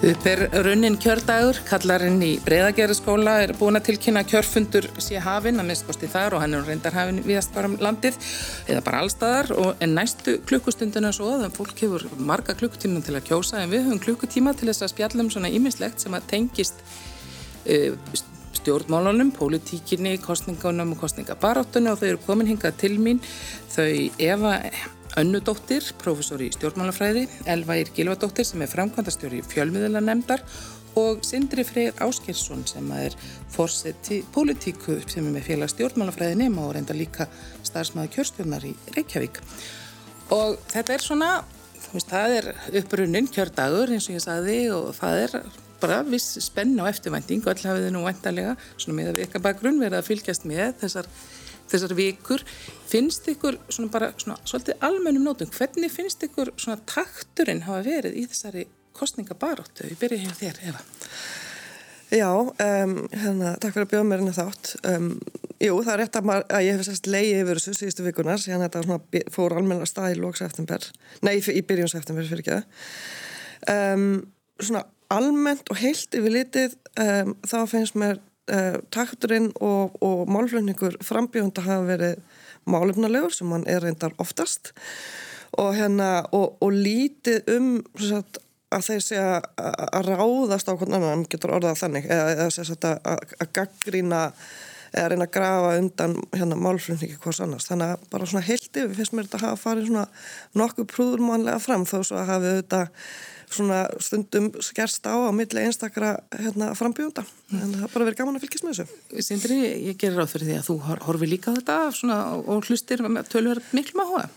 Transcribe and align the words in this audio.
Upp 0.00 0.24
er 0.24 0.46
runnin 0.64 0.94
kjördagur, 0.96 1.58
kallarinn 1.68 2.22
í 2.24 2.30
breyðagerðaskóla 2.40 3.34
er 3.44 3.50
búin 3.58 3.76
að 3.76 3.90
tilkynna 3.90 4.22
kjörfundur 4.24 4.86
sé 4.96 5.20
hafinn 5.20 5.60
að 5.60 5.66
minnskosti 5.68 6.08
þar 6.08 6.38
og 6.38 6.40
hann 6.40 6.56
er 6.56 6.62
reyndar 6.64 6.94
hafinn 6.96 7.18
viðast 7.26 7.52
bara 7.52 7.68
um 7.68 7.74
landið 7.84 8.16
eða 8.72 8.80
bara 8.86 9.02
allstaðar 9.04 9.50
og 9.60 9.82
en 9.84 9.92
næstu 9.98 10.38
klukkustundina 10.48 11.10
svo 11.12 11.34
að 11.34 11.50
fólk 11.58 11.82
hefur 11.84 12.06
marga 12.16 12.56
klukkutíma 12.56 13.02
til 13.04 13.18
að 13.18 13.26
kjósa 13.28 13.60
en 13.60 13.74
við 13.74 13.90
höfum 13.90 14.00
klukkutíma 14.06 14.54
til 14.56 14.70
þess 14.70 14.86
að 14.86 14.92
spjallum 14.94 15.28
svona 15.34 15.50
ímislegt 15.52 16.00
sem 16.00 16.16
að 16.16 16.30
tengist 16.32 16.80
uh, 17.68 17.92
stjórnmálunum, 18.56 19.34
pólitíkinni, 19.36 20.14
kostningunum 20.24 20.94
og 20.96 21.04
kostningabaráttunum 21.04 21.92
og 21.92 22.00
þau 22.00 22.08
eru 22.14 22.22
komin 22.24 22.48
hingað 22.54 22.80
til 22.86 22.96
mín. 22.96 23.20
Þau 23.76 23.92
Eva 24.16 24.56
Önnudóttir, 25.18 25.82
professor 25.98 26.38
í 26.38 26.52
stjórnmálafræði, 26.54 27.24
Elvair 27.50 27.88
Gilvadóttir 27.96 28.46
sem 28.46 28.62
er 28.62 28.70
framkvæmdastjóri 28.70 29.40
fjölmiðlanemndar 29.50 30.44
og 31.00 31.24
Sindri 31.26 31.64
Freyr 31.66 31.96
Áskersson 32.04 32.62
sem 32.68 32.86
er 32.94 33.16
fórseti 33.50 34.20
pólitíku 34.34 35.00
sem 35.10 35.26
er 35.26 35.34
með 35.34 35.48
félag 35.48 35.72
stjórnmálafræði 35.72 36.36
nema 36.44 36.62
og 36.66 36.76
reynda 36.76 36.94
líka 36.94 37.26
starfsmæði 37.66 38.12
kjörstjórnar 38.14 38.68
í 38.70 38.70
Reykjavík. 38.94 39.42
Og 40.36 40.60
þetta 40.70 40.94
er 40.94 41.04
svona, 41.04 41.32
veist, 41.90 42.12
það 42.12 42.36
er 42.36 42.48
upprunnin 42.82 43.30
kjördagur 43.34 43.90
eins 43.90 44.06
og 44.06 44.14
ég 44.20 44.24
sagði 44.28 44.60
og 44.76 44.92
það 45.00 45.24
er 45.24 45.36
bara 45.82 46.00
viss 46.06 46.38
spenn 46.44 46.78
á 46.78 46.86
eftirvænting 46.86 47.42
og 47.42 47.54
all 47.56 47.66
hafið 47.72 47.88
þið 47.88 47.94
nú 47.96 48.06
væntalega 48.06 48.56
svona 48.76 49.00
með 49.00 49.10
að 49.10 49.22
vika 49.24 49.42
bakgrunn 49.42 49.82
verið 49.82 49.98
að 49.98 50.10
fylgjast 50.12 50.46
með 50.46 50.74
þessar 50.84 51.08
þessar 51.70 51.94
vikur 51.98 52.44
finnst 52.90 53.28
ykkur 53.30 53.58
svona 53.70 53.92
bara 53.92 54.10
svona 54.18 54.38
svolítið 54.44 54.84
almennum 54.86 55.28
nótum, 55.28 55.50
hvernig 55.54 55.92
finnst 55.94 56.24
ykkur 56.26 56.52
svona 56.56 56.80
takturinn 56.90 57.64
hafa 57.68 57.84
verið 57.86 58.18
í 58.18 58.26
þessari 58.30 58.66
kostningabaróttu? 58.96 59.86
Ég 59.90 60.00
byrja 60.00 60.24
hér 60.24 60.36
þér, 60.40 60.60
Eva. 60.72 60.82
Já, 62.10 62.30
um, 62.34 62.96
hérna, 63.14 63.52
takk 63.62 63.76
fyrir 63.76 63.86
að 63.86 63.90
bjóða 63.92 64.06
mér 64.10 64.22
inn 64.24 64.32
að 64.32 64.38
þátt. 64.40 64.70
Um, 64.90 65.10
jú, 65.62 65.76
það 65.86 65.92
er 65.92 66.00
rétt 66.02 66.16
að, 66.18 66.24
maður, 66.26 66.46
að 66.56 66.64
ég 66.66 66.74
hef 66.74 66.88
sérst 66.88 67.10
leiði 67.10 67.36
yfir 67.44 67.60
þessu 67.60 67.74
síðustu 67.78 68.06
vikunar, 68.06 68.42
síðan 68.42 68.64
þetta 68.64 68.82
svona, 68.86 69.22
fór 69.30 69.54
almenna 69.60 69.86
stað 69.86 70.16
í 70.16 70.18
lóks 70.18 70.42
eftirber, 70.42 70.88
nei, 71.22 71.36
í 71.38 71.62
byrjons 71.68 71.94
eftirber 72.00 72.26
fyrir 72.26 72.42
ekki 72.42 72.56
það. 72.56 72.88
Um, 73.70 74.08
svona 74.58 74.82
almennt 75.14 75.70
og 75.70 75.78
heilt 75.78 76.18
yfir 76.18 76.34
litið, 76.34 76.74
þá 76.98 77.56
finnst 77.70 77.96
mér 77.98 78.18
uh, 78.52 78.78
takturinn 78.94 79.50
og, 79.62 79.96
og 80.04 80.28
málflöfningur 80.30 80.98
frambjóðanda 81.04 81.64
hafa 81.66 81.88
verið 81.88 82.20
málefnalegur 82.70 83.34
sem 83.34 83.50
hann 83.54 83.66
er 83.70 83.82
reyndar 83.84 84.14
oftast. 84.22 84.72
Og, 85.58 85.74
hérna, 85.74 86.26
og, 86.36 86.56
og 86.62 86.74
lítið 86.76 87.48
um 87.56 87.70
sagt, 87.98 88.38
að 88.70 88.86
þeir 88.86 89.00
sé 89.02 89.20
að 89.20 90.10
ráðast 90.12 90.68
á 90.70 90.78
hvernig 90.78 91.00
annan 91.00 91.24
getur 91.30 91.56
orðað 91.56 91.80
þannig 91.80 92.06
eða, 92.06 92.28
eða 92.46 92.90
að, 92.92 93.32
að 93.42 93.48
gaggrína 93.58 94.20
eða 94.90 95.08
reyna 95.12 95.26
að 95.26 95.34
grafa 95.38 95.74
undan 95.80 96.16
hérna, 96.34 96.60
málflutningi 96.60 97.18
hvers 97.22 97.42
annars. 97.44 97.68
Þannig 97.70 97.94
að 97.94 98.06
bara 98.12 98.30
svona 98.30 98.46
heilti 98.46 98.86
við 98.86 98.96
finnst 99.00 99.16
mér 99.16 99.28
þetta 99.28 99.40
að 99.40 99.46
hafa 99.48 99.62
farið 99.64 99.90
svona 99.90 100.06
nokkuð 100.60 100.88
prúðurmannlega 100.94 101.60
fram 101.62 101.86
þó 101.88 101.98
svo 102.00 102.20
að 102.20 102.32
hafi 102.34 102.56
þetta 102.60 102.86
svona 103.50 103.80
stundum 104.02 104.50
skerst 104.62 105.06
á 105.10 105.14
á 105.26 105.30
milli 105.34 105.62
einstakra 105.64 106.14
hérna, 106.38 106.70
frambjónda 106.78 107.24
mm. 107.24 107.58
en 107.58 107.72
það 107.72 107.80
har 107.82 107.92
bara 107.94 108.06
verið 108.08 108.20
gaman 108.20 108.38
að 108.38 108.44
fylgjast 108.44 108.66
með 108.66 108.80
þessu 108.80 109.24
Sindri, 109.26 109.58
ég 109.88 109.98
gerir 109.98 110.20
ráð 110.20 110.34
fyrir 110.34 110.50
því 110.50 110.58
að 110.58 110.68
þú 110.68 110.76
horfi 111.06 111.30
líka 111.30 111.54
þetta 111.56 111.78
svona, 111.96 112.18
og 112.38 112.68
hlustir 112.68 113.02
tölver 113.32 113.62
miklu 113.74 113.98
maður 113.98 114.14
hóa 114.14 114.28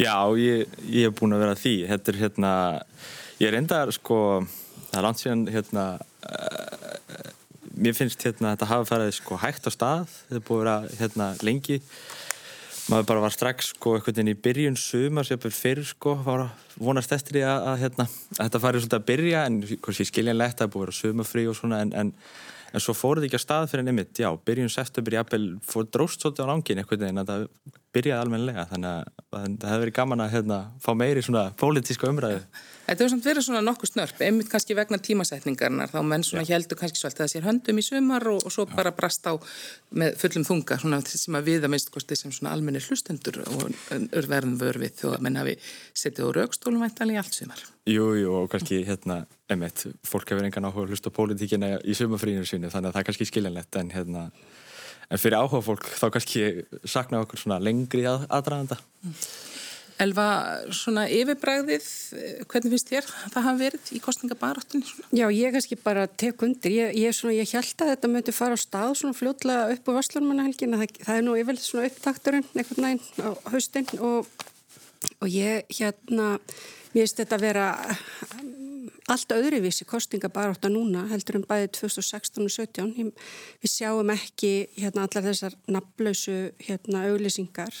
Já, 0.00 0.16
ég, 0.40 0.72
ég 0.88 1.06
hef 1.06 1.18
búin 1.20 1.36
að 1.36 1.44
vera 1.44 1.58
því 1.58 1.74
þetta 1.90 2.12
er 2.12 2.20
hérna, 2.22 2.52
ég 3.38 3.50
er 3.50 3.58
enda 3.60 3.82
sko, 3.94 4.18
það 4.88 4.98
er 4.98 5.06
langt 5.06 5.22
síðan 5.22 5.44
hérna 5.52 5.86
uh, 6.00 6.81
mér 7.76 7.96
finnst 7.96 8.22
hérna 8.26 8.54
þetta 8.54 8.68
hafa 8.70 8.88
farið 8.90 9.14
sko 9.16 9.38
hægt 9.40 9.68
á 9.68 9.70
stað. 9.72 10.12
Þetta 10.28 10.40
er 10.40 10.46
búin 10.48 10.60
að 10.60 10.66
vera 10.66 11.00
hérna 11.00 11.28
lengi. 11.46 11.80
Maður 12.90 13.08
bara 13.08 13.22
var 13.22 13.34
strax 13.34 13.68
sko 13.72 13.94
eitthvað 13.96 14.22
inn 14.22 14.32
í 14.32 14.38
byrjun 14.44 14.78
sumar 14.80 15.26
sem 15.26 15.38
fyrir 15.42 15.86
sko 15.86 16.16
var 16.24 16.48
að 16.48 16.80
vonast 16.82 17.12
eftir 17.14 17.38
því 17.38 17.44
að, 17.46 17.66
að, 17.70 17.76
hérna, 17.84 18.06
að 18.38 18.40
þetta 18.40 18.62
farið 18.64 18.82
svolítið 18.82 18.98
að 18.98 19.06
byrja 19.10 19.44
en 19.46 19.60
kannski 19.84 20.08
skiljanlegt 20.08 20.56
að 20.56 20.64
það 20.64 20.72
búið 20.74 20.82
að 20.82 20.88
vera 20.88 20.98
sumafrí 20.98 21.44
og 21.46 21.58
svona 21.58 21.78
en, 21.84 21.92
en, 22.00 22.10
en 22.72 22.82
svo 22.82 22.96
fóruð 22.98 23.28
ekki 23.28 23.38
að 23.38 23.44
stað 23.44 23.68
fyrir 23.70 23.86
nefnitt, 23.86 24.18
já, 24.18 24.28
byrjun 24.48 24.72
september 24.74 25.18
jafnvel 25.18 25.46
fór 25.68 25.86
dróst 25.94 26.24
svolítið 26.24 26.48
á 26.48 26.50
langin 26.50 26.82
eitthvað 26.82 27.06
en 27.06 27.22
það 27.22 27.46
byrjaði 27.92 28.24
almenlega 28.24 28.66
þannig 28.70 28.90
að 28.92 29.08
það 29.32 29.70
hefði 29.70 29.82
verið 29.84 29.96
gaman 29.98 30.24
að 30.24 30.36
hérna, 30.36 30.60
fá 30.82 30.92
meiri 30.96 31.24
svona 31.24 31.48
pólitíska 31.60 32.10
umræðu 32.10 32.40
Þetta 32.82 33.04
hefur 33.04 33.10
samt 33.12 33.26
verið 33.28 33.44
svona 33.46 33.60
nokkuð 33.62 33.90
snörp, 33.92 34.20
einmitt 34.26 34.48
kannski 34.50 34.74
vegna 34.74 34.98
tímasetningarnar, 34.98 35.90
þá 35.92 36.00
menn 36.02 36.24
svona 36.26 36.42
heldur 36.48 36.78
kannski 36.80 36.98
svolítið 36.98 37.24
að 37.24 37.28
sér 37.30 37.44
höndum 37.46 37.78
í 37.78 37.84
sumar 37.86 38.26
og, 38.26 38.40
og 38.42 38.52
svo 38.52 38.64
Já. 38.66 38.72
bara 38.74 38.90
brast 38.96 39.28
á 39.30 39.38
með 39.94 40.16
fullum 40.18 40.46
þunga, 40.48 40.78
svona 40.82 40.98
sem 41.06 41.38
að 41.38 41.46
við 41.46 41.66
að 41.68 41.72
minnst 41.76 41.92
kosti 41.94 42.18
sem 42.18 42.34
svona 42.34 42.56
almenni 42.56 42.82
hlustendur 42.82 43.38
og 43.44 43.68
örverðum 44.18 44.58
vörfið 44.60 44.98
þó 44.98 45.06
að 45.12 45.22
menn 45.28 45.38
hafi 45.38 45.54
setið 46.02 46.26
á 46.26 46.30
raukstólum 46.40 46.82
væntanlega 46.82 47.20
í 47.20 47.22
allt 47.22 47.38
sumar. 47.38 47.62
Jú, 47.86 48.08
jú, 48.18 48.34
og 48.40 48.50
kannski 48.50 48.82
hérna, 48.88 49.20
einmitt, 49.46 49.86
fólk 50.06 50.34
hefur 50.34 50.50
engan 50.50 50.66
áhuga 50.66 50.88
að 50.88 50.96
hlusta 50.96 51.14
pólitíkina 51.14 51.76
í 51.86 51.94
sumarfríinu 51.96 52.44
sínu, 52.44 52.72
þannig 52.74 52.90
að 52.90 52.98
það 52.98 53.04
er 53.04 53.08
kannski 53.12 53.30
skiljanlegt, 53.30 53.78
en 53.78 53.94
hérna, 53.94 54.26
en 55.08 55.20
fyrir 55.20 55.38
áhuga 55.40 55.62
fólk 55.64 55.88
þá 55.98 56.06
kannski 56.14 56.44
sakna 56.84 57.22
okkur 57.24 57.40
svona 57.42 57.60
lengri 57.62 58.04
að, 58.08 58.26
aðdraðanda. 58.28 58.78
Elva, 60.02 60.26
svona 60.74 61.04
yfirbræðið, 61.12 61.84
hvernig 62.50 62.72
finnst 62.72 62.90
þér 62.90 63.08
það 63.34 63.44
hafa 63.46 63.58
verið 63.60 63.90
í 63.94 64.00
kostningabaráttun? 64.02 64.84
Já, 65.14 65.26
ég 65.30 65.54
kannski 65.54 65.78
bara 65.78 66.06
tek 66.08 66.42
undir. 66.42 66.74
Ég, 66.74 66.96
ég, 66.98 67.14
svona, 67.14 67.36
ég 67.36 67.52
held 67.52 67.84
að 67.84 67.92
þetta 67.92 68.10
mötu 68.10 68.34
fara 68.34 68.56
á 68.56 68.60
stað 68.60 68.96
svona 68.98 69.18
fljótlega 69.18 69.68
upp 69.76 69.92
á 69.92 69.96
Vastlunmannahelgin. 69.98 70.78
Það, 70.80 70.96
það 71.06 71.20
er 71.20 71.26
nú 71.26 71.36
yfirlega 71.38 71.66
svona 71.66 71.90
upptakturinn 71.90 72.48
einhvern 72.56 72.88
veginn 72.88 73.04
á 73.22 73.30
haustinn 73.52 73.92
og, 74.00 74.48
og 75.20 75.28
ég 75.30 75.70
hérna, 75.76 76.32
mér 76.96 77.04
finnst 77.04 77.22
þetta 77.22 77.38
að 77.38 77.46
vera 77.46 77.68
allt 79.10 79.32
öðruvísi 79.34 79.86
kostningabarátta 79.88 80.70
núna 80.70 81.06
heldur 81.10 81.40
en 81.40 81.46
bæðið 81.48 81.72
2016 81.80 82.44
og 82.44 82.52
2017. 82.54 83.14
Við 83.62 83.72
sjáum 83.72 84.12
ekki 84.14 84.52
hérna 84.76 85.06
allar 85.08 85.26
þessar 85.30 85.56
nafnlausu 85.66 86.36
hérna 86.62 87.06
auglýsingar 87.10 87.74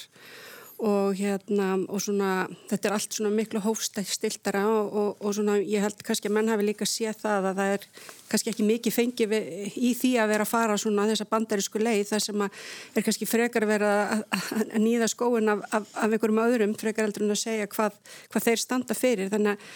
og 0.82 1.14
hérna 1.14 1.76
og 1.86 2.00
svona 2.02 2.48
þetta 2.66 2.88
er 2.88 2.94
allt 2.96 3.18
miklu 3.30 3.60
hófstiltara 3.62 4.64
og, 4.66 4.94
og, 4.98 5.10
og 5.22 5.34
svona 5.36 5.54
ég 5.60 5.84
held 5.84 6.00
kannski 6.02 6.26
að 6.26 6.34
menn 6.34 6.50
hafi 6.50 6.66
líka 6.66 6.88
séð 6.88 7.20
það 7.20 7.46
að 7.52 7.60
það 7.60 7.74
er 7.76 7.84
kannski 8.32 8.50
ekki 8.50 8.66
mikið 8.66 8.96
fengið 8.96 9.34
í 9.78 9.92
því 10.00 10.12
að 10.18 10.32
vera 10.32 10.46
að 10.46 10.50
fara 10.50 10.78
svona 10.82 11.06
þessa 11.12 11.28
bandarísku 11.30 11.82
leið 11.82 12.02
þar 12.10 12.24
sem 12.26 12.42
að 12.46 12.64
er 12.96 13.06
kannski 13.06 13.30
frekar 13.30 13.66
að 13.68 13.74
vera 13.76 13.92
að 14.16 14.80
nýða 14.82 15.10
skóin 15.12 15.54
af, 15.54 15.62
af, 15.70 15.86
af 15.94 16.08
einhverjum 16.08 16.42
öðrum 16.48 16.74
frekar 16.80 17.06
heldur 17.06 17.28
en 17.28 17.36
að 17.36 17.44
segja 17.44 17.70
hvað, 17.76 18.00
hvað 18.32 18.48
þeir 18.48 18.64
standa 18.64 18.98
fyrir 18.98 19.30
þannig 19.30 19.54
að 19.54 19.70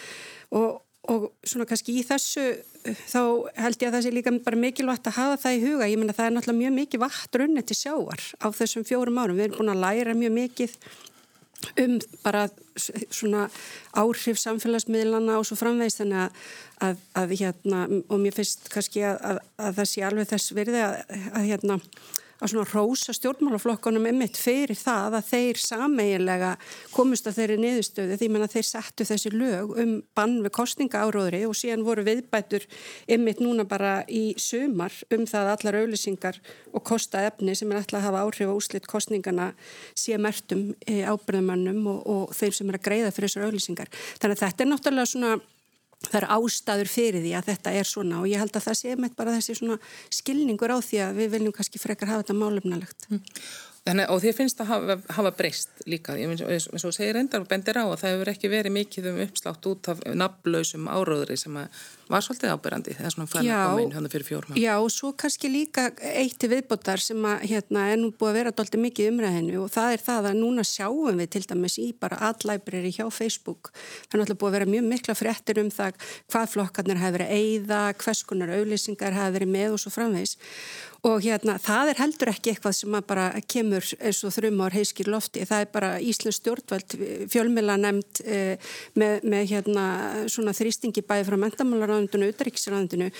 og, 0.59 0.81
og 1.07 1.29
svona 1.47 1.67
kannski 1.69 1.95
í 1.99 2.05
þessu 2.05 2.45
þá 3.07 3.21
held 3.57 3.81
ég 3.81 3.89
að 3.89 3.95
það 3.95 4.05
sé 4.05 4.13
líka 4.15 4.33
bara 4.43 4.59
mikilvægt 4.59 5.09
að 5.09 5.19
hafa 5.19 5.41
það 5.43 5.57
í 5.57 5.61
huga, 5.65 5.89
ég 5.89 5.99
menna 5.99 6.15
það 6.15 6.29
er 6.29 6.35
náttúrulega 6.35 6.61
mjög 6.63 6.75
mikið 6.77 7.03
vatn 7.03 7.41
runni 7.41 7.63
til 7.67 7.77
sjáar 7.77 8.23
á 8.43 8.47
þessum 8.55 8.87
fjórum 8.87 9.21
árum, 9.21 9.37
við 9.37 9.47
erum 9.47 9.61
búin 9.61 9.73
að 9.73 9.83
læra 9.83 10.17
mjög 10.17 10.35
mikið 10.37 10.75
um 11.81 11.97
bara 12.21 12.47
svona 13.09 13.47
áhrif 13.97 14.37
samfélagsmiðlana 14.41 15.39
og 15.39 15.47
svo 15.47 15.57
framveist 15.57 16.03
þannig 16.03 16.27
að, 16.27 16.43
að, 16.85 17.01
að 17.17 17.33
hérna 17.41 17.81
og 17.97 18.21
mér 18.21 18.35
finnst 18.35 18.69
kannski 18.73 19.03
að, 19.07 19.41
að 19.57 19.79
það 19.79 19.89
sé 19.91 20.05
alveg 20.05 20.29
þess 20.31 20.53
verði 20.57 20.83
að 20.85 21.47
hérna 21.47 21.79
að 22.37 22.51
svona 22.51 22.67
rósa 22.69 23.15
stjórnmálaflokkonum 23.17 24.07
emitt 24.11 24.37
fyrir 24.39 24.77
það 24.77 25.17
að 25.19 25.29
þeir 25.31 25.61
sameiginlega 25.61 26.51
komist 26.93 27.27
að 27.29 27.39
þeirri 27.39 27.57
niðurstöðu 27.63 28.19
því 28.19 28.29
að 28.37 28.53
þeir 28.53 28.67
settu 28.69 29.07
þessi 29.09 29.33
lög 29.33 29.73
um 29.81 29.93
bann 30.17 30.37
við 30.45 30.53
kostninga 30.59 31.03
áróðri 31.05 31.43
og 31.47 31.57
síðan 31.57 31.85
voru 31.87 32.05
viðbætur 32.07 32.67
emitt 33.17 33.41
núna 33.43 33.65
bara 33.67 33.99
í 34.07 34.35
sumar 34.41 34.93
um 35.13 35.25
það 35.29 35.51
allar 35.55 35.79
auðlýsingar 35.81 36.39
og 36.73 36.85
kostaefni 36.87 37.55
sem 37.57 37.71
er 37.71 37.81
alltaf 37.81 38.01
að 38.01 38.07
hafa 38.07 38.23
áhrif 38.25 38.53
á 38.53 38.57
úslitt 38.57 38.89
kostningana 38.89 39.51
sé 39.97 40.17
mertum 40.21 40.71
ábyrðamannum 40.87 41.85
og, 41.89 42.01
og 42.05 42.35
þeir 42.37 42.57
sem 42.57 42.69
er 42.71 42.79
að 42.79 42.87
greiða 42.87 43.13
fyrir 43.15 43.31
þessar 43.31 43.47
auðlýsingar. 43.47 43.93
Þannig 44.21 44.37
að 44.37 44.43
þetta 44.45 44.63
er 44.63 44.71
náttúrulega 44.71 45.11
svona 45.13 45.37
það 46.05 46.17
eru 46.19 46.29
ástæður 46.37 46.91
fyrir 46.91 47.23
því 47.23 47.31
að 47.37 47.47
þetta 47.51 47.73
er 47.79 47.87
svona 47.89 48.19
og 48.21 48.27
ég 48.29 48.41
held 48.41 48.53
að 48.55 48.67
það 48.67 48.77
sé 48.81 48.97
með 48.99 49.15
bara 49.17 49.33
þessi 49.37 49.55
svona 49.57 49.77
skilningur 50.13 50.73
á 50.73 50.77
því 50.77 51.01
að 51.07 51.21
við 51.21 51.31
viljum 51.33 51.55
kannski 51.55 51.81
frekar 51.81 52.11
hafa 52.11 52.25
þetta 52.25 52.37
málefnalegt. 52.37 53.09
Mm. 53.09 53.23
Þannig, 53.87 54.09
og 54.11 54.19
þér 54.23 54.33
finnst 54.35 54.59
að 54.59 54.67
hafa, 54.71 54.95
hafa 55.15 55.31
breyst 55.37 55.69
líka, 55.87 56.15
eins 56.19 56.85
og 56.85 56.93
segir 56.95 57.15
endar 57.19 57.43
og 57.43 57.47
bendir 57.47 57.77
á 57.79 57.87
að 57.87 57.99
það 58.01 58.11
hefur 58.13 58.31
ekki 58.33 58.47
verið 58.51 58.71
mikið 58.75 59.03
um 59.13 59.21
uppslátt 59.23 59.63
út 59.71 59.83
af 59.93 59.97
nafnlausum 60.11 60.89
áróðri 60.91 61.37
sem 61.39 61.55
var 62.07 62.21
svolítið 62.23 62.53
ábyrrandi 62.55 62.95
þegar 62.97 63.13
svona 63.13 63.29
fræðin 63.31 63.51
að 63.55 63.63
koma 63.69 63.83
inn 63.85 63.95
hérna 63.95 64.11
fyrir 64.11 64.27
fjórum. 64.27 64.59
Já, 64.59 64.73
og 64.75 64.91
svo 64.91 65.09
kannski 65.19 65.47
líka 65.51 65.83
eitt 66.11 66.41
viðbótar 66.43 66.99
sem 67.03 67.19
að 67.27 67.37
hérna 67.51 67.79
er 67.91 67.97
nú 68.01 68.07
búið 68.11 68.29
að 68.31 68.37
vera 68.41 68.55
doldið 68.59 68.81
mikið 68.85 69.09
umræðinu 69.11 69.57
og 69.63 69.69
það 69.73 69.89
er 69.95 70.01
það 70.05 70.23
að 70.31 70.39
núna 70.41 70.63
sjáum 70.67 71.17
við 71.21 71.29
til 71.35 71.45
dæmis 71.47 71.75
í 71.79 71.87
bara 71.99 72.19
allæbriri 72.29 72.91
hjá 72.95 73.05
Facebook. 73.11 73.63
Það 74.07 74.13
er 74.13 74.19
náttúrulega 74.23 74.41
búið 74.43 74.51
að 74.51 74.57
vera 74.57 74.71
mjög 74.75 74.85
mikla 74.91 75.13
fréttir 75.19 75.57
um 75.63 75.71
það 75.71 75.93
hvað 76.31 76.45
flokkarnir 76.55 76.99
hafi 77.03 77.15
verið 77.17 77.31
og 81.05 81.21
hérna 81.21 81.57
það 81.61 81.91
er 81.91 82.01
heldur 82.01 82.31
ekki 82.31 82.53
eitthvað 82.53 82.75
sem 82.77 82.97
bara 83.07 83.27
kemur 83.49 83.85
eins 83.99 84.23
og 84.25 84.33
þrjum 84.35 84.63
ár 84.65 84.77
heiskir 84.77 85.11
lofti, 85.11 85.45
það 85.47 85.63
er 85.63 85.71
bara 85.73 85.91
Íslands 86.01 86.39
stjórnveld 86.41 86.97
fjölmila 87.33 87.77
nefnd 87.81 88.23
eh, 88.25 88.73
með, 88.97 89.27
með 89.27 89.45
hérna 89.53 89.85
svona 90.31 90.55
þrýstingi 90.57 91.05
bæði 91.07 91.29
frá 91.29 91.37
mentamálaráðundinu 91.45 92.27
og 92.27 92.35
utryggisráðundinu, 92.35 93.11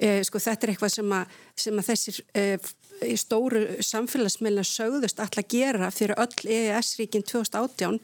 eh, 0.00 0.20
sko 0.26 0.42
þetta 0.42 0.66
er 0.66 0.74
eitthvað 0.74 0.96
sem 0.96 1.16
að, 1.18 1.38
sem 1.66 1.82
að 1.82 1.90
þessir 1.92 2.22
eh, 2.36 2.74
í 3.04 3.16
stóru 3.20 3.62
samfélagsmiðla 3.84 4.64
sögðust 4.66 5.20
alltaf 5.20 5.42
að 5.42 5.52
gera 5.52 5.90
fyrir 5.94 6.16
öll 6.22 6.50
EES-ríkin 6.56 7.24
2018 7.26 7.98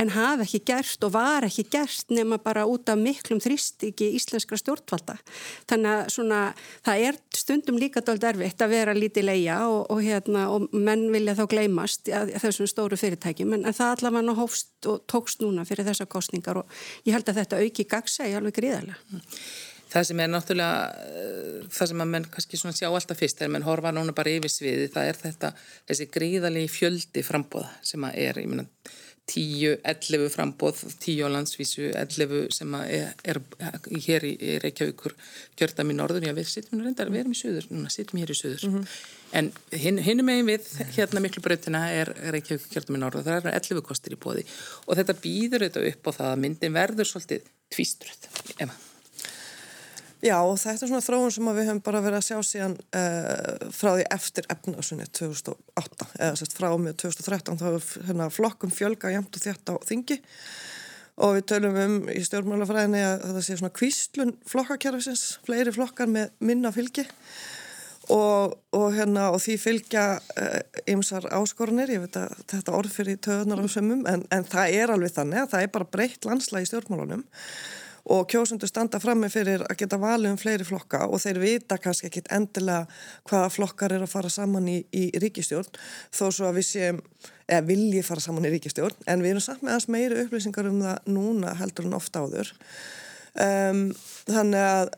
en 0.00 0.12
hafi 0.14 0.46
ekki 0.46 0.60
gert 0.68 1.06
og 1.06 1.14
var 1.14 1.46
ekki 1.46 1.66
gert 1.72 2.12
nema 2.12 2.38
bara 2.42 2.66
út 2.68 2.90
af 2.92 3.00
miklum 3.00 3.40
þrýstingi 3.42 4.10
íslenskra 4.18 4.58
stjórnvalda. 4.60 5.16
Þannig 5.70 5.92
að 5.94 6.12
svona, 6.16 6.40
það 6.86 7.04
er 7.08 7.20
stundum 7.34 7.80
líka 7.80 8.04
dold 8.04 8.24
erfitt 8.28 8.64
að 8.64 8.74
vera 8.76 8.96
lítið 8.96 9.28
leia 9.30 9.58
og, 9.68 9.84
og, 9.90 10.02
hérna, 10.04 10.46
og 10.52 10.68
menn 10.72 11.06
vilja 11.14 11.36
þá 11.38 11.44
gleymast 11.54 12.10
þessum 12.44 12.70
stóru 12.70 12.98
fyrirtækjum 13.00 13.56
en, 13.58 13.68
en 13.68 13.76
það 13.76 13.98
allavega 13.98 14.38
hófst 14.38 14.90
og 14.90 15.04
tókst 15.10 15.44
núna 15.44 15.66
fyrir 15.68 15.88
þessa 15.88 16.08
kostningar 16.10 16.60
og 16.60 16.82
ég 17.06 17.16
held 17.16 17.30
að 17.30 17.42
þetta 17.42 17.62
auki 17.62 17.88
gagsa 17.88 18.28
í 18.28 18.34
alveg 18.36 18.58
gríðarlega. 18.60 19.22
Það 19.94 20.08
sem 20.08 20.20
er 20.24 20.30
náttúrulega, 20.32 20.78
uh, 20.90 21.64
það 21.70 21.90
sem 21.92 22.04
að 22.04 22.12
menn 22.16 22.28
kannski 22.34 22.60
svona 22.60 22.76
sjá 22.76 22.88
alltaf 22.90 23.20
fyrst 23.20 23.38
þegar 23.38 23.54
menn 23.54 23.66
horfa 23.68 23.94
núna 23.94 24.16
bara 24.16 24.34
yfir 24.34 24.52
sviði, 24.52 24.90
það 24.90 25.10
er 25.12 25.20
þetta, 25.22 25.54
þessi 25.90 26.10
gríðalegi 26.18 26.72
fjöldi 26.72 27.22
frambóða 27.26 27.70
sem 27.86 28.06
að 28.08 28.20
er, 28.24 28.42
ég 28.42 28.50
meina, 28.50 28.66
10, 29.26 29.78
11 29.82 30.28
frambóð, 30.28 30.82
10 31.00 31.24
á 31.24 31.28
landsvísu, 31.32 31.86
11 31.96 32.50
sem 32.52 32.74
að 32.76 32.90
er, 32.92 33.14
er 33.24 33.40
hér 34.04 34.26
í, 34.28 34.34
Reykjavíkur 34.60 35.14
kjörðam 35.56 35.92
í 35.94 35.96
norður, 35.96 36.26
já 36.28 36.34
við 36.36 36.50
sittum 36.50 36.82
reyndar, 36.84 37.12
við 37.12 37.22
erum 37.22 37.32
í 37.32 37.38
söður, 37.38 37.70
núna 37.72 37.92
sittum 37.92 38.20
hér 38.20 38.34
í 38.34 38.36
söður, 38.36 38.66
mm 38.68 38.74
-hmm. 38.74 38.96
en 39.40 39.50
hinn, 39.80 40.00
hinn 40.04 40.24
megin 40.28 40.50
við 40.50 40.68
hérna 40.98 41.24
miklu 41.24 41.44
breytina 41.44 41.86
er 41.96 42.12
Reykjavíkur 42.36 42.74
kjörðam 42.74 42.98
í 42.98 43.04
norður, 43.06 43.24
það 43.30 43.48
er 43.48 43.60
11 43.62 43.86
kostir 43.88 44.18
í 44.18 44.20
bóði 44.20 44.44
og 44.84 44.98
þetta 45.00 45.20
býður 45.24 45.68
þetta 45.68 45.86
upp 45.92 46.10
á 46.12 46.16
það 46.18 46.32
að 46.34 46.42
myndin 46.44 46.76
verður 46.76 47.08
svolítið 47.08 47.48
tvístruð, 47.72 48.28
ef 48.58 48.68
að 48.68 48.93
Já, 50.24 50.38
þetta 50.56 50.86
er 50.86 50.88
svona 50.88 51.04
þróun 51.04 51.32
sem 51.34 51.48
við 51.50 51.66
höfum 51.68 51.80
bara 51.84 52.00
verið 52.00 52.16
að 52.16 52.28
sjá 52.30 52.46
síðan 52.48 52.74
uh, 52.96 53.66
frá 53.76 53.90
því 53.90 54.04
eftir 54.14 54.46
efnarsunni 54.54 55.04
2008 55.18 56.06
eða 56.14 56.38
sérst 56.40 56.56
frá 56.56 56.70
með 56.80 56.96
2013 57.02 57.60
þá 57.60 57.64
er 57.68 57.88
hérna, 58.08 58.28
flokkum 58.32 58.72
fjölga 58.72 59.12
jæmt 59.12 59.36
og 59.36 59.44
þétt 59.44 59.68
á 59.68 59.74
þingi. 59.84 60.16
Og 61.24 61.36
við 61.36 61.44
tölum 61.52 61.76
um 61.82 61.98
í 62.08 62.24
stjórnmálafræðinni 62.24 63.04
að 63.04 63.26
það 63.26 63.44
sé 63.44 63.58
svona 63.60 63.74
kvíslun 63.76 64.32
flokkakerfisins, 64.48 65.26
fleiri 65.44 65.76
flokkar 65.76 66.08
með 66.08 66.32
minna 66.40 66.72
fylgi. 66.72 67.04
Og, 68.08 68.56
og, 68.76 68.88
hérna, 68.96 69.28
og 69.32 69.38
því 69.44 69.60
fylgja 69.60 70.08
ymsar 70.92 71.28
uh, 71.28 71.36
áskorunir, 71.36 71.92
ég 71.92 72.08
veit 72.08 72.16
að 72.20 72.32
þetta 72.48 72.78
orð 72.80 72.96
fyrir 72.96 73.20
töðunar 73.24 73.60
á 73.60 73.68
sömum 73.68 74.08
en, 74.08 74.24
en 74.32 74.44
það 74.48 74.80
er 74.80 74.96
alveg 74.96 75.16
þannig 75.20 75.44
að 75.44 75.54
það 75.54 75.68
er 75.68 75.72
bara 75.76 75.92
breytt 75.92 76.28
landslægi 76.28 76.72
stjórnmálunum 76.72 77.24
og 78.04 78.26
kjósundur 78.28 78.68
standa 78.68 79.00
frammi 79.00 79.30
fyrir 79.32 79.64
að 79.64 79.78
geta 79.80 79.98
valið 80.00 80.34
um 80.34 80.40
fleiri 80.40 80.66
flokka 80.68 81.06
og 81.08 81.22
þeir 81.22 81.40
vita 81.40 81.78
kannski 81.80 82.10
ekki 82.10 82.24
endilega 82.34 82.84
hvaða 83.30 83.52
flokkar 83.54 83.94
er 83.96 84.04
að 84.04 84.12
fara 84.12 84.32
saman 84.32 84.68
í, 84.68 84.80
í 84.92 85.06
ríkistjórn 85.22 85.70
þó 86.12 86.26
svo 86.28 86.50
að 86.50 86.58
við 86.58 86.68
séum, 86.68 87.00
eða 87.48 87.66
viljið 87.70 88.08
fara 88.08 88.24
saman 88.24 88.48
í 88.48 88.52
ríkistjórn 88.56 89.08
en 89.08 89.24
við 89.24 89.34
erum 89.34 89.46
samt 89.46 89.64
með 89.64 89.76
aðeins 89.76 89.88
meiri 89.96 90.20
upplýsingar 90.26 90.68
um 90.68 90.82
það 90.84 91.08
núna 91.16 91.56
heldur 91.60 91.88
en 91.88 91.96
ofta 91.96 92.26
áður. 92.26 92.52
Um, 93.34 93.88
þannig 94.28 94.68
að 94.68 94.92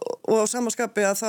og 0.00 0.44
á 0.44 0.46
samanskapi 0.48 1.04
að 1.04 1.18
þá, 1.18 1.28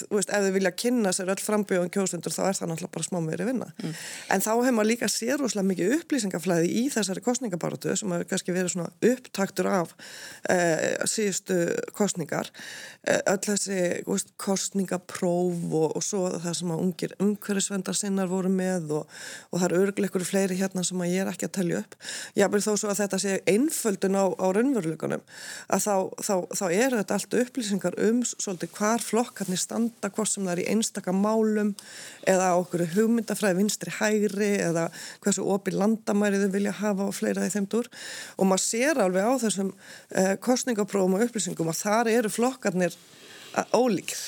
þú 0.00 0.16
veist, 0.16 0.30
ef 0.32 0.44
þið 0.44 0.54
vilja 0.56 0.72
kynna 0.82 1.12
sér 1.14 1.30
öll 1.32 1.42
frambjóðan 1.42 1.92
kjóðstundur 1.94 2.34
þá 2.34 2.40
er 2.48 2.58
það 2.58 2.70
náttúrulega 2.70 2.94
bara 2.96 3.06
smá 3.06 3.18
meiri 3.24 3.46
vinna. 3.46 3.68
Mm. 3.80 3.92
En 4.34 4.44
þá 4.44 4.50
hefur 4.50 4.74
maður 4.76 4.88
líka 4.90 5.08
sér 5.12 5.44
óslega 5.44 5.68
mikið 5.68 5.94
upplýsingaflæði 5.98 6.72
í 6.80 6.84
þessari 6.92 7.24
kostningabaratu 7.24 7.94
sem 7.98 8.14
hefur 8.14 8.30
kannski 8.32 8.54
verið 8.56 8.74
svona 8.74 9.10
upptaktur 9.10 9.68
af 9.70 9.94
eh, 10.50 10.96
síðustu 11.10 11.58
kostningar. 11.96 12.50
Eh, 13.06 13.20
öll 13.30 13.38
þessi 13.46 13.78
veist, 14.08 14.34
kostningapróf 14.40 15.62
og, 15.70 15.96
og 16.00 16.04
svo 16.04 16.24
það 16.34 16.58
sem 16.60 16.74
að 16.74 16.84
ungir 16.86 17.16
umhverfisvendar 17.22 17.98
sinnar 17.98 18.30
voru 18.32 18.50
með 18.52 18.96
og, 18.98 19.16
og 19.50 19.62
það 19.62 19.68
eru 19.70 19.82
örgleikur 19.86 20.26
fleiri 20.26 20.58
hérna 20.58 20.84
sem 20.86 21.00
að 21.00 21.14
ég 21.14 21.24
er 21.24 21.32
ekki 21.32 21.48
að 21.48 21.54
tellja 21.60 21.84
upp. 21.84 21.96
Ég 22.40 22.52
vil 22.56 22.64
þó 22.64 22.72
svo 22.74 22.90
að 22.90 23.04
þetta 23.04 23.22
sé 23.22 23.38
einföldun 23.50 24.18
á, 24.18 24.24
á 24.26 24.46
raunveruleikunum 24.58 25.24
að 25.70 25.86
þá, 25.86 25.94
þá, 26.26 26.34
þá 26.58 26.66
er 26.74 26.98
upplýsingar 27.40 27.96
um 28.10 28.20
svolítið 28.26 28.72
hvar 28.76 29.04
flokkarnir 29.04 29.60
standa 29.60 30.10
hvort 30.12 30.32
sem 30.32 30.46
það 30.46 30.54
er 30.56 30.62
í 30.64 30.68
einstaka 30.74 31.14
málum 31.16 31.74
eða 32.28 32.50
okkur 32.60 32.86
hugmyndafræði 32.96 33.60
vinstri 33.60 33.94
hægri 33.98 34.50
eða 34.66 34.88
hversu 35.22 35.46
opið 35.54 35.78
landamæri 35.80 36.42
þau 36.42 36.50
vilja 36.56 36.76
hafa 36.80 37.08
og 37.08 37.16
fleira 37.16 37.46
því 37.46 37.54
þeimdur 37.56 37.90
og 38.36 38.50
maður 38.50 38.66
sér 38.66 39.04
alveg 39.04 39.30
á 39.30 39.34
þessum 39.46 39.72
eh, 40.10 40.34
kostningaprófum 40.42 41.16
og 41.18 41.24
upplýsingum 41.28 41.72
að 41.72 41.82
þar 41.84 42.12
eru 42.18 42.32
flokkarnir 42.32 42.98
ólíkir. 43.74 44.20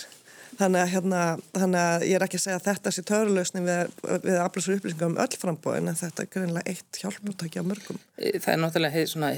Þannig 0.52 0.82
að, 0.82 0.90
hérna, 0.92 1.20
þannig 1.56 1.80
að 1.80 2.02
ég 2.04 2.18
er 2.18 2.24
ekki 2.26 2.38
að 2.38 2.42
segja 2.42 2.56
að 2.58 2.66
þetta 2.66 2.90
sé 2.92 3.02
törlösning 3.08 3.64
við, 3.64 3.94
við 4.26 4.36
aflösur 4.42 4.76
upplýsingum 4.76 5.14
um 5.14 5.20
öll 5.24 5.38
frambóðin 5.40 5.88
en 5.88 5.96
þetta 5.96 6.24
er 6.24 6.28
greinlega 6.34 6.74
eitt 6.74 7.00
hjálputækja 7.00 7.64
mörgum. 7.64 8.00
Það 8.20 8.50
er 8.52 8.60
náttúrulega 8.60 9.32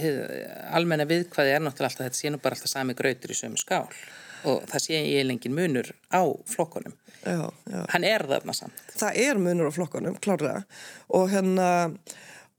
almenna 0.75 1.07
viðkvæði 1.09 1.55
er 1.55 1.63
náttúrulega 1.63 1.93
alltaf 1.93 2.19
þetta 2.19 2.35
nú 2.35 2.43
bara 2.43 2.59
alltaf 2.59 2.75
sami 2.75 2.99
grautur 2.99 3.31
í 3.31 3.39
sömu 3.39 3.63
skál 3.63 3.87
og 4.45 4.69
það 4.71 4.85
sé 4.87 5.01
ég 5.01 5.27
lengin 5.29 5.57
munur 5.57 5.91
á 6.13 6.23
flokkonum. 6.51 6.95
Já, 7.25 7.49
já. 7.71 7.81
Hann 7.95 8.05
er 8.05 8.27
þarna 8.29 8.55
samt. 8.57 8.85
Það 8.93 9.21
er 9.25 9.41
munur 9.41 9.73
á 9.73 9.77
flokkonum, 9.77 10.21
klárlega 10.25 10.65
og 11.09 11.33
hérna 11.33 11.71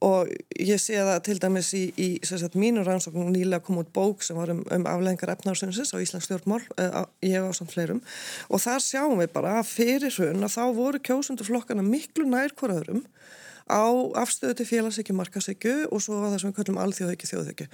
og 0.04 0.30
ég 0.60 0.80
sé 0.82 0.98
það 1.00 1.20
til 1.26 1.36
dæmis 1.42 1.70
í, 1.78 1.84
í 1.96 2.08
sagt, 2.28 2.58
mínu 2.60 2.84
rannsóknum 2.86 3.32
nýlega 3.32 3.64
kom 3.64 3.80
út 3.80 3.92
bók 3.96 4.26
sem 4.26 4.38
var 4.38 4.52
um, 4.52 4.62
um 4.74 4.88
aflengar 4.90 5.32
efnarsunnsins 5.34 5.94
á 5.96 5.98
Íslands 6.04 6.28
stjórnmál, 6.28 6.62
uh, 6.82 7.06
ég 7.24 7.40
á 7.40 7.50
samt 7.56 7.72
fleirum 7.74 8.02
og 8.50 8.62
þar 8.62 8.84
sjáum 8.84 9.22
við 9.22 9.32
bara 9.38 9.56
að 9.62 9.72
fyrir 9.72 10.14
hrun 10.18 10.46
að 10.46 10.58
þá 10.58 10.64
voru 10.76 11.02
kjósundur 11.10 11.48
flokkana 11.48 11.86
miklu 11.86 12.28
nær 12.28 12.54
hverjaðurum 12.60 13.06
á 13.66 13.86
afstöðu 14.22 14.60
til 14.60 14.68
félagsíkju, 14.70 15.16
markasíkju 15.18 15.76
og 15.90 16.02
svo 16.04 16.20
það 16.22 16.36
sem 16.42 16.52
við 16.52 16.58
kallum 16.60 16.80
alþjóðhyggi, 16.84 17.30
þjóðhyggi. 17.32 17.68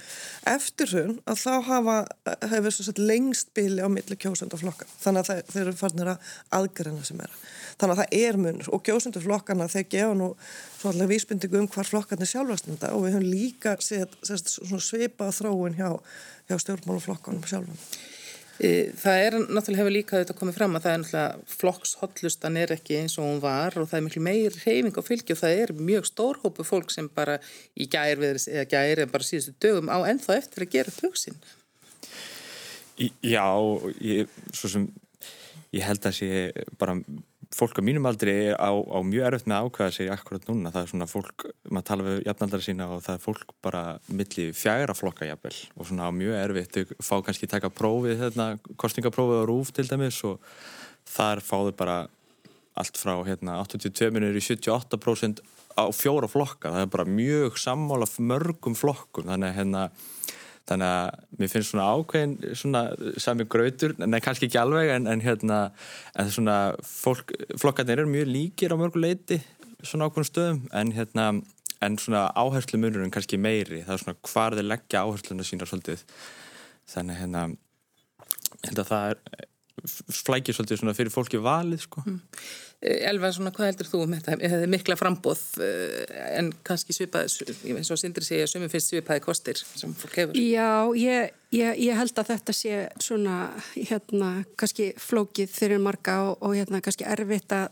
Eftir 0.48 0.92
hún 0.96 1.18
að 1.28 1.42
þá 1.42 1.54
hafa, 1.68 1.96
hefur 2.52 2.74
svo 2.76 2.86
sett 2.86 3.00
lengst 3.02 3.52
bíli 3.56 3.84
á 3.84 3.88
milli 3.92 4.16
kjósundaflokka. 4.16 4.88
Þannig 5.02 5.28
að 5.28 5.42
þeir 5.52 5.62
eru 5.66 5.74
farnir 5.76 6.12
að 6.14 6.30
aðgreina 6.58 7.04
sem 7.04 7.20
er. 7.20 7.36
Þannig 7.76 7.94
að 7.94 8.00
það 8.02 8.16
er 8.22 8.40
munur 8.40 8.70
og 8.72 8.84
kjósundaflokkana 8.86 9.68
þeir 9.72 9.86
gefa 9.96 10.16
nú 10.16 10.30
svona 10.78 11.10
vísbyndigu 11.10 11.60
um 11.60 11.68
hvar 11.72 11.88
flokkarnir 11.88 12.30
sjálfastnda 12.30 12.94
og 12.96 13.06
við 13.06 13.18
höfum 13.18 13.28
líka 13.28 13.76
set, 13.84 14.16
set, 14.24 14.48
svipað 14.48 15.36
þróun 15.40 15.76
hjá, 15.76 15.90
hjá 16.48 16.56
stjórnmáluflokkanum 16.64 17.44
sjálfum. 17.48 17.78
E, 18.60 18.92
það 18.98 19.22
er 19.24 19.36
náttúrulega 19.40 19.80
hefur 19.80 19.94
líka 19.94 20.18
þetta 20.20 20.36
komið 20.36 20.56
fram 20.58 20.76
að 20.76 20.84
það 20.84 20.92
er 20.92 21.00
náttúrulega 21.02 21.54
flokkshollustan 21.54 22.58
er 22.60 22.74
ekki 22.74 22.98
eins 23.00 23.16
og 23.16 23.26
hún 23.26 23.40
var 23.42 23.76
og 23.80 23.88
það 23.88 23.98
er 23.98 24.04
miklu 24.06 24.22
meir 24.26 24.58
reyfing 24.60 25.00
á 25.00 25.02
fylgi 25.06 25.34
og 25.34 25.40
það 25.40 25.62
er 25.62 25.74
mjög 25.78 26.08
stórhópu 26.10 26.66
fólk 26.68 26.92
sem 26.92 27.08
bara 27.16 27.38
í 27.72 27.88
gæri 27.88 28.34
eða 28.34 28.66
gæri 28.68 28.98
eða 29.00 29.12
bara 29.14 29.28
síðustu 29.28 29.56
dögum 29.64 29.88
á 29.88 29.98
ennþá 30.12 30.36
eftir 30.36 30.66
að 30.66 30.74
gera 30.76 30.96
töksinn. 30.98 31.40
Já, 33.24 33.48
ég, 34.04 34.28
svo 34.52 34.68
sem 34.68 34.88
ég 35.72 35.86
held 35.88 36.04
að 36.06 36.18
sé 36.20 36.28
bara 36.78 36.98
fólk 37.52 37.78
á 37.78 37.82
mínum 37.84 38.06
aldri 38.08 38.34
á, 38.56 38.70
á 38.72 38.98
mjög 39.04 39.26
erfitt 39.28 39.48
með 39.50 39.56
að 39.58 39.66
ákvæða 39.68 39.94
sig 39.96 40.10
akkurat 40.12 40.48
núna, 40.48 40.72
það 40.72 40.82
er 40.82 40.90
svona 40.92 41.08
fólk 41.10 41.44
maður 41.68 41.86
tala 41.88 42.06
við 42.06 42.20
jafnaldara 42.26 42.66
sína 42.66 42.88
og 42.94 43.02
það 43.04 43.18
er 43.18 43.22
fólk 43.26 43.54
bara 43.64 43.82
milli 44.08 44.46
fjæra 44.56 44.96
flokka 44.96 45.28
jafnvel 45.28 45.54
og 45.76 45.88
svona 45.88 46.08
á 46.08 46.10
mjög 46.16 46.38
erfitt, 46.40 46.80
fá 47.04 47.14
kannski 47.26 47.50
taka 47.50 47.72
prófið, 47.72 48.16
hérna, 48.24 48.48
kostningaprófið 48.80 49.44
á 49.44 49.48
rúf 49.50 49.72
til 49.76 49.86
dæmis 49.90 50.22
og 50.28 50.40
þar 51.12 51.44
fáðu 51.44 51.76
bara 51.76 51.98
allt 52.78 52.96
frá 52.96 53.18
hérna 53.26 53.58
82 53.60 54.12
minnur 54.14 54.38
í 54.38 54.44
78% 54.44 55.44
á 55.76 55.84
fjóra 55.92 56.28
flokka, 56.28 56.72
það 56.72 56.86
er 56.86 56.92
bara 56.92 57.08
mjög 57.08 57.60
sammála 57.60 58.08
mörgum 58.20 58.76
flokkum, 58.76 59.28
þannig 59.28 59.52
að 59.52 59.58
hérna 59.60 59.86
þannig 60.70 60.88
að 60.88 61.40
mér 61.40 61.50
finnst 61.50 61.72
svona 61.72 61.88
ákveðin 61.96 62.36
svona 62.58 62.82
sami 63.20 63.46
grautur, 63.50 63.96
en 63.98 64.20
kannski 64.22 64.46
ekki 64.48 64.60
alveg 64.60 64.92
en, 64.94 65.08
en 65.10 65.24
hérna 65.24 65.58
en 66.18 66.30
svona 66.30 66.58
fólk, 66.86 67.34
flokkarnir 67.58 68.04
eru 68.04 68.12
mjög 68.12 68.30
líkir 68.30 68.74
á 68.74 68.76
mörgu 68.78 69.02
leiti 69.02 69.40
svona 69.82 70.08
ákveðum 70.08 70.28
stöðum 70.28 70.62
en 70.78 70.94
hérna 70.94 71.26
en 71.82 71.98
svona 71.98 72.28
áherslu 72.38 72.78
munurinn 72.78 73.10
kannski 73.10 73.38
meiri. 73.40 73.82
Það 73.82 73.94
er 73.96 74.02
svona 74.04 74.30
hvar 74.30 74.56
þeir 74.56 74.68
leggja 74.68 75.02
áhersluna 75.02 75.46
sína 75.46 75.66
svolítið. 75.66 76.04
Þannig 76.92 77.18
hérna 77.18 77.46
að 78.70 78.84
það 78.86 79.08
er 79.08 79.48
flækir 80.12 80.56
svolítið 80.56 80.82
svona 80.82 80.94
fyrir 80.96 81.12
fólki 81.14 81.40
valið 81.42 81.86
sko 81.86 82.04
mm. 82.04 82.20
Elva, 82.82 83.28
svona, 83.30 83.52
hvað 83.54 83.68
heldur 83.68 83.86
þú 83.86 83.98
um 84.02 84.14
þetta? 84.16 84.34
Það 84.42 84.62
er 84.64 84.70
mikla 84.72 84.96
frambóð 84.98 85.42
en 85.62 86.48
kannski 86.66 86.96
svipað, 86.96 87.28
eins 87.70 87.90
og 87.94 88.00
Sindri 88.00 88.26
segja 88.26 88.48
sumum 88.50 88.72
finnst 88.72 88.90
svipaði 88.90 89.22
kostir 89.22 89.60
sem 89.62 89.92
fólk 89.94 90.16
hefur 90.18 90.40
Já, 90.40 90.90
ég, 90.98 91.30
ég, 91.54 91.78
ég 91.78 92.00
held 92.00 92.18
að 92.18 92.32
þetta 92.32 92.56
sé 92.58 92.80
svona, 92.98 93.36
hérna 93.76 94.32
kannski 94.58 94.90
flókið 94.98 95.54
fyrir 95.54 95.82
marga 95.82 96.18
og, 96.26 96.42
og 96.42 96.56
hérna 96.58 96.82
kannski 96.82 97.06
erfitt 97.06 97.54
að 97.54 97.70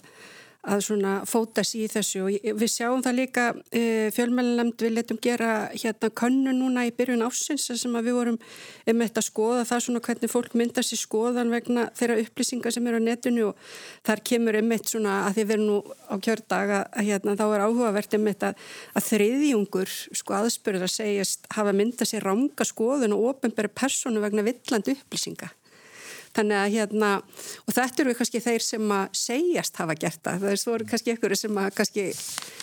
að 0.61 0.83
svona 0.85 1.12
fóta 1.29 1.62
sér 1.64 1.87
í 1.87 1.90
þessu. 1.90 2.23
Og 2.26 2.59
við 2.61 2.71
sjáum 2.73 3.02
það 3.05 3.17
líka 3.17 3.45
e, 3.73 3.83
fjölmjölunemnd 4.14 4.85
við 4.85 4.95
letum 4.97 5.21
gera 5.23 5.52
hérna 5.73 6.11
könnu 6.21 6.52
núna 6.57 6.85
í 6.88 6.93
byrjun 6.97 7.25
ásins 7.25 7.69
sem 7.71 7.97
að 7.97 8.11
við 8.11 8.19
vorum 8.19 8.38
um 8.40 9.05
þetta 9.05 9.23
að 9.23 9.29
skoða 9.29 9.67
það 9.71 9.85
svona 9.87 10.02
hvernig 10.07 10.33
fólk 10.33 10.57
mynda 10.61 10.85
sér 10.85 11.00
skoðan 11.00 11.55
vegna 11.55 11.87
þeirra 11.97 12.19
upplýsingar 12.25 12.76
sem 12.76 12.90
eru 12.90 13.00
á 13.00 13.09
netinu. 13.09 13.47
Og 13.50 13.79
þar 14.09 14.25
kemur 14.33 14.61
um 14.61 14.75
eitt 14.76 14.93
svona 14.93 15.17
að 15.29 15.38
því 15.38 15.47
við 15.47 15.57
erum 15.57 15.71
nú 15.71 15.79
á 16.12 16.14
kjördag 16.29 16.75
að 16.81 17.09
hérna 17.09 17.37
þá 17.40 17.47
er 17.49 17.64
áhugavert 17.67 18.19
um 18.19 18.29
þetta 18.29 18.52
að 18.95 19.09
þriðjungur 19.09 19.95
sko 20.21 20.37
aðspurður 20.43 20.88
að 20.88 20.97
segjast 20.99 21.49
hafa 21.57 21.76
mynda 21.76 22.09
sér 22.09 22.29
ranga 22.29 22.69
skoðun 22.69 23.17
og 23.17 23.31
ofinbæri 23.33 23.73
personu 23.73 24.23
vegna 24.23 24.45
villandi 24.45 24.99
upplýsinga 24.99 25.55
Þannig 26.31 26.57
að 26.61 26.75
hérna, 26.77 27.09
og 27.67 27.75
þetta 27.75 28.03
eru 28.05 28.13
kannski 28.15 28.41
þeir 28.45 28.63
sem 28.63 28.93
að 28.95 29.17
segjast 29.19 29.81
hafa 29.81 29.97
gert 29.99 30.21
það. 30.23 30.45
Það 30.45 30.53
er 30.53 30.61
svo 30.63 30.77
kannski 30.93 31.15
ykkur 31.17 31.35
sem 31.39 31.59
að 31.59 31.69
kannski, 31.81 32.05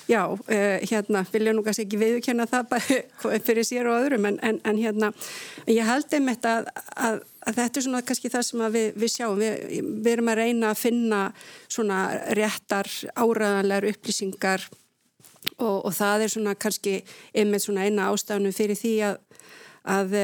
já, 0.08 0.22
uh, 0.24 0.86
hérna, 0.88 1.26
vilja 1.34 1.56
nú 1.56 1.66
kannski 1.66 1.84
ekki 1.84 2.00
viðkjöna 2.00 2.48
það 2.48 2.70
bara 2.72 3.02
fyrir 3.50 3.68
sér 3.68 3.92
og 3.92 4.00
öðrum, 4.06 4.30
en, 4.32 4.40
en, 4.48 4.62
en 4.64 4.80
hérna, 4.80 5.12
ég 5.68 5.84
held 5.88 6.16
einmitt 6.16 6.48
að, 6.48 6.72
að, 6.96 7.20
að 7.44 7.60
þetta 7.60 7.82
er 7.82 7.88
svona 7.90 8.04
kannski 8.08 8.34
það 8.38 8.48
sem 8.48 8.66
við, 8.78 8.90
við 9.04 9.16
sjáum. 9.18 9.44
Við, 9.44 9.86
við 10.00 10.12
erum 10.16 10.32
að 10.32 10.42
reyna 10.46 10.72
að 10.72 10.84
finna 10.86 11.22
svona 11.68 12.02
réttar 12.40 12.92
áraðanlegar 13.20 13.92
upplýsingar 13.92 14.70
og, 15.58 15.86
og 15.86 15.94
það 15.96 16.24
er 16.24 16.34
svona 16.34 16.56
kannski 16.60 17.00
einmitt 17.36 17.66
svona 17.66 17.88
eina 17.88 18.10
ástafnum 18.14 18.56
fyrir 18.56 18.80
því 18.80 18.94
að 19.10 19.20
að, 19.88 20.16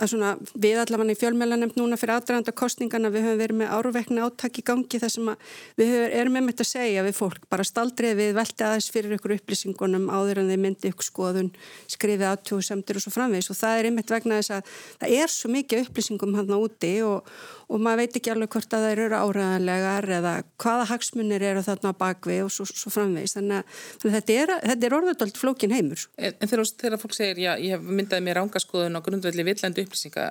að 0.00 0.10
svona, 0.10 0.32
við 0.60 0.80
allavega 0.80 1.14
í 1.14 1.18
fjölmjölanemt 1.20 1.76
núna 1.78 1.98
fyrir 2.00 2.16
aðdraganda 2.16 2.54
kostningana 2.56 3.10
við 3.12 3.26
höfum 3.28 3.40
verið 3.42 3.60
með 3.60 3.74
áruvekna 3.76 4.26
áttak 4.26 4.60
í 4.60 4.64
gangi 4.66 5.00
þar 5.02 5.12
sem 5.14 5.30
við 5.80 5.94
erum 6.08 6.36
með 6.36 6.50
þetta 6.50 6.66
að 6.66 6.70
segja 6.70 7.04
við 7.06 7.16
fólk, 7.18 7.46
bara 7.52 7.66
staldrið 7.66 8.16
við 8.20 8.34
velti 8.38 8.66
aðeins 8.66 8.90
fyrir 8.94 9.16
ykkur 9.18 9.36
upplýsingunum 9.36 10.08
áður 10.12 10.42
en 10.42 10.50
þeir 10.52 10.64
myndi 10.64 10.92
ykkur 10.92 11.08
skoðun, 11.10 11.52
skrifið 11.90 12.26
átjóðsemtir 12.30 13.00
og 13.00 13.04
svo 13.04 13.14
framvegs 13.14 13.50
og 13.52 13.60
það 13.60 13.78
er 13.78 13.90
einmitt 13.90 14.12
vegna 14.14 14.40
þess 14.40 14.56
að 14.56 14.74
það 15.02 15.16
er 15.20 15.34
svo 15.34 15.52
mikið 15.54 15.84
upplýsingum 15.86 16.36
hann 16.38 16.54
á 16.54 16.58
úti 16.58 16.94
og, 17.06 17.28
og 17.70 17.82
maður 17.82 18.04
veit 18.04 18.18
ekki 18.20 18.32
alveg 18.32 18.52
hvort 18.54 18.76
að 18.76 18.86
það 18.86 19.04
eru 19.04 19.20
áræðanlegar 19.20 20.08
eða 20.18 20.34
hvaða 20.62 20.88
hagsmunir 20.90 21.44
eru 21.50 21.64
þarna 21.66 21.92
bakvið 22.00 22.44
og 22.46 22.52
svo, 22.54 22.66
svo 22.66 22.92
framvegs 22.94 23.36
þannig 23.36 23.60
að, 23.60 23.78
þetta 24.16 24.38
er, 24.42 24.54
er 24.74 24.96
orðvöldalt 24.96 25.40
flókin 25.40 25.74
heimur. 25.74 26.06
En, 26.18 26.36
en 26.40 26.50
þegar 26.50 26.98
fólk 27.00 27.16
segir, 27.16 27.42
já, 27.44 27.52
ég 27.60 27.76
hef 27.76 27.89
myndaði 27.94 28.24
mér 28.26 28.40
ángaskoðun 28.42 28.98
á 28.98 29.04
grundvelli 29.04 29.46
villendu 29.46 29.84
upplýsinga 29.84 30.26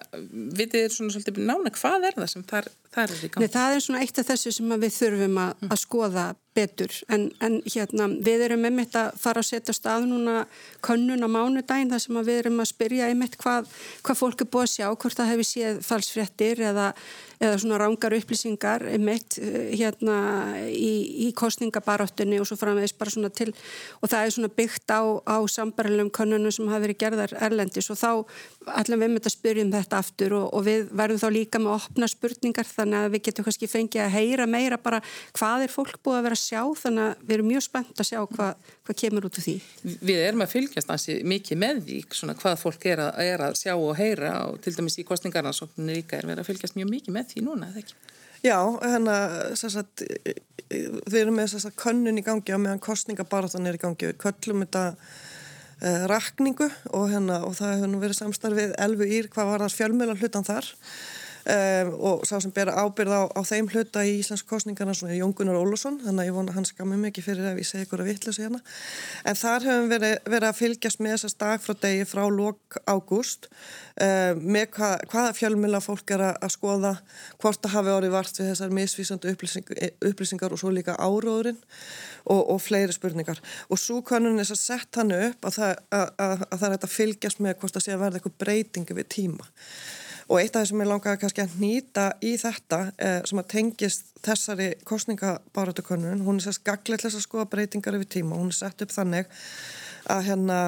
vitið 0.59 0.85
þér 0.85 0.95
svona 0.95 1.15
svolítið 1.15 1.39
nána 1.49 1.73
hvað 1.75 2.07
er 2.09 2.17
það 2.19 2.29
sem 2.33 2.45
þar, 2.49 2.69
þar 2.95 3.15
er 3.15 3.23
í 3.23 3.31
gangi? 3.33 3.45
Nei, 3.45 3.53
það 3.55 3.75
er 3.75 3.85
svona 3.85 4.03
eitt 4.05 4.21
af 4.21 4.29
þessu 4.31 4.53
sem 4.55 4.75
við 4.75 4.95
þurfum 4.97 5.41
að, 5.43 5.65
að 5.69 5.81
skoða 5.83 6.25
betur. 6.58 6.91
En, 7.13 7.29
en 7.46 7.60
hérna 7.68 8.08
við 8.25 8.46
erum 8.48 8.65
einmitt 8.68 8.96
að 8.98 9.13
fara 9.22 9.44
að 9.44 9.50
setja 9.51 9.75
stað 9.75 10.08
núna 10.10 10.44
könnun 10.86 11.24
á 11.25 11.29
mánudaginn 11.29 11.91
þar 11.91 12.03
sem 12.03 12.20
við 12.20 12.41
erum 12.44 12.62
að 12.63 12.72
spyrja 12.72 13.10
einmitt 13.10 13.38
hvað, 13.39 13.70
hvað 14.06 14.20
fólk 14.20 14.44
er 14.44 14.50
búið 14.51 14.65
að 14.65 14.74
sjá, 14.74 14.86
hvort 14.89 15.20
það 15.20 15.32
hefur 15.34 15.50
séð 15.50 15.82
falsfrettir 15.86 16.63
eða, 16.72 16.88
eða 17.38 17.60
svona 17.62 17.79
rángar 17.84 18.15
upplýsingar 18.18 18.88
einmitt 18.89 19.38
eh, 19.41 19.70
hérna 19.79 20.18
í, 20.68 20.91
í 21.27 21.32
kostningabaráttunni 21.38 22.41
og 22.41 22.50
svo 22.50 22.58
framvegis 22.60 22.96
bara 22.98 23.13
svona 23.13 23.32
til 23.34 23.51
og 24.01 24.10
það 24.12 24.25
er 24.25 24.36
svona 24.36 24.51
byggt 24.60 24.96
á, 24.96 25.01
á 25.29 25.38
sambarilegum 25.46 26.12
könnunum 26.15 26.53
sem 26.56 26.70
hafa 26.72 26.84
verið 26.88 27.01
gerðar 27.06 27.36
erlendis. 27.38 27.91
Og 27.94 28.00
þá 28.00 28.12
allan 28.74 29.00
við 29.00 29.08
einmitt 29.10 29.29
að 29.29 29.36
spyrja 29.38 29.68
um 29.68 29.74
þetta 29.74 30.01
aftur 30.01 30.38
og, 30.39 30.50
og 30.58 30.65
við 30.65 30.89
verðum 30.98 31.22
þá 31.22 31.29
líka 31.34 31.62
með 31.62 31.77
opna 31.77 32.10
spurningar 32.10 32.68
þannig 32.70 33.06
að 33.06 33.15
við 33.15 33.25
getum 33.29 33.48
kannski 33.48 33.70
fengið 33.70 34.06
að 34.06 34.15
heyra 34.18 34.50
meira 34.50 34.79
bara 34.82 35.01
hvað 35.38 35.65
er 35.65 35.74
fólk 35.74 36.00
búið 36.03 36.20
að 36.20 36.27
vera 36.29 36.38
að 36.39 36.46
sjá 36.46 36.62
þannig 36.81 37.05
að 37.05 37.24
við 37.25 37.36
erum 37.36 37.50
mjög 37.51 37.65
spennt 37.65 38.01
að 38.01 38.08
sjá 38.10 38.19
hvað, 38.31 38.69
hvað 38.88 39.00
kemur 39.01 39.27
út 39.27 39.39
úr 39.39 39.46
því. 39.46 39.55
Við 40.10 40.22
erum 40.24 40.46
að 40.46 40.53
fylgjast 40.55 40.93
ansi 40.96 41.17
mikið 41.27 41.62
með 41.62 41.81
því 41.88 41.98
svona 42.19 42.38
hvað 42.39 42.62
fólk 42.63 42.88
er 42.89 43.03
að, 43.03 43.19
er 43.25 43.43
að 43.50 43.58
sjá 43.60 43.74
og 43.75 43.91
heyra 44.00 44.31
og 44.48 44.62
til 44.63 44.74
dæmis 44.77 44.98
í 45.01 45.05
kostningarnarsókninu 45.08 46.00
líka 46.00 46.17
er 46.17 46.29
verið 46.29 46.46
að 46.46 46.50
fylgjast 46.53 46.79
mjög 46.79 46.93
mikið 46.96 47.17
með 47.19 47.34
því 47.34 47.46
núna, 47.46 47.69
eða 47.69 47.84
ekki? 47.84 48.00
Já, 48.39 48.60
hérna, 48.79 49.15
sagt, 49.60 50.05
við 50.72 51.17
erum 51.19 51.36
með 51.36 51.58
þess 51.58 51.67
að 51.67 51.79
könnun 51.81 52.22
í 52.22 52.24
gangi 52.24 52.55
á 52.55 52.60
meðan 52.62 52.84
kostningabaratan 52.84 53.67
er 53.67 53.75
í 53.75 53.81
gangi. 53.81 54.13
Við 54.13 54.19
köllum 54.24 54.63
þetta 54.63 54.84
uh, 54.96 56.03
rakningu 56.12 56.69
og, 56.93 57.10
hérna, 57.12 57.41
og 57.48 57.58
það 57.60 57.74
hefur 57.75 57.91
nú 57.91 58.00
verið 58.03 58.22
samstarfið 58.22 58.75
elfu 58.86 59.10
ír 59.10 59.27
hvað 59.34 59.51
var 59.51 59.65
það 59.65 59.75
fjölmjöla 59.79 60.15
hlutan 60.22 60.48
þar 60.48 60.72
Um, 61.48 61.93
og 62.03 62.25
sá 62.27 62.36
sem 62.43 62.51
ber 62.51 62.67
ábyrð 62.67 63.13
á, 63.15 63.22
á 63.31 63.41
þeim 63.48 63.69
hluta 63.72 64.01
í 64.03 64.17
Íslands 64.19 64.43
kostningarna 64.43 64.91
svona 64.98 65.15
Jón 65.15 65.31
Gunnar 65.34 65.55
Ólusson, 65.55 65.96
þannig 66.03 66.25
að 66.25 66.27
ég 66.27 66.36
vona 66.36 66.55
hans 66.55 66.72
skamum 66.74 67.00
mikið 67.08 67.25
fyrir 67.29 67.48
að 67.48 67.62
ég 67.62 67.69
segi 67.69 67.86
ykkur 67.86 68.03
að 68.03 68.10
vittlösa 68.12 68.43
hérna. 68.43 68.60
En 69.24 69.38
þar 69.39 69.67
hefum 69.69 69.88
verið, 69.93 70.15
verið 70.27 70.48
að 70.50 70.58
fylgjast 70.60 71.00
með 71.00 71.15
þessast 71.15 71.39
dag 71.39 71.63
frá 71.63 71.77
degi 71.86 72.08
frá 72.10 72.25
lok 72.27 72.79
ágúst 72.84 73.48
um, 73.48 74.43
með 74.43 74.67
hva, 74.75 74.89
hvaða 75.13 75.38
fjölmjöla 75.38 75.81
fólk 75.86 76.13
er 76.17 76.25
að, 76.27 76.36
að 76.43 76.53
skoða 76.58 76.91
hvort 77.39 77.63
það 77.63 77.75
hafi 77.77 77.96
orðið 77.96 78.13
vart 78.17 78.41
við 78.41 78.51
þessar 78.51 78.75
misvísandi 78.75 79.34
upplýsing, 79.34 79.74
upplýsingar 80.12 80.58
og 80.58 80.62
svo 80.62 80.74
líka 80.75 80.98
áróðurinn 81.00 81.62
og, 82.27 82.43
og 82.43 82.60
fleiri 82.62 82.93
spurningar. 82.93 83.39
Og 83.72 83.79
svo 83.79 84.01
kannun 84.03 84.38
þess 84.43 84.58
að 84.58 84.62
setja 84.65 85.01
hann 85.01 85.15
upp 85.15 85.50
að 85.50 85.58
það, 85.62 85.74
að, 85.96 86.13
að, 86.27 86.46
að 86.50 86.62
það 86.62 86.69
er 86.69 86.77
að 86.84 86.96
fylgjast 86.98 87.41
með 87.48 87.58
hvort 87.63 87.79
það 87.79 87.88
sé 87.88 87.96
að 87.96 88.05
verða 88.05 88.19
eitthvað 88.19 88.39
breytingi 88.43 89.00
við 89.00 89.12
tíma 89.15 89.50
Og 90.29 90.38
eitt 90.38 90.53
af 90.53 90.62
það 90.62 90.69
sem 90.69 90.81
ég 90.83 90.89
langaði 90.91 91.19
kannski 91.24 91.41
að 91.41 91.53
nýta 91.57 92.05
í 92.21 92.36
þetta 92.38 92.79
eh, 93.01 93.19
sem 93.25 93.41
að 93.41 93.48
tengist 93.50 94.12
þessari 94.25 94.67
kostningabaratukönnun, 94.86 96.21
hún 96.25 96.38
er 96.38 96.45
sérst 96.45 96.65
gaglið 96.67 97.01
til 97.01 97.07
þess 97.07 97.17
að 97.17 97.25
skoða 97.25 97.45
breytingar 97.50 97.98
yfir 97.98 98.12
tíma. 98.19 98.38
Hún 98.38 98.51
er 98.53 98.57
sett 98.59 98.83
upp 98.86 98.93
þannig 98.93 99.31
að, 100.09 100.21
hérna, 100.27 100.59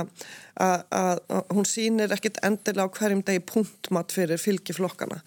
að, 0.55 0.85
að, 0.97 1.21
að 1.35 1.53
hún 1.57 1.67
sýnir 1.69 2.15
ekkit 2.15 2.39
endilega 2.45 2.89
á 2.89 2.95
hverjum 2.97 3.21
degi 3.27 3.43
punktmatt 3.51 4.15
fyrir 4.15 4.41
fylgiflokkana. 4.41 5.21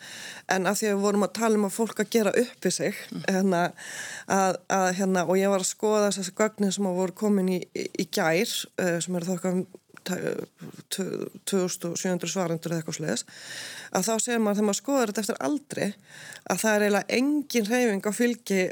En 0.50 0.66
að 0.70 0.80
því 0.80 0.90
að 0.90 0.96
við 0.96 1.06
vorum 1.06 1.28
að 1.28 1.34
tala 1.38 1.60
um 1.60 1.68
að 1.68 1.76
fólk 1.78 2.02
að 2.02 2.10
gera 2.16 2.34
upp 2.42 2.66
við 2.66 2.76
sig 2.78 3.00
hérna, 3.28 3.62
hérna, 4.98 5.24
og 5.28 5.38
ég 5.38 5.54
var 5.54 5.62
að 5.62 5.70
skoða 5.70 6.10
þessari 6.10 6.36
gögnin 6.42 6.74
sem 6.74 6.90
að 6.90 7.00
voru 7.00 7.18
komin 7.22 7.54
í, 7.54 7.62
í, 7.70 7.88
í 8.02 8.10
gær 8.10 8.58
eh, 8.82 8.98
sem 9.04 9.18
eru 9.18 9.30
þokkar 9.30 9.64
2700 10.94 12.30
svarendur 12.30 12.72
eða 12.72 12.82
eitthvað 12.82 12.98
sliðis 12.98 13.24
að 13.94 14.06
þá 14.08 14.14
segir 14.16 14.42
maður 14.42 14.56
þegar 14.58 14.68
maður 14.68 14.80
skoður 14.80 15.12
þetta 15.12 15.22
eftir 15.24 15.40
aldri 15.48 15.86
að 16.44 16.60
það 16.64 16.74
er 16.74 16.84
eiginlega 16.84 17.18
engin 17.20 17.70
reyfing 17.70 18.04
á 18.04 18.12
fylgi 18.14 18.62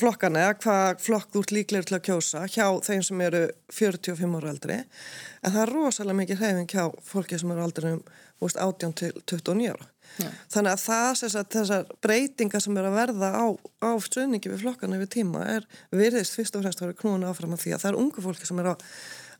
flokkana 0.00 0.46
eða 0.46 0.58
hvað 0.62 1.02
flokk 1.04 1.32
þú 1.34 1.42
ert 1.42 1.54
líklegur 1.56 1.88
til 1.88 1.96
að 1.98 2.06
kjósa 2.08 2.40
hjá 2.48 2.66
þeim 2.86 3.02
sem 3.04 3.24
eru 3.26 3.42
45 3.76 4.36
ára 4.38 4.52
aldri 4.54 4.78
en 4.80 5.52
það 5.52 5.62
er 5.64 5.72
rosalega 5.76 6.20
mikið 6.22 6.44
reyfing 6.44 6.70
hjá 6.72 6.84
fólki 7.04 7.40
sem 7.40 7.52
eru 7.52 7.66
aldrei 7.66 7.90
um 7.98 8.04
18 8.42 8.94
til 8.98 9.12
29 9.28 9.72
ára 9.74 9.88
Já. 10.20 10.28
þannig 10.52 10.72
að 10.74 10.82
það 10.82 11.22
að 11.24 11.46
þessar 11.54 11.92
breytingar 12.04 12.62
sem 12.62 12.76
eru 12.76 12.90
að 12.90 12.96
verða 12.98 13.28
á, 13.32 13.44
á 13.80 13.90
stöðningi 14.04 14.50
við 14.52 14.64
flokkana 14.64 14.98
yfir 14.98 15.10
tíma 15.14 15.44
er 15.54 15.68
virðist 15.94 16.36
fyrst 16.36 16.56
og 16.58 16.64
fremst 16.64 16.82
að 16.82 16.90
vera 16.90 17.00
knúin 17.00 17.28
áfram 17.28 17.54
að 17.56 17.62
því 17.64 17.74
að 17.76 17.84
það 17.84 17.92
er 17.92 18.00
ungu 18.02 18.24
fólki 18.24 18.48
sem 18.48 18.60
eru 18.60 18.74
að 18.74 18.84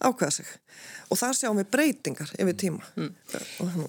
ákveða 0.03 0.35
sig 0.39 0.51
og 1.13 1.19
það 1.21 1.35
sjáum 1.37 1.59
við 1.61 1.69
breytingar 1.75 2.31
yfir 2.41 2.57
tíma 2.63 2.87
mm. 2.97 3.11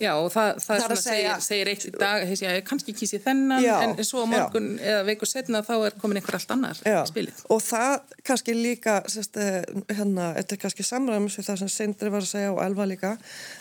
Já 0.01 0.11
og 0.17 0.29
það, 0.33 0.49
það, 0.63 0.83
það 0.83 1.01
segja, 1.01 1.35
segir, 1.43 1.71
eitt 1.71 1.85
í 1.87 1.91
dag 1.95 2.25
heisi, 2.27 2.45
ég, 2.45 2.59
kannski 2.67 2.95
kýsi 2.97 3.19
þennan 3.23 3.63
já, 3.63 3.73
en 3.85 3.95
svo 4.07 4.25
morgun 4.29 4.73
já. 4.75 4.83
eða 4.91 5.05
veikur 5.07 5.31
setna 5.31 5.63
þá 5.65 5.73
er 5.77 5.97
komin 6.01 6.19
einhver 6.19 6.37
allt 6.39 6.53
annar 6.55 6.81
já. 6.83 6.99
spilið 7.09 7.43
og 7.53 7.63
það 7.63 8.15
kannski 8.27 8.57
líka 8.57 8.99
sérst, 9.11 9.39
eh, 9.39 9.61
hérna, 9.93 10.31
þetta 10.39 10.57
er 10.57 10.63
kannski 10.65 10.87
samræðums 10.87 11.39
við 11.39 11.49
það 11.49 11.61
sem 11.63 11.73
Sindri 11.77 12.13
var 12.13 12.25
að 12.25 12.33
segja 12.33 12.53
og 12.55 12.63
Elva 12.65 12.87
líka 12.89 13.15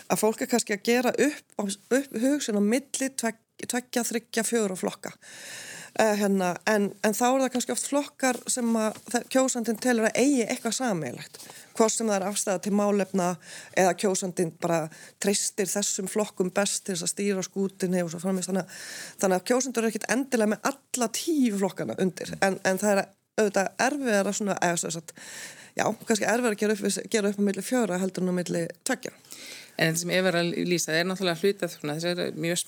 að 0.08 0.22
fólk 0.24 0.44
er 0.44 0.52
kannski 0.52 0.76
að 0.76 0.86
gera 0.90 1.14
upp, 1.28 1.58
upp 1.62 2.16
hugsun 2.24 2.58
á 2.58 2.62
milli 2.62 3.12
tveggja, 3.14 4.06
þryggja, 4.08 4.46
fjögur 4.48 4.74
og 4.74 4.82
flokka 4.82 5.14
Uh, 5.92 6.14
hérna, 6.16 6.54
en, 6.64 6.86
en 7.04 7.12
þá 7.12 7.26
er 7.26 7.42
það 7.42 7.50
kannski 7.52 7.72
oft 7.74 7.88
flokkar 7.90 8.38
sem 8.48 8.68
að 8.80 8.94
kjósandin 9.28 9.76
telur 9.76 10.06
að 10.08 10.22
eigi 10.22 10.46
eitthvað 10.46 10.78
sameilagt 10.78 11.42
hvort 11.76 11.92
sem 11.92 12.08
það 12.08 12.16
er 12.16 12.26
afstæða 12.28 12.62
til 12.64 12.72
málefna 12.76 13.28
eða 13.78 13.94
kjósandin 14.00 14.52
bara 14.62 14.78
treystir 15.22 15.68
þessum 15.70 16.08
flokkum 16.10 16.52
best 16.54 16.86
til 16.86 16.94
þess 16.94 17.06
að 17.06 17.12
stýra 17.12 17.44
skútinni 17.46 18.02
og 18.04 18.12
svo 18.12 18.22
framist 18.22 18.50
þannig, 18.50 18.76
þannig 19.22 19.40
að 19.40 19.48
kjósandur 19.50 19.84
er 19.84 19.92
ekkit 19.92 20.08
endilega 20.12 20.52
með 20.54 20.70
alla 20.72 21.08
tíu 21.16 21.56
flokkana 21.60 21.98
undir. 22.02 22.34
En, 22.40 22.58
en 22.68 22.80
það 22.80 22.94
er 22.94 23.04
auðvitað 23.40 23.70
erfiðar 23.86 24.30
að 24.30 24.38
svona, 24.38 24.58
eða 24.64 24.80
svo 24.82 24.92
að, 25.00 25.14
já, 25.78 25.84
kannski 26.08 26.28
erfiðar 26.28 26.56
að 26.56 26.62
gera 26.62 26.76
upp, 26.76 27.10
gera 27.16 27.32
upp 27.32 27.40
á 27.40 27.48
milli 27.48 27.66
fjóra 27.66 28.00
heldur 28.02 28.26
en 28.26 28.32
á 28.32 28.38
milli 28.40 28.64
tveggja. 28.84 29.14
En 29.80 29.88
þetta 29.88 30.00
sem 30.02 30.10
ég 30.12 30.24
verði 30.26 30.40
að 30.42 30.68
lýsa 30.68 30.92
er 30.92 31.06
náttúrulega 31.08 31.40
hlutað 31.40 31.70
þess 31.72 31.86
að 31.88 32.02
það 32.02 32.18
er 32.26 32.34
mjög 32.44 32.58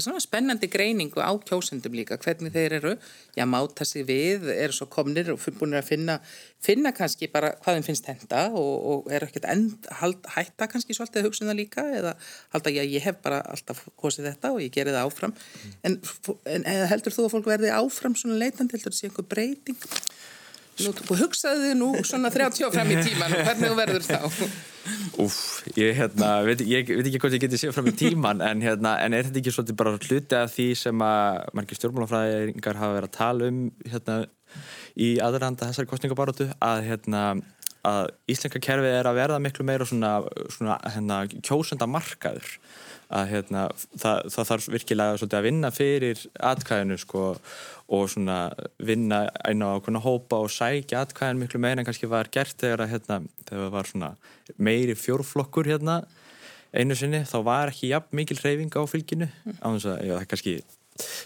svona, 0.00 0.20
spennandi 0.24 0.68
greiningu 0.72 1.20
á 1.20 1.30
kjósendum 1.44 1.96
líka, 1.98 2.16
hvernig 2.22 2.54
þeir 2.54 2.76
eru, 2.78 2.92
já, 3.36 3.44
máta 3.44 3.84
sig 3.84 4.06
við, 4.08 4.48
eru 4.54 4.72
svo 4.72 4.88
komnir 4.88 5.28
og 5.34 5.42
búinir 5.58 5.82
að 5.82 5.90
finna, 5.90 6.16
finna 6.64 6.94
kannski 6.96 7.28
bara 7.32 7.52
hvað 7.60 7.76
þeim 7.76 7.86
finnst 7.90 8.08
henda 8.08 8.46
og, 8.56 8.72
og 8.92 9.12
eru 9.12 9.28
ekkert 9.28 9.48
end, 9.52 9.90
hald, 10.00 10.24
hætta 10.32 10.70
kannski 10.72 10.96
svolítið 10.96 11.22
að 11.22 11.28
hugsa 11.28 11.44
um 11.44 11.52
það 11.52 11.60
líka 11.60 11.84
eða 12.00 12.14
halda, 12.56 12.72
já, 12.72 12.82
ég 12.88 13.04
hef 13.04 13.20
bara 13.26 13.42
alltaf 13.52 13.84
kosið 14.00 14.30
þetta 14.30 14.54
og 14.56 14.64
ég 14.64 14.72
gerir 14.72 14.96
það 14.96 15.10
áfram. 15.10 15.36
Mm. 15.36 15.76
En, 15.90 16.00
en 16.56 16.86
heldur 16.88 17.12
þú 17.18 17.28
að 17.28 17.36
fólk 17.36 17.52
verði 17.52 17.74
áfram 17.76 18.16
svona 18.16 18.40
leitandi, 18.40 18.78
heldur 18.78 18.94
þú 18.94 18.96
að 18.96 19.02
sé 19.02 19.10
einhver 19.10 19.28
breyting? 19.28 19.92
Nú, 20.76 20.92
hugsaðu 20.92 21.62
þið 21.62 21.76
nú 21.80 21.90
svona 22.04 22.30
30 22.32 22.72
fram 22.74 22.90
í 22.92 22.96
tíman 23.00 23.32
og 23.32 23.46
hvernig 23.46 23.70
þú 23.70 23.76
verður 23.78 24.04
þá? 24.04 24.18
Úf, 25.24 25.36
ég, 25.72 25.94
hérna, 25.96 26.28
veit, 26.44 26.60
ég 26.68 26.90
veit 26.90 27.08
ekki 27.08 27.20
hvort 27.22 27.36
ég 27.36 27.42
geti 27.46 27.60
séð 27.60 27.72
fram 27.74 27.88
í 27.88 27.94
tíman 27.96 28.42
en, 28.44 28.60
hérna, 28.62 28.92
en 29.02 29.16
er 29.16 29.24
þetta 29.26 29.40
ekki 29.40 29.54
svolítið 29.56 29.78
bara 29.80 29.94
hluti 29.96 30.36
af 30.36 30.52
því 30.52 30.66
sem 30.78 31.04
að 31.06 31.40
margir 31.56 31.80
stjórnmálafræðingar 31.80 32.80
hafa 32.82 32.98
verið 32.98 33.08
að 33.08 33.16
tala 33.16 33.48
um 33.50 33.62
hérna, 33.88 34.18
í 35.00 35.08
aðranda 35.24 35.70
þessari 35.70 35.90
kostningabarótu 35.90 36.50
að, 36.60 36.84
hérna, 36.90 37.22
að 37.86 38.10
íslenska 38.32 38.60
kerfið 38.62 38.98
er 38.98 39.08
að 39.08 39.20
verða 39.20 39.38
miklu 39.42 39.66
meira 39.66 39.86
svona, 39.88 40.18
svona 40.52 40.76
hérna, 40.94 41.22
kjósenda 41.46 41.88
markaður 41.90 42.56
að 43.14 43.28
hérna, 43.30 43.64
það, 43.94 44.20
það 44.34 44.48
þarf 44.48 44.68
virkilega 44.74 45.26
að 45.38 45.46
vinna 45.46 45.70
fyrir 45.70 46.22
atkvæðinu 46.42 46.96
sko, 46.98 47.26
og 47.94 48.08
svona 48.10 48.38
vinna 48.82 49.20
einn 49.46 49.62
á 49.62 49.78
að 49.78 50.00
hópa 50.02 50.40
og 50.42 50.50
sækja 50.50 51.04
atkvæðinu 51.04 51.44
miklu 51.44 51.60
meira 51.62 51.82
en 51.82 51.86
kannski 51.86 52.10
var 52.10 52.30
gert 52.34 52.58
þegar, 52.58 52.82
að, 52.82 52.96
hérna, 52.96 53.20
þegar 53.46 53.74
var 53.76 53.92
meiri 54.58 54.96
fjórflokkur 54.98 55.70
hérna, 55.70 56.00
einu 56.74 56.96
sinni 56.98 57.22
þá 57.28 57.38
var 57.46 57.70
ekki 57.70 57.92
jafn 57.92 58.18
mikil 58.18 58.40
reyfing 58.42 58.74
á 58.74 58.82
fylginu. 58.90 59.30
Á 59.62 59.66
þess 59.70 59.88
að 59.92 60.02
já, 60.02 60.12
það 60.16 60.24
er 60.24 60.30
kannski 60.32 60.56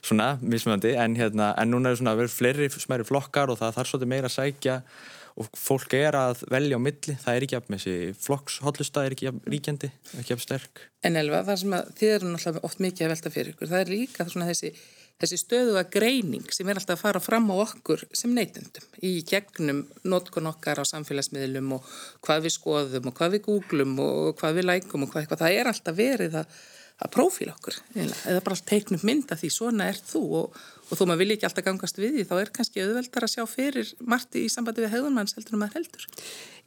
svona 0.03 0.29
mismöndi 0.43 0.93
en, 0.99 1.17
hérna, 1.17 1.55
en 1.57 1.73
núna 1.73 1.95
er 1.95 2.01
það 2.01 2.21
verið 2.25 2.37
fleiri 2.37 2.69
smæri 2.75 3.07
flokkar 3.07 3.53
og 3.53 3.61
það 3.61 3.77
þarf 3.79 3.91
svolítið 3.93 4.13
meira 4.13 4.31
að 4.31 4.37
sækja 4.37 4.77
og 5.41 5.49
fólk 5.57 5.95
er 5.97 6.17
að 6.19 6.45
velja 6.53 6.77
á 6.77 6.81
milli. 6.83 7.17
Það 7.21 7.37
er 7.37 7.47
ekki 7.47 7.59
af 7.59 7.69
með 7.71 7.83
þessi 7.83 8.15
flokkshollusta 8.27 9.05
er 9.07 9.17
ekki 9.17 9.29
af 9.31 9.43
ríkjandi, 9.51 9.91
ekki 10.21 10.37
af 10.37 10.43
sterk. 10.45 10.87
En 11.07 11.17
Elva, 11.17 11.43
það 11.49 11.61
sem 11.63 11.77
að 11.77 11.93
þið 12.01 12.15
eru 12.17 12.33
náttúrulega 12.33 12.65
oft 12.69 12.83
mikið 12.85 13.07
að 13.07 13.15
velta 13.15 13.33
fyrir 13.35 13.55
ykkur, 13.55 13.71
það 13.71 13.85
er 13.85 13.93
líka 13.95 14.27
þessi, 14.31 14.73
þessi 15.21 15.39
stöðuga 15.41 15.85
greining 15.93 16.53
sem 16.53 16.69
er 16.69 16.81
alltaf 16.81 16.99
að 16.99 17.05
fara 17.07 17.23
fram 17.25 17.49
á 17.53 17.57
okkur 17.65 18.05
sem 18.17 18.35
neytendum 18.37 19.01
í 19.07 19.15
gegnum 19.29 19.85
notkun 20.05 20.51
okkar 20.51 20.83
á 20.83 20.85
samfélagsmiðlum 20.93 21.77
og 21.79 21.89
hvað 22.27 22.45
við 22.47 22.57
skoðum 22.59 23.09
og 23.09 23.17
hvað 23.17 23.37
við 23.37 23.47
googlum 23.49 23.97
og 24.05 24.37
hvað 24.41 24.61
við 24.61 24.69
lækum 24.69 25.07
og 25.07 25.13
hvað 25.13 25.25
eitthvað, 25.25 25.45
það 25.45 25.59
er 25.61 25.73
alltaf 25.73 26.01
verið 26.01 26.39
að 26.43 26.61
að 27.01 27.15
prófíla 27.15 27.55
okkur. 27.57 27.79
Eða 27.97 28.43
bara 28.45 28.61
teiknum 28.69 29.01
mynda 29.07 29.39
því 29.39 29.51
svona 29.55 29.89
er 29.91 29.99
þú. 29.99 30.23
Og, 30.43 30.61
og 30.91 30.99
þó 30.99 31.05
maður 31.07 31.21
vilja 31.23 31.37
ekki 31.37 31.47
alltaf 31.49 31.65
gangast 31.67 32.01
við 32.01 32.17
því 32.17 32.25
þá 32.29 32.33
er 32.37 32.51
kannski 32.57 32.83
auðveldar 32.83 33.27
að 33.27 33.33
sjá 33.33 33.45
fyrir 33.49 33.93
margt 34.11 34.37
í 34.37 34.43
sambandi 34.51 34.83
við 34.85 34.93
hegðunmanns 34.97 35.37
heldur 35.37 35.57
en 35.57 35.63
maður 35.63 35.79
heldur. 35.79 36.07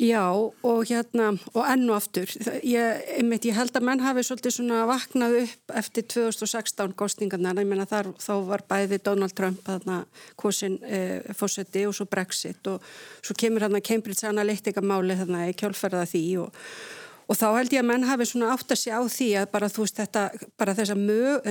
Já 0.01 0.23
og 0.31 0.79
hérna 0.89 1.27
og 1.51 1.67
enn 1.67 1.83
og 1.89 1.97
aftur. 1.99 2.31
Ég, 2.65 3.03
einmitt, 3.19 3.45
ég 3.49 3.57
held 3.59 3.75
að 3.77 3.85
menn 3.89 4.01
hafi 4.01 4.23
svolítið 4.25 4.55
svona 4.57 4.79
vaknað 4.89 5.37
upp 5.43 5.75
eftir 5.83 6.07
2016 6.15 6.95
kostningarna 6.97 7.53
ég 7.59 7.69
menna 7.69 7.85
þar 7.89 8.13
þá 8.23 8.33
var 8.47 8.65
bæði 8.71 9.01
Donald 9.05 9.35
Trump 9.37 9.61
þarna 9.67 10.01
kosin 10.39 10.79
eh, 10.87 11.19
fósetti 11.37 11.85
og 11.89 11.93
svo 11.99 12.09
Brexit. 12.09 12.63
Og 12.71 12.81
svo 13.21 13.37
kemur 13.37 13.67
hérna 13.67 13.83
Cambridge 13.85 14.25
Analytica 14.31 14.81
máli 14.81 15.19
þarna 15.19 15.49
í 15.51 15.55
kjálfærða 15.59 16.07
því 16.09 16.25
og 16.47 16.61
Og 17.29 17.39
þá 17.39 17.47
held 17.57 17.73
ég 17.73 17.83
að 17.83 17.89
menn 17.89 18.07
hafi 18.07 18.27
svona 18.27 18.51
átt 18.53 18.73
að 18.73 18.81
sjá 18.83 18.97
því 19.07 19.29
að 19.39 19.49
bara 19.53 19.71
þú 19.71 19.85
veist 19.85 19.99
þetta, 20.01 20.23
bara 20.59 20.75
þessa, 20.77 20.95
mög, 20.99 21.49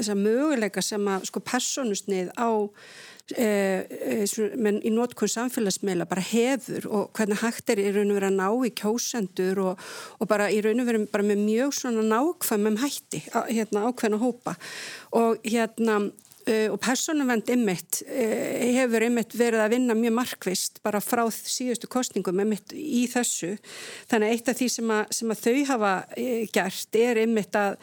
þessa 0.00 0.16
möguleika 0.18 0.84
sem 0.84 1.10
að 1.14 1.26
sko 1.30 1.42
personusnið 1.44 2.32
á 2.34 2.50
e, 3.32 3.46
e, 3.46 4.48
menn 4.60 4.80
í 4.84 4.92
nótkunn 4.92 5.30
samfélagsmeila 5.30 6.08
bara 6.10 6.24
hefur 6.24 6.88
og 6.90 7.14
hvernig 7.16 7.40
hægt 7.44 7.72
er 7.72 7.80
í 7.80 7.86
raun 7.94 8.10
og 8.12 8.18
vera 8.18 8.32
að 8.32 8.40
ná 8.40 8.48
í 8.66 8.72
kjósendur 8.82 9.62
og, 9.68 9.86
og 10.18 10.30
bara 10.30 10.50
í 10.52 10.60
raun 10.64 10.82
og 10.82 10.90
vera 10.90 11.04
bara 11.14 11.28
með 11.30 11.44
mjög 11.46 11.78
svona 11.78 12.04
nákvæmum 12.10 12.80
hætti 12.82 13.22
hérna 13.30 13.86
ákveðna 13.88 14.20
hópa. 14.22 14.58
Og 15.14 15.38
hérna 15.46 16.02
og 16.72 16.78
personavend 16.82 17.48
ymmit 17.54 18.00
uh, 18.04 18.62
hefur 18.76 19.06
ymmit 19.06 19.36
verið 19.38 19.64
að 19.64 19.74
vinna 19.76 19.96
mjög 19.98 20.16
markvist 20.18 20.80
bara 20.84 21.00
frá 21.04 21.22
síðustu 21.32 21.88
kostningum 21.90 22.42
ymmit 22.44 22.74
í 22.76 23.04
þessu. 23.10 23.54
Þannig 24.10 24.28
að 24.28 24.36
eitt 24.36 24.50
af 24.52 24.60
því 24.60 24.70
sem 24.76 24.94
að, 24.96 25.04
sem 25.18 25.34
að 25.34 25.44
þau 25.44 25.58
hafa 25.72 25.92
uh, 26.04 26.40
gert 26.54 27.00
er 27.00 27.22
ymmit 27.24 27.60
að, 27.60 27.78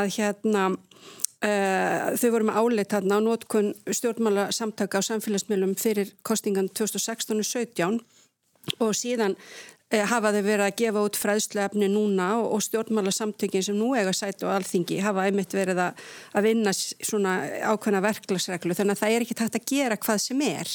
að 0.00 0.12
hérna 0.18 0.68
þau 1.38 2.30
voru 2.34 2.46
með 2.48 2.56
áleitt 2.58 2.94
hérna 2.96 3.14
á 3.14 3.22
nótkun 3.22 3.68
stjórnmála 3.94 4.48
samtaka 4.50 4.98
á 4.98 5.06
samfélagsmiðlum 5.06 5.76
fyrir 5.78 6.10
kostingan 6.26 6.66
2016 6.66 7.38
og 7.38 7.46
17 7.46 8.00
og 8.82 8.96
síðan 8.98 9.36
Eh, 9.38 9.77
hafa 9.88 10.32
þeir 10.34 10.44
verið 10.44 10.64
að 10.66 10.74
gefa 10.82 11.02
út 11.06 11.16
fræðsluefni 11.16 11.86
núna 11.88 12.26
og, 12.42 12.60
stjórnmála 12.64 13.12
samtökin 13.14 13.64
sem 13.64 13.76
nú 13.78 13.94
eiga 13.96 14.12
sætt 14.12 14.42
og 14.44 14.52
alþingi 14.52 14.98
hafa 15.00 15.24
einmitt 15.24 15.54
verið 15.56 15.80
að, 15.80 16.02
vinna 16.44 16.74
svona 16.76 17.38
ákveðna 17.70 18.02
verklagsreglu 18.04 18.76
þannig 18.76 18.98
að 18.98 19.00
það 19.00 19.14
er 19.14 19.24
ekki 19.24 19.38
tægt 19.38 19.56
að 19.56 19.66
gera 19.72 19.98
hvað 20.02 20.20
sem 20.26 20.44
er. 20.44 20.74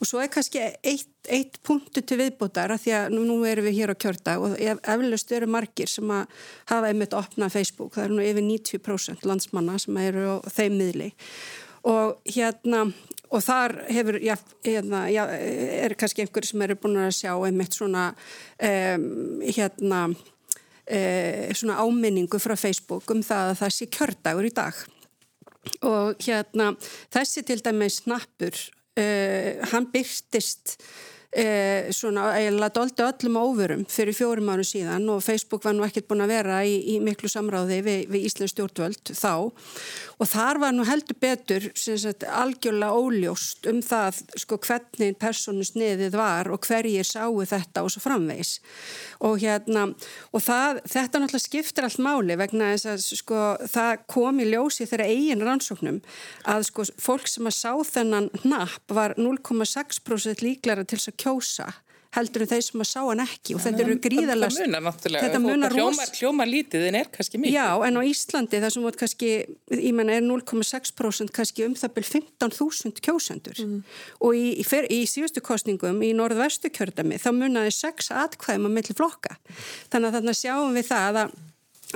Og 0.00 0.08
svo 0.08 0.22
er 0.22 0.32
kannski 0.32 0.62
eitt, 0.64 1.10
eitt 1.28 1.60
punktu 1.66 2.00
til 2.00 2.20
viðbútar 2.22 2.72
að 2.72 2.86
því 2.86 2.96
að 3.02 3.08
nú, 3.18 3.26
nú 3.28 3.38
erum 3.48 3.68
við 3.68 3.82
hér 3.82 3.92
á 3.92 4.00
kjörda 4.00 4.38
og 4.40 4.56
eflust 4.64 5.36
eru 5.36 5.50
margir 5.52 5.92
sem 5.92 6.08
að 6.08 6.40
hafa 6.72 6.88
einmitt 6.88 7.16
opnað 7.18 7.58
Facebook, 7.58 7.98
það 7.98 8.08
eru 8.08 8.16
nú 8.16 8.26
yfir 8.30 8.48
90% 8.48 9.28
landsmanna 9.28 9.76
sem 9.82 10.00
eru 10.06 10.40
á 10.40 10.48
þeim 10.48 10.80
miðli. 10.80 11.12
Og 11.88 12.16
hérna 12.24 12.88
og 13.28 13.44
þar 13.44 13.74
hefur, 13.92 14.18
já, 14.24 14.34
hérna, 14.64 15.04
já, 15.12 15.22
er 15.28 15.94
kannski 15.98 16.24
einhverju 16.24 16.52
sem 16.52 16.64
eru 16.64 16.78
búin 16.80 17.00
að 17.02 17.14
sjá 17.18 17.32
einmitt 17.34 17.76
svona, 17.76 18.08
um, 18.64 19.42
hérna, 19.44 20.04
uh, 20.08 21.42
svona 21.52 21.80
áminningu 21.84 22.40
frá 22.40 22.56
Facebook 22.56 23.12
um 23.12 23.20
það 23.24 23.52
að 23.52 23.60
það 23.62 23.76
sé 23.76 23.90
kjördagur 23.98 24.48
í 24.48 24.54
dag. 24.56 24.80
Og 25.84 26.24
hérna, 26.24 26.72
þessi 27.12 27.44
til 27.44 27.60
dæmis 27.64 28.00
snappur, 28.02 28.56
uh, 28.96 29.52
hann 29.74 29.90
byrtist 29.92 30.78
Eh, 31.28 31.90
svona 31.92 32.30
eiginlega 32.38 32.72
doldi 32.72 33.04
öllum 33.04 33.34
óverum 33.36 33.82
fyrir 33.92 34.16
fjórum 34.16 34.48
árum 34.48 34.64
síðan 34.64 35.10
og 35.12 35.18
Facebook 35.20 35.60
var 35.66 35.74
nú 35.76 35.84
ekkert 35.84 36.06
búin 36.08 36.24
að 36.24 36.30
vera 36.32 36.62
í, 36.64 36.78
í 36.88 36.94
miklu 37.04 37.28
samráði 37.28 37.82
við, 37.84 37.98
við 38.08 38.22
Íslands 38.30 38.54
stjórnvöld 38.54 39.12
þá. 39.12 39.52
Og 40.16 40.30
þar 40.30 40.60
var 40.62 40.72
nú 40.72 40.86
heldur 40.88 41.18
betur 41.20 41.66
sagt, 41.76 42.24
algjörlega 42.24 42.96
óljóst 42.96 43.68
um 43.68 43.82
það 43.84 44.22
sko 44.40 44.56
hvernig 44.64 45.18
personu 45.20 45.66
sniðið 45.68 46.16
var 46.16 46.48
og 46.48 46.64
hverjir 46.64 47.04
sáu 47.04 47.44
þetta 47.44 47.84
og 47.84 47.92
svo 47.92 48.02
framvegs 48.06 48.54
og 49.20 49.36
hérna 49.44 49.84
og 50.32 50.40
það, 50.40 50.80
þetta 50.88 51.20
náttúrulega 51.20 51.44
skiptir 51.44 51.90
allt 51.90 52.00
máli 52.08 52.38
vegna 52.40 52.72
þess 52.72 52.88
að 52.94 53.04
sko 53.20 53.42
það 53.68 54.06
kom 54.08 54.40
í 54.40 54.48
ljósi 54.48 54.88
þeirra 54.88 55.10
eigin 55.12 55.44
rannsóknum 55.44 56.00
að 56.48 56.66
sko 56.72 56.88
fólk 56.96 57.28
sem 57.28 57.52
að 57.52 57.58
sá 57.60 57.72
þennan 57.92 58.32
hnapp 58.46 58.96
var 58.96 59.18
0,6% 59.20 60.46
líklara 60.46 60.88
til 60.88 60.96
þess 60.96 61.12
að 61.12 61.17
kjósa 61.20 61.68
heldur 62.16 62.44
en 62.44 62.48
þeir 62.48 62.62
sem 62.64 62.82
að 62.82 62.88
sá 62.88 63.00
hann 63.02 63.22
ekki 63.22 63.54
og 63.56 63.62
þetta 63.62 63.82
eru 63.84 63.96
gríðalast 64.00 64.60
þetta 64.62 64.70
munar 64.70 64.84
náttúrulega 64.88 65.74
hljómar, 65.74 66.12
hljómar 66.16 66.48
lítið 66.48 66.86
en 66.88 66.98
er 67.02 67.10
kannski 67.12 67.40
mikið. 67.40 67.56
Já 67.58 67.84
en 67.84 68.00
á 68.00 68.02
Íslandi 68.08 68.60
það 68.62 68.74
sem 68.74 68.86
vart 68.86 69.00
kannski 69.02 69.30
ég 69.74 69.96
menna 69.96 70.16
er 70.16 70.24
0,6% 70.24 71.34
kannski 71.36 71.66
um 71.66 71.76
það 71.78 71.94
byrj 71.98 72.10
15.000 72.14 73.04
kjósendur. 73.04 73.60
Mm. 73.60 73.82
og 74.24 74.38
í, 74.38 74.46
í, 74.62 74.64
í 74.96 75.02
síðustu 75.10 75.44
kostningum 75.44 76.00
í 76.04 76.14
norðvestu 76.16 76.72
kjördami 76.72 77.20
þá 77.20 77.30
munaði 77.36 77.74
6 77.76 78.10
atkvæðum 78.24 78.72
á 78.72 78.76
milli 78.78 78.96
flokka. 78.96 79.36
Þannig 79.92 80.08
að 80.08 80.18
þarna 80.18 80.36
sjáum 80.40 80.76
við 80.80 80.88
það 80.88 81.22
að 81.24 81.38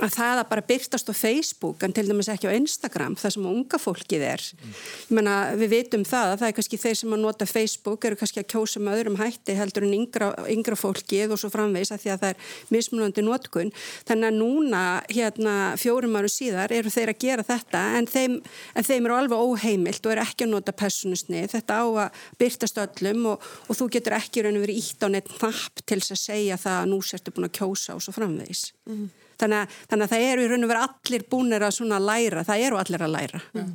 að 0.01 0.15
það 0.15 0.39
að 0.41 0.47
bara 0.49 0.63
byrtast 0.65 1.09
á 1.09 1.13
Facebook 1.13 1.83
en 1.85 1.93
til 1.93 2.07
dæmis 2.07 2.29
ekki 2.31 2.49
á 2.49 2.57
Instagram 2.57 3.13
það 3.19 3.35
sem 3.35 3.45
unga 3.45 3.77
fólkið 3.77 4.23
er 4.25 4.41
mm. 4.41 4.71
menna, 5.13 5.33
við 5.59 5.69
vitum 5.75 6.05
það 6.07 6.31
að 6.31 6.39
það 6.41 6.47
er 6.47 6.55
kannski 6.57 6.79
þeir 6.81 6.97
sem 6.97 7.13
að 7.13 7.21
nota 7.21 7.47
Facebook 7.49 8.07
eru 8.09 8.17
kannski 8.17 8.41
að 8.41 8.47
kjósa 8.55 8.81
með 8.81 8.97
öðrum 8.97 9.19
hætti 9.21 9.55
heldur 9.59 9.85
en 9.85 9.93
yngra, 9.99 10.31
yngra 10.49 10.77
fólkið 10.79 11.35
og 11.35 11.41
svo 11.41 11.51
framvegs 11.53 11.93
að 11.93 12.01
því 12.05 12.13
að 12.15 12.23
það 12.23 12.33
er 12.33 12.57
mismunandi 12.73 13.25
notkun 13.27 13.73
þannig 14.09 14.31
að 14.31 14.39
núna 14.39 14.83
hérna 15.13 15.55
fjórum 15.77 16.17
áru 16.17 16.31
síðar 16.33 16.73
eru 16.73 16.93
þeir 16.93 17.13
að 17.13 17.21
gera 17.27 17.45
þetta 17.45 17.83
en 17.99 18.09
þeim, 18.09 18.39
en 18.73 18.89
þeim 18.89 19.09
eru 19.11 19.19
alveg 19.19 19.45
óheimilt 19.45 20.07
og 20.07 20.15
eru 20.15 20.25
ekki 20.25 20.47
að 20.47 20.55
nota 20.55 20.73
personusni 20.73 21.45
þetta 21.53 21.77
á 21.77 21.85
að 21.85 22.23
byrtast 22.41 22.81
öllum 22.81 23.27
og, 23.35 23.49
og 23.69 23.77
þú 23.77 23.91
getur 23.93 24.17
ekki 24.17 24.41
raun 24.41 24.57
og 24.57 24.65
verið 24.65 24.81
ítt 24.81 25.05
á 25.05 25.07
neitt 25.13 25.29
napp 25.37 25.85
til 25.85 26.01
að 26.01 26.17
segja 26.17 26.57
það 26.57 26.79
að 26.81 26.89
nú 26.89 27.03
sértu 27.05 27.35
búin 27.35 27.51
að 27.51 27.59
kjósa 27.59 27.93
og 27.93 28.01
svo 28.01 28.15
framvegs 28.15 28.71
mm. 28.89 29.05
Þannig 29.43 29.61
að, 29.61 29.79
þannig 29.91 30.07
að 30.07 30.13
það 30.15 30.27
eru 30.31 30.43
í 30.43 30.51
raun 30.51 30.65
og 30.65 30.73
vera 30.73 30.83
allir 30.89 31.29
búinir 31.31 31.67
að 31.69 32.09
læra, 32.09 32.45
það 32.47 32.67
eru 32.67 32.81
allir 32.81 33.07
að 33.07 33.15
læra. 33.17 33.41
Mm. 33.53 33.71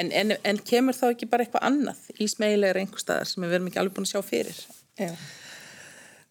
En, 0.00 0.12
en, 0.14 0.32
en 0.46 0.62
kemur 0.66 0.96
þá 0.96 1.10
ekki 1.10 1.28
bara 1.30 1.44
eitthvað 1.44 1.66
annað 1.66 2.22
í 2.22 2.28
smeilegar 2.30 2.78
einhver 2.78 3.02
staðar 3.02 3.28
sem 3.30 3.44
við 3.44 3.58
erum 3.58 3.70
ekki 3.70 3.80
alveg 3.82 3.96
búin 3.96 4.06
að 4.06 4.12
sjá 4.12 4.22
fyrir? 4.26 4.58
Já. 5.00 5.12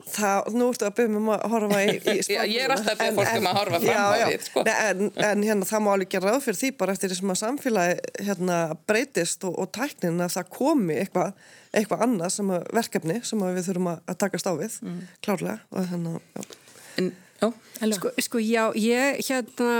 Það, 0.09 0.47
nú 0.55 0.69
ertu 0.71 0.85
að 0.87 0.93
byrja 0.97 1.19
um 1.19 1.27
að 1.33 1.43
horfa 1.51 1.79
í, 1.83 1.95
í 1.99 2.13
Já, 2.33 2.39
ég 2.47 2.63
er 2.63 2.71
alltaf 2.73 2.95
að 2.95 3.01
byrja 3.01 3.15
fólk 3.17 3.41
um 3.41 3.49
að 3.49 3.57
horfa 3.59 3.81
fram 3.83 3.99
á 3.99 4.09
við, 4.15 4.45
sko. 4.47 4.63
En, 4.71 5.03
en 5.27 5.43
hérna, 5.45 5.67
það 5.69 5.83
má 5.85 5.89
alveg 5.93 6.11
gera 6.15 6.31
ráð 6.31 6.45
fyrir 6.45 6.59
því 6.61 6.71
bara 6.79 6.95
eftir 6.95 7.13
þessum 7.13 7.33
að 7.33 7.39
samfélagi 7.43 8.25
hérna, 8.29 8.59
breytist 8.89 9.45
og, 9.49 9.57
og 9.59 9.71
tæknin 9.75 10.23
að 10.23 10.37
það 10.37 10.51
komi 10.55 10.97
eitthvað 11.03 11.43
eitthva 11.75 11.99
annað 12.07 12.35
sem 12.39 12.53
að, 12.55 12.69
verkefni 12.79 13.19
sem 13.27 13.43
við 13.43 13.65
þurfum 13.67 13.91
að, 13.91 13.99
að 14.09 14.19
takast 14.23 14.49
á 14.49 14.53
við, 14.57 14.79
mm. 14.87 15.01
klárlega. 15.27 15.59
Og, 15.75 15.91
hérna, 15.91 16.15
en, 17.03 17.11
já, 17.39 17.49
sko, 17.95 18.13
sko, 18.25 18.43
já, 18.43 18.63
ég 18.75 19.19
hérna, 19.29 19.71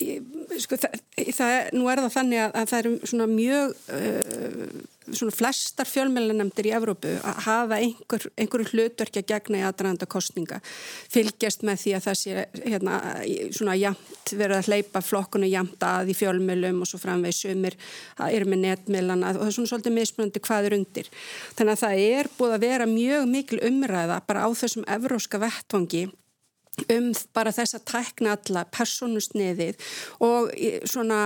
ég, 0.00 0.32
sko, 0.62 0.78
það, 0.78 0.98
það, 1.34 1.54
nú 1.76 1.90
er 1.90 2.02
það 2.04 2.16
þannig 2.18 2.42
að, 2.46 2.58
að 2.60 2.72
það 2.72 2.82
eru 2.84 2.98
svona 3.12 3.30
mjög... 3.34 3.78
Uh, 3.90 4.90
svona 5.12 5.34
flestar 5.34 5.88
fjölmjölanemndir 5.88 6.68
í 6.68 6.72
Evrópu 6.76 7.12
að 7.20 7.40
hafa 7.44 7.78
einhver, 7.82 8.24
einhverju 8.40 8.70
hlutverki 8.72 9.20
að 9.20 9.28
gegna 9.32 9.60
í 9.60 9.64
aðdraðanda 9.68 10.08
kostninga 10.10 10.60
fylgjast 11.12 11.64
með 11.66 11.82
því 11.82 11.94
að 11.96 12.06
það 12.06 12.18
sé 12.20 12.46
hérna, 12.64 13.00
svona 13.56 13.76
jamt 13.76 14.32
verið 14.32 14.56
að 14.58 14.70
hleypa 14.70 15.04
flokkunu 15.04 15.50
jamt 15.50 15.84
að 15.84 16.14
í 16.14 16.16
fjölmjölum 16.18 16.82
og 16.84 16.90
svo 16.90 17.00
framvegð 17.02 17.38
sumir 17.42 17.78
að 18.16 18.38
er 18.38 18.48
með 18.48 18.64
netmjölana 18.64 19.34
og 19.34 19.42
það 19.42 19.50
er 19.50 19.56
svona 19.58 19.72
svolítið 19.74 19.96
mismunandi 19.98 20.44
hvað 20.48 20.68
er 20.70 20.78
undir. 20.78 21.14
Þannig 21.58 21.76
að 21.76 21.84
það 21.84 22.04
er 22.08 22.34
búið 22.38 22.56
að 22.56 22.68
vera 22.68 22.90
mjög 22.90 23.30
mikil 23.36 23.62
umræða 23.68 24.20
bara 24.28 24.46
á 24.46 24.48
þessum 24.56 24.88
evróska 24.96 25.42
vettvangi 25.42 26.06
um 26.94 27.10
bara 27.36 27.52
þess 27.54 27.78
að 27.78 27.86
tækna 27.90 28.34
alla 28.36 28.64
personusniðið 28.74 29.80
og 30.26 30.52
svona 30.90 31.20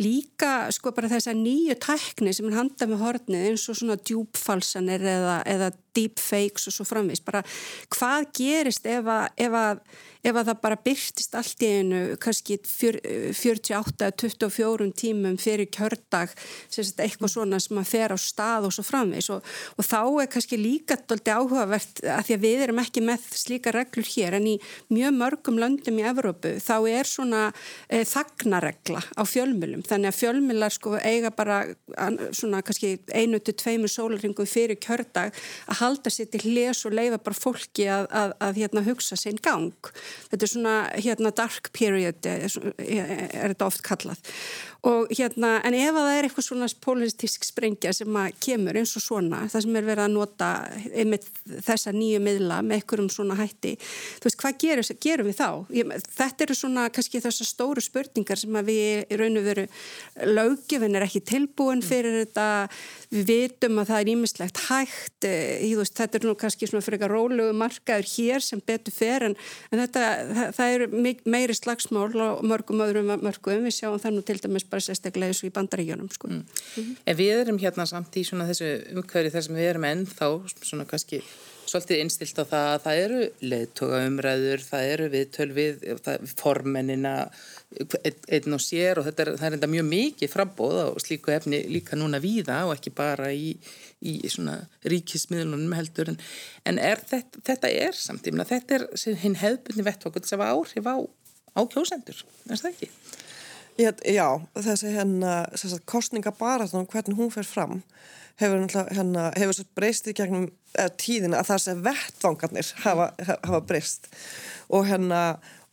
líka 0.00 0.70
sko 0.74 0.94
bara 0.96 1.10
þess 1.12 1.30
að 1.32 1.42
nýju 1.44 1.78
tækni 1.84 2.34
sem 2.34 2.50
er 2.50 2.58
handað 2.60 2.92
með 2.92 3.04
hornið 3.04 3.48
eins 3.50 3.66
og 3.68 3.80
svona 3.80 3.98
djúbfalsanir 4.00 5.04
eða, 5.14 5.38
eða 5.48 5.72
deepfakes 5.96 6.68
og 6.70 6.76
svo 6.76 6.88
framvís 6.88 7.22
bara 7.24 7.44
hvað 7.94 8.28
gerist 8.38 8.86
ef 8.86 9.08
að, 9.08 9.28
ef 9.46 9.60
að 9.60 9.84
ef 10.24 10.38
að 10.38 10.46
það 10.48 10.60
bara 10.62 10.78
byrtist 10.84 11.34
allt 11.36 11.62
í 11.64 11.68
einu 11.78 12.00
kannski 12.22 12.56
48-24 12.64 14.86
tímum 14.96 15.36
fyrir 15.40 15.68
kjördag 15.72 16.28
eitthvað 17.04 17.30
svona 17.34 17.58
sem 17.62 17.78
að 17.80 17.90
fer 17.90 18.10
á 18.16 18.18
stað 18.20 18.62
og 18.68 18.72
svo 18.74 18.84
framvegs 18.86 19.30
og, 19.34 19.40
og 19.76 19.82
þá 19.84 20.00
er 20.22 20.28
kannski 20.32 20.56
líka 20.60 20.94
doldið 20.96 21.34
áhugavert 21.36 21.94
að 22.08 22.24
því 22.28 22.34
að 22.36 22.44
við 22.46 22.58
erum 22.66 22.82
ekki 22.84 23.00
með 23.04 23.20
slíka 23.36 23.70
reglur 23.74 24.08
hér 24.14 24.32
en 24.38 24.46
í 24.54 24.56
mjög 24.92 25.12
mörgum 25.18 25.56
löndum 25.60 26.00
í 26.00 26.08
Evrópu 26.08 26.50
þá 26.64 26.76
er 26.88 27.04
svona 27.08 27.42
e, 27.88 28.04
þagnaregla 28.08 29.02
á 29.04 29.22
fjölmjölum 29.28 29.82
þannig 29.84 30.08
að 30.10 30.20
fjölmjölar 30.22 30.72
sko 30.74 30.90
eiga 31.04 31.30
bara 31.34 31.56
svona 32.32 32.62
kannski 32.64 32.88
einu 33.12 33.38
til 33.44 33.54
tveimu 33.60 33.88
sólaringum 33.92 34.48
fyrir 34.48 34.78
kjördag 34.80 35.28
að 35.68 35.78
halda 35.84 36.12
sér 36.12 36.30
til 36.32 36.42
hles 36.48 36.84
og 36.88 36.96
leifa 36.96 37.20
bara 37.22 37.38
fólki 37.38 37.88
að, 37.90 38.08
að, 38.10 38.36
að 38.48 38.60
hérna, 38.62 38.84
hugsa 38.88 39.18
sinn 39.20 39.40
gang. 39.44 39.90
Þetta 40.30 40.46
er 40.46 40.52
svona 40.54 40.76
hérna 40.94 41.34
dark 41.36 41.72
period 41.76 42.28
er, 42.28 42.46
er 42.78 43.54
þetta 43.54 43.68
oft 43.68 43.84
kallað 43.86 44.34
og 44.84 45.12
hérna 45.14 45.56
en 45.64 45.76
ef 45.78 45.94
að 45.94 46.08
það 46.08 46.18
er 46.18 46.28
eitthvað 46.28 46.48
svona 46.48 46.70
politísk 46.84 47.46
sprengja 47.48 47.94
sem 47.96 48.20
að 48.20 48.38
kemur 48.44 48.78
eins 48.80 48.94
og 48.98 49.04
svona 49.04 49.44
það 49.52 49.66
sem 49.66 49.78
er 49.80 49.88
verið 49.88 50.04
að 50.04 50.14
nota 50.16 50.50
einmitt 50.92 51.28
þessa 51.66 51.94
nýju 51.94 52.22
miðla 52.24 52.60
með 52.64 52.80
einhverjum 52.80 53.10
svona 53.12 53.38
hætti 53.38 53.74
þú 53.78 54.28
veist 54.28 54.40
hvað 54.42 54.58
gerum, 54.64 54.90
gerum 55.04 55.30
við 55.30 55.38
þá? 55.40 55.48
Ég, 55.74 55.94
þetta 56.18 56.46
eru 56.46 56.58
svona 56.58 56.88
kannski 56.94 57.22
þessar 57.24 57.48
stóru 57.48 57.84
spurningar 57.84 58.40
sem 58.40 58.58
að 58.58 58.70
við 58.70 59.14
í 59.14 59.18
raun 59.18 59.40
og 59.40 59.46
veru 59.46 59.64
löggefin 60.30 60.96
er 60.98 61.06
ekki 61.06 61.22
tilbúin 61.26 61.82
fyrir 61.84 62.16
þetta. 62.22 62.46
Við 63.14 63.30
vitum 63.30 63.80
að 63.80 63.90
það 63.90 64.00
er 64.00 64.10
ímislegt 64.14 64.60
hægt. 64.68 65.28
Eh, 65.28 65.74
veist, 65.78 65.96
þetta 65.98 66.18
er 66.18 66.28
nú 66.28 66.34
kannski 66.38 66.68
svona 66.68 66.84
fyrir 66.84 66.98
eitthvað 66.98 67.14
rólegu 67.14 67.56
markaður 67.58 68.10
hér 68.14 68.44
sem 68.44 68.62
betur 68.64 68.94
fer 68.94 69.28
en, 69.28 69.36
en 69.70 69.82
þetta 69.84 70.04
það, 70.30 70.48
það 70.58 70.74
er 70.74 71.18
meiri 71.36 71.58
slagsmál 71.58 72.10
og 72.10 72.44
mörgum 72.46 72.84
öðrum 72.84 73.12
mörgum. 73.22 73.64
Við 73.66 73.78
sjáum 73.78 74.00
það 74.02 74.16
nú 74.16 74.24
til 74.26 74.38
dæmis 74.42 74.66
bara 74.74 74.84
sérstaklega 74.84 75.32
eins 75.32 75.42
og 75.44 75.50
í 75.50 75.54
bandaríkjónum 75.54 76.12
sko. 76.12 76.28
mm. 76.28 76.36
mm 76.36 76.44
-hmm. 76.76 77.00
En 77.06 77.16
við 77.16 77.40
erum 77.40 77.58
hérna 77.62 77.86
samt 77.86 78.16
í 78.16 78.26
svona 78.26 78.48
þessu 78.50 78.70
umhverju 78.98 79.34
þar 79.34 79.48
sem 79.48 79.56
við 79.56 79.70
erum 79.70 79.90
ennþá 79.90 80.30
svona 80.62 80.84
kannski 80.84 81.22
svolítið 81.68 82.02
innstilt 82.02 82.38
á 82.40 82.44
það 82.44 82.68
að 82.70 82.82
það 82.84 83.00
eru 83.04 83.20
leðtoga 83.50 84.00
umræður, 84.08 84.64
það 84.68 84.90
eru 84.92 85.08
viðtöl 85.14 85.48
við 85.56 85.84
formennina 86.38 87.14
einn 88.04 88.56
og 88.56 88.62
sér 88.62 89.00
og 89.00 89.08
þetta 89.08 89.24
er, 89.24 89.30
er 89.38 89.56
enda 89.56 89.70
mjög 89.70 89.86
mikið 89.88 90.32
frambóð 90.32 90.76
og 90.84 91.00
slíku 91.02 91.32
efni 91.34 91.64
líka 91.70 91.98
núna 91.98 92.20
víða 92.22 92.60
og 92.68 92.76
ekki 92.76 92.94
bara 92.94 93.32
í, 93.34 93.54
í 94.04 94.14
svona 94.30 94.60
ríkismiðlunum 94.90 95.74
heldur 95.78 96.12
en, 96.14 96.20
en 96.68 96.78
er 96.78 97.02
þetta, 97.02 97.42
þetta 97.50 97.74
er 97.88 97.98
samtíma, 97.98 98.46
þetta 98.48 98.78
er 98.78 98.88
hinn 99.24 99.38
hefðbunni 99.40 99.88
vettfokkur 99.88 100.28
sem 100.28 100.42
var 100.42 100.54
áhrif 100.54 100.86
á, 100.86 100.96
á 101.58 101.60
kjósendur, 101.64 102.24
er 102.50 102.60
það 102.60 102.72
ekki? 102.74 102.92
Já, 103.74 103.90
já 104.06 104.28
þessi 104.54 104.92
hérna 104.94 105.32
kostningabaraðan, 105.90 106.86
hvernig 106.92 107.18
hún 107.18 107.32
fer 107.34 107.46
fram 107.48 107.80
hefur, 108.40 108.62
hérna, 108.94 109.30
hefur 109.38 109.66
breyst 109.74 110.08
í 110.10 110.14
gegnum 110.16 110.48
tíðina 110.98 111.40
að 111.40 111.50
það 111.50 111.60
sem 111.64 111.82
vettvangarnir 111.84 112.70
hafa, 112.84 113.10
hafa 113.26 113.60
breyst. 113.66 114.08
Og 114.70 114.86
hérna 114.88 115.20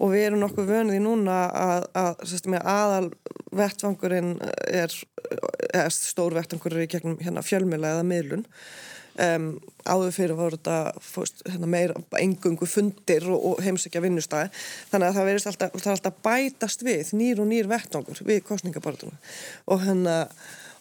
og 0.01 0.13
við 0.15 0.27
erum 0.27 0.41
nokkuð 0.41 0.69
vönuð 0.69 0.97
í 0.97 1.01
núna 1.03 1.37
að, 1.53 1.87
að, 1.97 2.23
að 2.25 2.57
aðal 2.73 3.11
vettvangurinn 3.53 4.31
er, 4.65 4.95
er 5.77 5.93
stór 5.93 6.33
vettvangur 6.37 6.79
í 6.81 6.89
gegnum 6.89 7.19
hérna, 7.21 7.45
fjölmjöla 7.45 7.97
eða 7.97 8.07
miðlun 8.07 8.47
um, 9.19 9.47
áður 9.85 10.13
fyrir 10.15 10.37
voru 10.37 10.57
þetta 10.57 11.01
fórst, 11.03 11.41
hérna, 11.49 11.69
meira 11.71 11.97
engungu 12.19 12.67
fundir 12.69 13.25
og, 13.29 13.39
og 13.51 13.63
heimsækja 13.65 14.03
vinnustæði 14.03 14.51
þannig 14.91 15.07
að 15.07 15.17
það 15.17 15.29
verðist 15.29 15.51
alltaf, 15.51 15.87
alltaf 15.95 16.21
bætast 16.25 16.85
við 16.85 17.15
nýr 17.17 17.41
og 17.43 17.49
nýr 17.51 17.71
vettvangur 17.71 18.21
við 18.27 18.43
kostningabortunum 18.47 19.17
og 19.71 19.83
hérna 19.85 20.17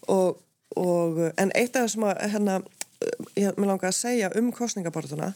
og, 0.08 0.40
og, 0.76 1.24
en 1.36 1.54
eitt 1.54 1.76
af 1.76 1.86
það 1.86 1.94
sem 1.94 2.06
að 2.10 2.22
hérna 2.34 2.60
ég 3.38 3.56
vil 3.56 3.68
langa 3.68 3.88
að 3.88 3.96
segja 3.96 4.28
um 4.36 4.50
kostningabortuna 4.52 5.30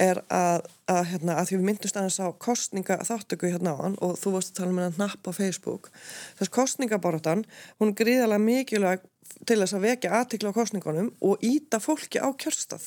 er 0.00 0.22
að, 0.32 0.64
að, 0.88 1.02
hérna, 1.10 1.36
að 1.36 1.50
því 1.50 1.58
við 1.58 1.66
myndumst 1.68 1.98
aðeins 2.00 2.20
á 2.24 2.28
kostningaþáttöku 2.46 3.50
hérna 3.52 3.74
á 3.76 3.82
hann 3.82 3.96
og 4.04 4.16
þú 4.20 4.36
varst 4.36 4.54
að 4.54 4.62
tala 4.62 4.76
með 4.76 4.86
um 4.86 4.86
hann 4.86 5.02
napp 5.02 5.28
á 5.28 5.32
Facebook. 5.36 5.90
Þess 6.38 6.54
kostningabortan, 6.56 7.44
hún 7.82 7.92
gríðarlega 7.98 8.46
mikilvæg 8.46 9.04
til 9.46 9.58
þess 9.60 9.76
að 9.76 9.84
vekja 9.86 10.12
aðtikla 10.18 10.52
á 10.52 10.58
kostningunum 10.58 11.10
og 11.24 11.44
íta 11.46 11.80
fólki 11.82 12.20
á 12.22 12.28
kjörstað. 12.32 12.84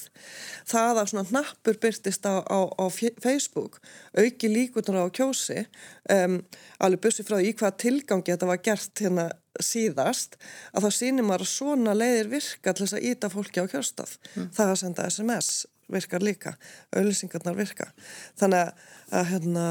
Það 0.70 1.02
að 1.02 1.12
svona 1.12 1.36
nappur 1.38 1.80
byrtist 1.82 2.28
á, 2.28 2.42
á, 2.42 2.60
á 2.70 2.86
Facebook 3.24 3.80
auki 4.18 4.52
líkunar 4.52 5.08
á 5.08 5.16
kjósi 5.16 5.66
um, 6.12 6.40
alveg 6.80 7.04
bussi 7.06 7.26
frá 7.28 7.40
í 7.42 7.54
hvað 7.58 7.80
tilgangi 7.86 8.34
þetta 8.34 8.50
var 8.50 8.64
gert 8.64 9.04
hérna 9.04 9.30
síðast 9.62 10.36
að 10.76 10.88
þá 10.88 10.98
sínir 10.98 11.28
maður 11.28 11.46
að 11.46 11.54
svona 11.54 11.96
leiðir 11.96 12.34
virka 12.34 12.74
til 12.74 12.86
þess 12.86 12.98
að 12.98 13.08
íta 13.12 13.32
fólki 13.32 13.64
á 13.64 13.72
kjörstað. 13.72 14.18
Mm. 14.36 14.52
það 14.56 14.74
að 14.74 14.82
senda 14.84 15.08
SMS 15.12 15.54
virkar 15.92 16.24
líka, 16.26 16.56
auðlýsingarnar 16.96 17.58
virka. 17.58 17.92
Þannig 18.40 18.64
að 18.64 19.05
hérna 19.12 19.65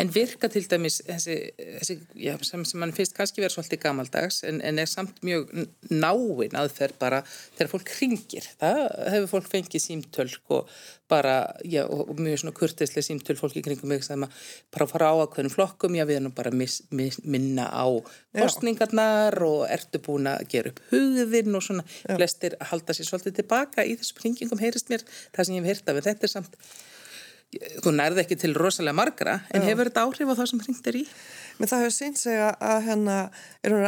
En 0.00 0.08
virka 0.14 0.48
til 0.48 0.64
dæmis 0.70 1.02
þessi, 1.04 1.36
þessi 1.78 1.98
já, 2.16 2.32
sem, 2.46 2.64
sem 2.64 2.80
mann 2.80 2.94
finnst 2.96 3.14
kannski 3.16 3.42
verið 3.42 3.58
svolítið 3.58 3.82
gamaldags 3.82 4.40
en, 4.48 4.62
en 4.64 4.80
er 4.80 4.88
samt 4.88 5.20
mjög 5.26 5.50
náinn 5.90 6.56
aðferð 6.56 6.96
bara 7.02 7.20
þegar 7.28 7.72
fólk 7.74 7.92
ringir 8.00 8.48
það 8.62 8.80
hefur 9.12 9.30
fólk 9.34 9.50
fengið 9.52 9.84
símtölk 9.84 10.56
og 10.56 10.72
bara, 11.12 11.54
já, 11.64 11.84
og 11.84 12.20
mjög 12.20 12.40
svona 12.40 12.54
kurtislega 12.56 13.04
símtöl 13.04 13.36
fólki 13.36 13.62
kringum 13.64 13.90
mig 13.92 14.04
sem 14.06 14.22
að 14.24 14.36
bara 14.72 14.88
fara 14.88 15.10
á 15.12 15.14
að 15.20 15.34
hvernig 15.34 15.52
flokkum, 15.52 15.96
já 15.98 16.06
við 16.08 16.20
erum 16.20 16.36
bara 16.36 16.52
mis, 16.54 16.78
mis, 16.90 17.18
minna 17.24 17.66
á 17.68 17.84
kostningarnar 18.38 19.36
og 19.44 19.66
ertu 19.68 20.00
búin 20.06 20.30
að 20.30 20.46
gera 20.54 20.72
upp 20.72 20.80
hugðinn 20.92 21.58
og 21.58 21.66
svona, 21.66 21.84
já. 21.84 22.14
flestir 22.16 22.56
halda 22.70 22.96
sér 22.96 23.10
svolítið 23.10 23.42
tilbaka 23.42 23.84
í 23.84 23.98
þessum 24.00 24.24
ringingum 24.24 24.62
heyrist 24.62 24.92
mér. 24.92 25.04
Það 25.36 25.48
sem 25.48 25.58
ég 25.58 25.68
hef 25.68 25.76
hýrt 25.76 25.92
af, 25.92 26.00
en 26.00 26.08
þetta 26.08 26.28
er 26.28 26.34
samt 26.36 26.58
þú 27.84 27.92
nærði 27.94 28.24
ekki 28.24 28.38
til 28.40 28.54
rosalega 28.56 28.96
margra 28.96 29.36
en 29.52 29.62
Já. 29.62 29.68
hefur 29.70 29.90
þetta 29.90 30.06
áhrif 30.06 30.32
á 30.32 30.38
það 30.40 30.50
sem 30.50 30.64
hringt 30.64 30.90
er 30.90 30.98
í? 31.02 31.04
Men 31.58 31.70
það 31.70 31.84
hefur 31.84 31.94
sínt 31.98 32.20
segja 32.20 32.50
að 32.56 32.82
hérna 32.88 33.18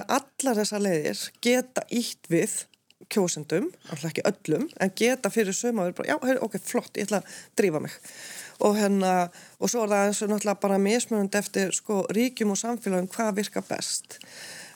allar 0.04 0.60
þessa 0.60 0.80
leiðir 0.82 1.26
geta 1.44 1.84
ítt 1.90 2.30
við 2.32 2.62
kjósendum, 3.12 3.68
alltaf 3.90 4.10
ekki 4.10 4.24
öllum 4.28 4.66
en 4.80 4.92
geta 4.96 5.30
fyrir 5.32 5.56
söma 5.56 5.88
og 5.90 6.06
já, 6.08 6.16
ok, 6.16 6.56
flott, 6.62 6.96
ég 6.96 7.08
ætla 7.08 7.20
að 7.20 7.38
drífa 7.58 7.82
mig 7.84 7.96
og 8.64 8.76
hérna, 8.78 9.14
og 9.58 9.70
svo 9.70 9.84
er 9.84 9.92
það 9.92 10.08
eins 10.08 10.22
og 10.22 10.30
náttúrulega 10.30 10.62
bara 10.62 10.80
mismunandi 10.80 11.40
eftir 11.40 11.74
sko 11.74 12.04
ríkjum 12.14 12.54
og 12.54 12.60
samfélagum 12.60 13.10
hvað 13.12 13.40
virka 13.40 13.64
best 13.66 14.20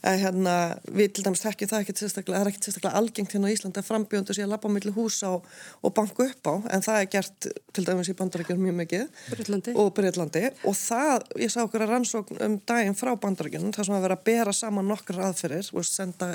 en 0.02 0.18
hérna 0.22 0.54
við 0.94 1.12
til 1.16 1.24
dæmis 1.26 1.42
þekkjum 1.42 1.70
það 1.72 1.84
ekki 1.84 1.94
sérstaklega, 1.98 2.38
það 2.38 2.46
er 2.46 2.50
ekki 2.52 2.64
sérstaklega 2.66 3.00
algengt 3.00 3.34
hérna 3.34 3.50
á 3.50 3.54
Íslandi 3.54 3.82
að 3.82 3.88
frambjöndu 3.88 4.36
sé 4.36 4.44
að 4.44 4.52
lappa 4.54 4.70
á 4.70 4.74
milli 4.74 4.94
húsa 4.94 5.32
og, 5.36 5.46
og 5.82 5.94
banku 5.96 6.26
upp 6.28 6.50
á, 6.50 6.54
en 6.76 6.84
það 6.86 7.00
er 7.02 7.10
gert 7.14 7.48
til 7.74 7.86
dæmis 7.86 8.10
í 8.12 8.16
bandarækjum 8.18 8.62
mjög 8.62 8.76
mikið 8.82 9.06
Breitlandi. 9.34 9.76
og 9.78 9.92
Breitlandi 9.96 10.44
og 10.62 10.76
það, 10.78 11.28
ég 11.44 11.54
sá 11.54 11.62
okkur 11.64 11.86
að 11.86 11.94
rannsókn 11.94 12.42
um 12.46 12.58
daginn 12.68 12.98
frá 12.98 13.14
bandarækjum, 13.18 13.72
það 13.74 13.90
sem 13.90 13.98
að 13.98 14.06
vera 14.06 14.18
að 14.18 14.26
bera 14.30 14.54
saman 14.56 14.92
nokkur 14.92 15.22
aðferðir 15.28 15.72
og 15.74 15.88
senda 15.88 16.34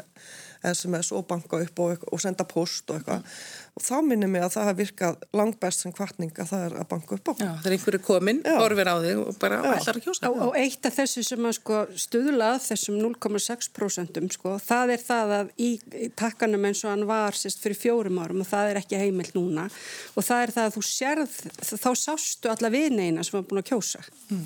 SMS 0.71 1.11
og 1.15 1.27
banka 1.27 1.59
upp 1.63 1.83
og, 1.83 2.07
og 2.11 2.21
senda 2.21 2.45
post 2.47 2.89
og 2.89 2.99
eitthvað 2.99 3.27
og 3.73 3.81
þá 3.81 3.93
minnum 4.05 4.35
ég 4.37 4.43
að 4.45 4.51
það 4.53 4.67
hafa 4.67 4.77
virkað 4.77 5.23
langbæst 5.33 5.83
sem 5.83 5.93
kvartning 5.95 6.33
að 6.37 6.49
það 6.51 6.65
er 6.67 6.75
að 6.77 6.87
banka 6.91 7.15
upp 7.17 7.29
á. 7.29 7.33
Já, 7.33 7.47
það 7.47 7.69
er 7.69 7.75
einhverju 7.77 8.01
komin, 8.05 8.41
Já. 8.45 8.57
horfir 8.61 8.91
á 8.93 8.95
þig 9.01 9.21
og 9.23 9.39
bara 9.41 9.61
ætlar 9.71 9.97
að 9.97 10.05
kjósa. 10.05 10.29
Og, 10.29 10.41
og 10.45 10.57
eitt 10.61 10.89
af 10.89 10.97
þessu 10.99 11.23
sem 11.25 11.47
að 11.49 11.55
sko 11.57 11.79
stuðlað 12.03 12.59
þessum 12.67 12.99
0,6% 13.01 14.37
sko, 14.37 14.53
það 14.61 14.93
er 14.93 15.05
það 15.07 15.33
að 15.39 15.49
í, 15.57 15.71
í 16.05 16.11
takkanum 16.21 16.69
eins 16.69 16.83
og 16.85 16.93
hann 16.93 17.07
var 17.09 17.39
sérst 17.39 17.63
fyrir 17.65 17.81
fjórum 17.81 18.21
árum 18.21 18.45
og 18.45 18.51
það 18.51 18.75
er 18.75 18.81
ekki 18.83 19.01
heimilt 19.01 19.33
núna 19.33 19.65
og 20.13 20.21
það 20.21 20.45
er 20.45 20.55
það 20.59 20.69
að 20.69 20.77
þú 20.77 20.85
sérð, 20.91 21.39
þá 21.73 21.89
sástu 21.97 22.53
alla 22.53 22.73
vineina 22.73 23.25
sem 23.25 23.39
var 23.39 23.49
búin 23.49 23.63
að 23.63 23.73
kjósa. 23.73 24.05
Já. 24.29 24.37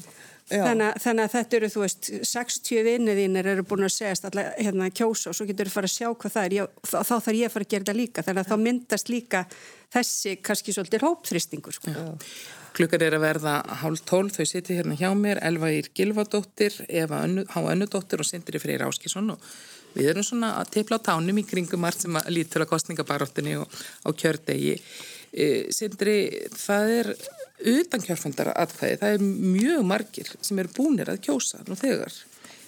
Þannig, 0.48 1.00
þannig 1.04 1.26
að 1.26 1.34
þetta 1.34 1.58
eru, 1.58 1.70
þú 1.74 1.82
veist, 1.84 2.10
60 2.30 2.84
vinnir 2.88 3.18
þínir 3.20 3.50
eru 3.52 3.64
búin 3.68 3.84
að 3.84 3.96
segjast 3.98 4.28
alla 4.30 4.46
hérna 4.56 4.88
kjósa 4.96 5.32
og 5.32 5.36
svo 5.36 5.48
getur 5.50 5.68
þú 5.68 5.74
fara 5.74 5.90
að 5.90 5.96
sjá 5.98 6.08
hvað 6.08 6.36
það 6.38 6.46
er. 6.46 6.56
Ég, 6.56 6.78
þá, 6.88 6.98
þarf 7.10 7.34
ég 7.36 7.50
að 7.50 7.56
fara 7.56 7.68
að 7.68 7.74
gera 7.74 7.88
það 7.90 8.00
líka. 8.00 8.24
Þannig 8.24 8.44
að 8.46 8.54
þá 8.54 8.64
myndast 8.64 9.12
líka 9.12 9.42
þessi 9.98 10.38
kannski 10.44 10.76
svolítið 10.76 11.04
hópþristingur 11.04 11.76
sko. 11.76 12.06
Klukkar 12.78 13.04
er 13.04 13.18
að 13.18 13.26
verða 13.26 13.58
hálf 13.82 14.04
tólf, 14.08 14.38
þau 14.38 14.48
siti 14.48 14.78
hérna 14.78 14.96
hjá 14.96 15.10
mér, 15.18 15.42
Elva 15.44 15.72
Ír 15.74 15.90
Gilvadóttir, 15.98 16.76
Eva 16.88 17.24
Önnu, 17.26 17.44
Há 17.50 17.60
Önnudóttir 17.64 18.22
og 18.22 18.28
Sindri 18.30 18.62
Freyr 18.62 18.86
Áskísson 18.86 19.34
og 19.34 19.44
við 19.98 20.12
erum 20.12 20.26
svona 20.28 20.54
að 20.62 20.76
teipla 20.78 21.00
á 21.02 21.08
tánum 21.10 21.42
í 21.42 21.46
kringum 21.48 21.82
margt 21.82 22.06
sem 22.06 22.20
að 22.20 22.30
lítur 22.36 22.64
að 22.64 22.72
kostningabaróttinni 22.76 23.58
og 23.58 23.74
á 24.06 24.10
kjördegi. 24.14 24.78
E, 25.34 25.48
Sindri, 25.74 26.20
það 26.54 26.94
er 27.00 27.12
utan 27.66 28.04
kjörfundara 28.04 28.56
atkvæði, 28.62 28.98
það 29.02 29.14
er 29.16 29.28
mjög 29.58 29.86
margir 29.88 30.34
sem 30.42 30.60
eru 30.62 30.74
búnir 30.76 31.10
að 31.12 31.24
kjósa 31.28 31.64
nú 31.68 31.78
þegar. 31.80 32.14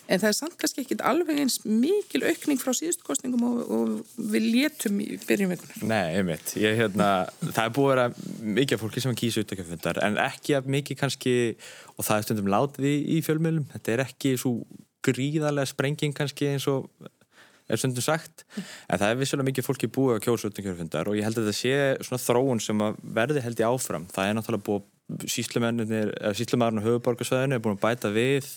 En 0.10 0.18
það 0.18 0.32
er 0.32 0.36
samt 0.40 0.56
kannski 0.58 0.82
ekkit 0.82 1.04
alveg 1.06 1.38
eins 1.44 1.60
mikil 1.70 2.24
aukning 2.26 2.58
frá 2.58 2.72
síðustu 2.74 3.06
kostningum 3.06 3.44
og, 3.46 3.60
og 3.70 4.24
við 4.34 4.48
létum 4.56 4.98
í 5.04 5.20
byrjum 5.22 5.54
vikunar. 5.54 5.84
Nei, 5.92 6.18
einmitt. 6.18 6.56
Ég, 6.58 6.80
hérna, 6.80 7.10
það 7.44 7.62
er 7.62 7.76
búið 7.76 7.92
að 7.92 7.94
vera 7.94 8.54
mikið 8.58 8.82
fólki 8.82 9.04
sem 9.06 9.20
kýsa 9.22 9.44
utakjöfundar 9.46 10.02
en 10.08 10.18
ekki 10.24 10.58
af 10.58 10.72
mikið 10.78 11.02
kannski 11.04 11.36
og 11.94 12.08
það 12.08 12.16
er 12.16 12.26
stundum 12.26 12.50
látið 12.56 12.90
í, 12.90 12.96
í 13.14 13.20
fjölmjölum. 13.28 13.70
Þetta 13.76 13.94
er 13.94 14.04
ekki 14.08 14.34
svo 14.42 14.56
gríðarlega 15.06 15.70
sprenging 15.70 16.18
kannski 16.18 16.50
eins 16.56 16.66
og 16.72 16.90
er 17.70 17.82
stundum 17.82 18.06
sagt. 18.06 18.46
En 18.90 19.00
það 19.00 19.10
er 19.10 19.20
vissulega 19.20 19.50
mikið 19.50 19.68
fólki 19.68 19.90
búið 19.94 20.18
að 20.18 20.24
kjósa 20.28 20.52
utakjöfundar 20.52 21.10
og 21.10 21.18
ég 21.20 21.28
held 21.28 21.40
að 21.40 21.50
þetta 21.50 21.60
sé 21.60 22.08
svona 22.08 22.24
þróun 22.26 22.64
sem 22.64 22.86
að 22.86 23.02
verði 23.20 23.44
held 23.46 23.62
ég 23.62 23.74
áfram. 23.74 24.08
Það 24.14 24.30
er 24.30 24.40
náttúrulega 24.40 24.68
búið 24.70 24.88
síslumæðurinn 25.30 26.82
á 26.82 26.86
höfuborgarsvæðinu 26.86 27.58
er 27.58 27.64
búin 27.64 27.78
að 27.78 27.84
bæta 27.86 28.12
við 28.14 28.50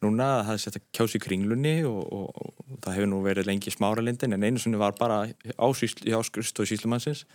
núna 0.00 0.28
að 0.38 0.46
það 0.46 0.54
er 0.54 0.62
sett 0.62 0.78
að 0.78 0.86
kjósa 0.96 1.18
í 1.18 1.22
kringlunni 1.24 1.74
og, 1.84 2.00
og, 2.08 2.30
og 2.40 2.78
það 2.80 2.96
hefur 2.96 3.10
nú 3.10 3.18
verið 3.24 3.50
lengi 3.50 3.72
smáralindin 3.74 4.36
en 4.36 4.46
einu 4.46 4.62
sinni 4.62 4.80
var 4.80 4.96
bara 4.96 5.26
á, 5.28 5.66
sísl, 5.76 6.06
á 6.08 6.20
skristu 6.24 6.64
síslumannsins 6.64 7.26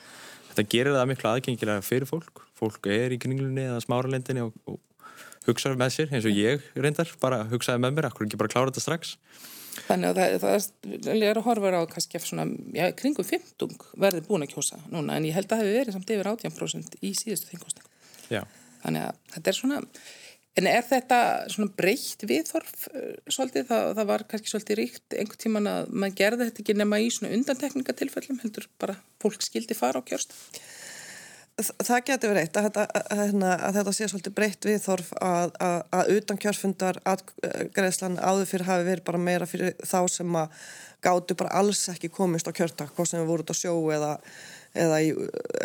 þetta 0.49 0.65
gerir 0.71 0.97
það 0.97 1.11
miklu 1.11 1.29
aðgengilega 1.29 1.85
fyrir 1.85 2.09
fólk. 2.09 2.41
Fólk 2.57 2.89
er 2.89 3.13
í 3.13 3.21
kringlunni 3.21 3.67
eða 3.67 3.83
smáralindinni 3.85 4.47
og, 4.47 4.57
og 4.65 4.81
hugsaður 5.45 5.81
með 5.83 5.93
sér 5.93 6.15
eins 6.15 6.25
og 6.25 6.33
ég 6.33 6.65
reyndar, 6.73 7.11
bara 7.21 7.43
hugsaði 7.51 7.83
með 7.83 7.99
mér 7.99 8.09
akkur 8.09 8.25
ekki 8.25 8.41
bara 8.41 8.53
klára 8.55 8.71
þetta 8.71 8.85
strax 8.87 9.13
Þannig 9.75 10.11
að 10.11 10.37
það, 10.39 10.67
það 11.05 11.23
er 11.29 11.39
að 11.39 11.47
horfa 11.49 11.71
á 11.75 11.91
kannski 11.91 12.21
svona, 12.23 12.45
já, 12.75 12.85
kringum 12.95 13.27
15 13.27 13.73
verði 13.99 14.21
búin 14.27 14.45
að 14.45 14.53
kjósa 14.53 14.79
núna, 14.87 15.17
en 15.17 15.27
ég 15.27 15.35
held 15.35 15.49
að 15.49 15.57
það 15.57 15.65
hefur 15.65 15.79
verið 15.79 15.97
samt 15.97 16.13
yfir 16.15 16.29
18% 16.31 16.95
í 17.01 17.11
síðustu 17.19 17.51
þingkostning. 17.51 17.89
Já, 18.31 18.41
Þannig 18.85 19.07
að 19.07 19.19
þetta 19.33 19.51
er 19.51 19.57
svona, 19.57 19.81
en 20.59 20.69
er 20.69 20.85
þetta 20.85 21.19
svona 21.51 21.75
breytt 21.79 22.25
viðþorf 22.29 22.87
uh, 22.91 23.11
svolítið, 23.25 23.67
það, 23.71 23.91
það 23.99 24.09
var 24.11 24.25
kannski 24.31 24.51
svolítið 24.51 24.79
ríkt 24.81 25.17
einhvern 25.17 25.41
tíman 25.41 25.71
að 25.71 25.93
maður 25.93 26.17
gerði 26.21 26.49
þetta 26.49 26.63
ekki 26.63 26.77
nema 26.77 27.01
í 27.01 27.11
svona 27.13 27.33
undantekningatilfellum, 27.39 28.41
heldur 28.43 28.69
bara 28.81 28.97
fólk 29.23 29.45
skildi 29.45 29.77
fara 29.77 30.01
á 30.01 30.07
kjörst. 30.07 30.37
Þa- 31.55 31.75
Það 31.87 31.99
getur 32.09 32.31
verið 32.33 32.43
eitt 32.45 32.57
að 32.59 32.65
þetta, 32.67 32.83
að, 32.99 33.19
hérna, 33.21 33.51
þetta 33.77 33.91
sé 33.95 34.07
svolítið 34.11 34.33
breytt 34.35 34.65
viðþorf 34.67 35.11
að, 35.23 35.53
að, 35.63 35.77
að 35.99 36.09
utan 36.17 36.39
kjörfundar 36.43 36.97
aðgreðslan 37.07 38.17
áður 38.19 38.49
fyrir 38.49 38.67
hafi 38.67 38.87
verið 38.89 39.05
bara 39.07 39.21
meira 39.23 39.47
fyrir 39.47 39.77
þá 39.87 39.99
sem 40.11 40.35
að 40.35 40.65
gátu 41.05 41.37
bara 41.39 41.53
alls 41.61 41.85
ekki 41.93 42.09
komist 42.11 42.49
á 42.49 42.57
kjörtak, 42.57 42.91
hvað 42.97 43.07
sem 43.07 43.21
við 43.21 43.31
voruð 43.31 43.53
á 43.53 43.55
sjó 43.55 43.75
eða, 43.95 44.11
eða 44.75 44.99
í 45.05 45.13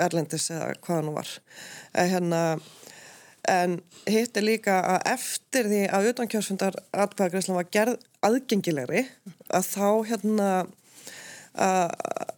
Erlendis 0.07 0.47
eða 0.55 0.71
hvað 0.85 1.03
nú 1.09 1.17
var. 1.17 1.33
En, 1.99 2.11
hérna, 2.15 2.43
en 3.51 3.79
hitt 4.07 4.37
er 4.39 4.47
líka 4.47 4.79
að 4.95 5.11
eftir 5.17 5.71
því 5.73 5.83
að 5.91 6.11
utan 6.13 6.31
kjörfundar 6.31 6.79
aðgreðslan 6.95 7.59
var 7.59 7.71
gerð 7.75 7.99
aðgengilegri 8.31 9.07
að 9.51 9.73
þá 9.75 9.89
hérna 10.13 10.51
að, 11.55 11.95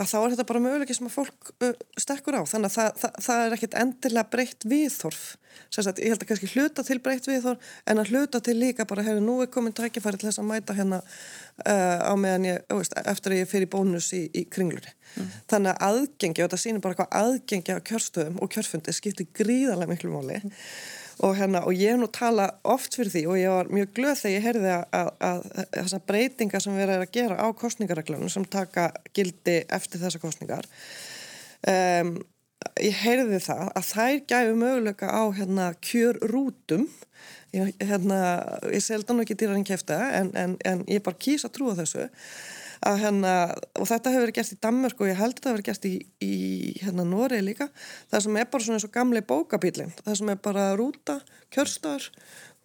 þá 0.08 0.16
er 0.22 0.32
þetta 0.32 0.48
bara 0.48 0.64
möguleiki 0.64 0.96
sem 0.96 1.08
að 1.08 1.16
fólk 1.18 1.52
stekkur 2.00 2.38
á. 2.40 2.42
Þannig 2.48 2.70
að 2.70 2.76
það, 2.78 3.00
það, 3.02 3.20
það 3.26 3.44
er 3.44 3.56
ekkit 3.58 3.78
endilega 3.82 4.32
breytt 4.32 4.68
viðþorf 4.72 5.24
Sagt, 5.72 6.00
ég 6.02 6.12
held 6.12 6.22
að 6.22 6.28
kannski 6.28 6.50
hluta 6.52 6.84
til 6.84 6.98
breytt 7.02 7.26
viðþorf 7.28 7.70
en 7.88 8.00
að 8.00 8.12
hluta 8.12 8.40
til 8.44 8.54
líka 8.58 8.86
bara 8.88 9.04
hefur 9.06 9.24
nú 9.24 9.36
komin 9.52 9.74
tækifæri 9.76 10.20
til 10.20 10.28
þess 10.28 10.40
að 10.42 10.48
mæta 10.50 10.76
hérna 10.76 11.00
uh, 11.00 11.98
á 12.08 12.12
meðan 12.20 12.48
ég, 12.50 12.58
veist, 12.72 12.96
eftir 13.08 13.34
að 13.34 13.40
ég 13.42 13.50
fyrir 13.50 13.70
bónus 13.72 14.10
í, 14.16 14.26
í 14.36 14.44
kringlunni. 14.52 14.92
Þannig 15.50 15.72
að 15.72 15.86
aðgengi, 15.88 16.42
og 16.42 16.48
þetta 16.48 16.60
sýnir 16.60 16.84
bara 16.84 16.98
hvað 17.00 17.16
aðgengi 17.22 17.76
á 17.76 17.86
kjörstöðum 17.88 18.40
og 18.44 18.52
kjörfundi 18.52 18.96
skiptir 18.96 19.28
gríðarlega 19.36 19.92
miklu 19.92 20.12
máli 20.12 20.40
og, 21.22 21.36
hérna, 21.38 21.62
og 21.66 21.76
ég 21.78 21.94
hef 21.94 22.00
nú 22.00 22.08
tala 22.12 22.48
oft 22.66 22.96
fyrir 22.98 23.12
því 23.14 23.22
og 23.30 23.38
ég 23.38 23.54
var 23.54 23.70
mjög 23.70 23.94
glöð 23.96 24.20
þegar 24.20 24.34
ég 24.34 24.46
heyrði 24.48 24.72
að, 24.74 24.84
að, 24.98 25.10
að 25.28 25.46
þessar 25.76 26.04
breytingar 26.10 26.64
sem 26.64 26.76
við 26.76 26.84
erum 26.86 27.06
að 27.06 27.14
gera 27.14 27.38
á 27.38 27.46
kostningareglunum 27.62 28.32
sem 28.32 28.46
taka 28.50 28.90
gildi 29.14 29.60
eftir 29.70 30.02
þessar 30.02 30.24
kostningar 30.24 30.68
um, 31.70 32.16
ég 32.82 32.98
heyrði 33.02 33.38
það 33.42 33.68
að 33.70 33.86
þær 33.90 34.18
gæfi 34.32 34.56
möguleika 34.58 35.10
á 35.10 35.22
hérna, 35.34 35.68
kjörrútum. 35.82 36.86
Ég, 37.52 37.74
hérna, 37.84 38.18
ég 38.72 38.80
selda 38.84 39.12
nú 39.12 39.26
ekki 39.26 39.36
dýrar 39.36 39.58
en 39.58 39.66
kæfta 39.68 39.98
en, 40.16 40.30
en, 40.38 40.54
en 40.64 40.84
ég 40.88 41.02
bara 41.04 41.18
kýsa 41.20 41.50
að 41.50 41.56
trúa 41.58 41.74
þessu 41.76 42.06
að 42.82 43.02
hérna, 43.04 43.32
og 43.78 43.88
þetta 43.88 44.12
hefur 44.12 44.24
verið 44.26 44.36
gert 44.38 44.54
í 44.54 44.60
Danmark 44.66 45.02
og 45.02 45.10
ég 45.10 45.18
held 45.18 45.32
að 45.32 45.36
þetta 45.36 45.50
hefur 45.50 45.58
verið 45.58 45.68
gert 45.70 45.88
í, 45.88 45.94
í 46.26 46.36
hérna 46.82 47.04
Noregi 47.06 47.46
líka, 47.46 47.68
það 48.10 48.24
sem 48.26 48.38
er 48.40 48.48
bara 48.52 48.66
svona 48.66 48.80
eins 48.80 48.88
og 48.88 48.94
gamli 48.94 49.22
bókabílinn, 49.32 49.92
það 50.02 50.18
sem 50.20 50.32
er 50.32 50.40
bara 50.42 50.70
rúta, 50.78 51.18
kjörstöður 51.54 52.08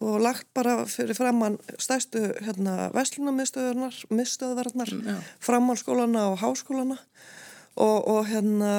og 0.03 0.21
lagt 0.21 0.47
bara 0.53 0.80
fyrir 0.89 1.17
framann 1.17 1.58
stærstu 1.82 2.21
hérna 2.45 2.89
veslunarmiðstöðunar 2.93 3.97
miðstöðvarnar, 4.13 4.93
framhalskólana 5.41 6.27
og 6.32 6.41
háskólana. 6.43 6.99
Og, 7.77 8.08
og 8.10 8.25
hérna 8.30 8.73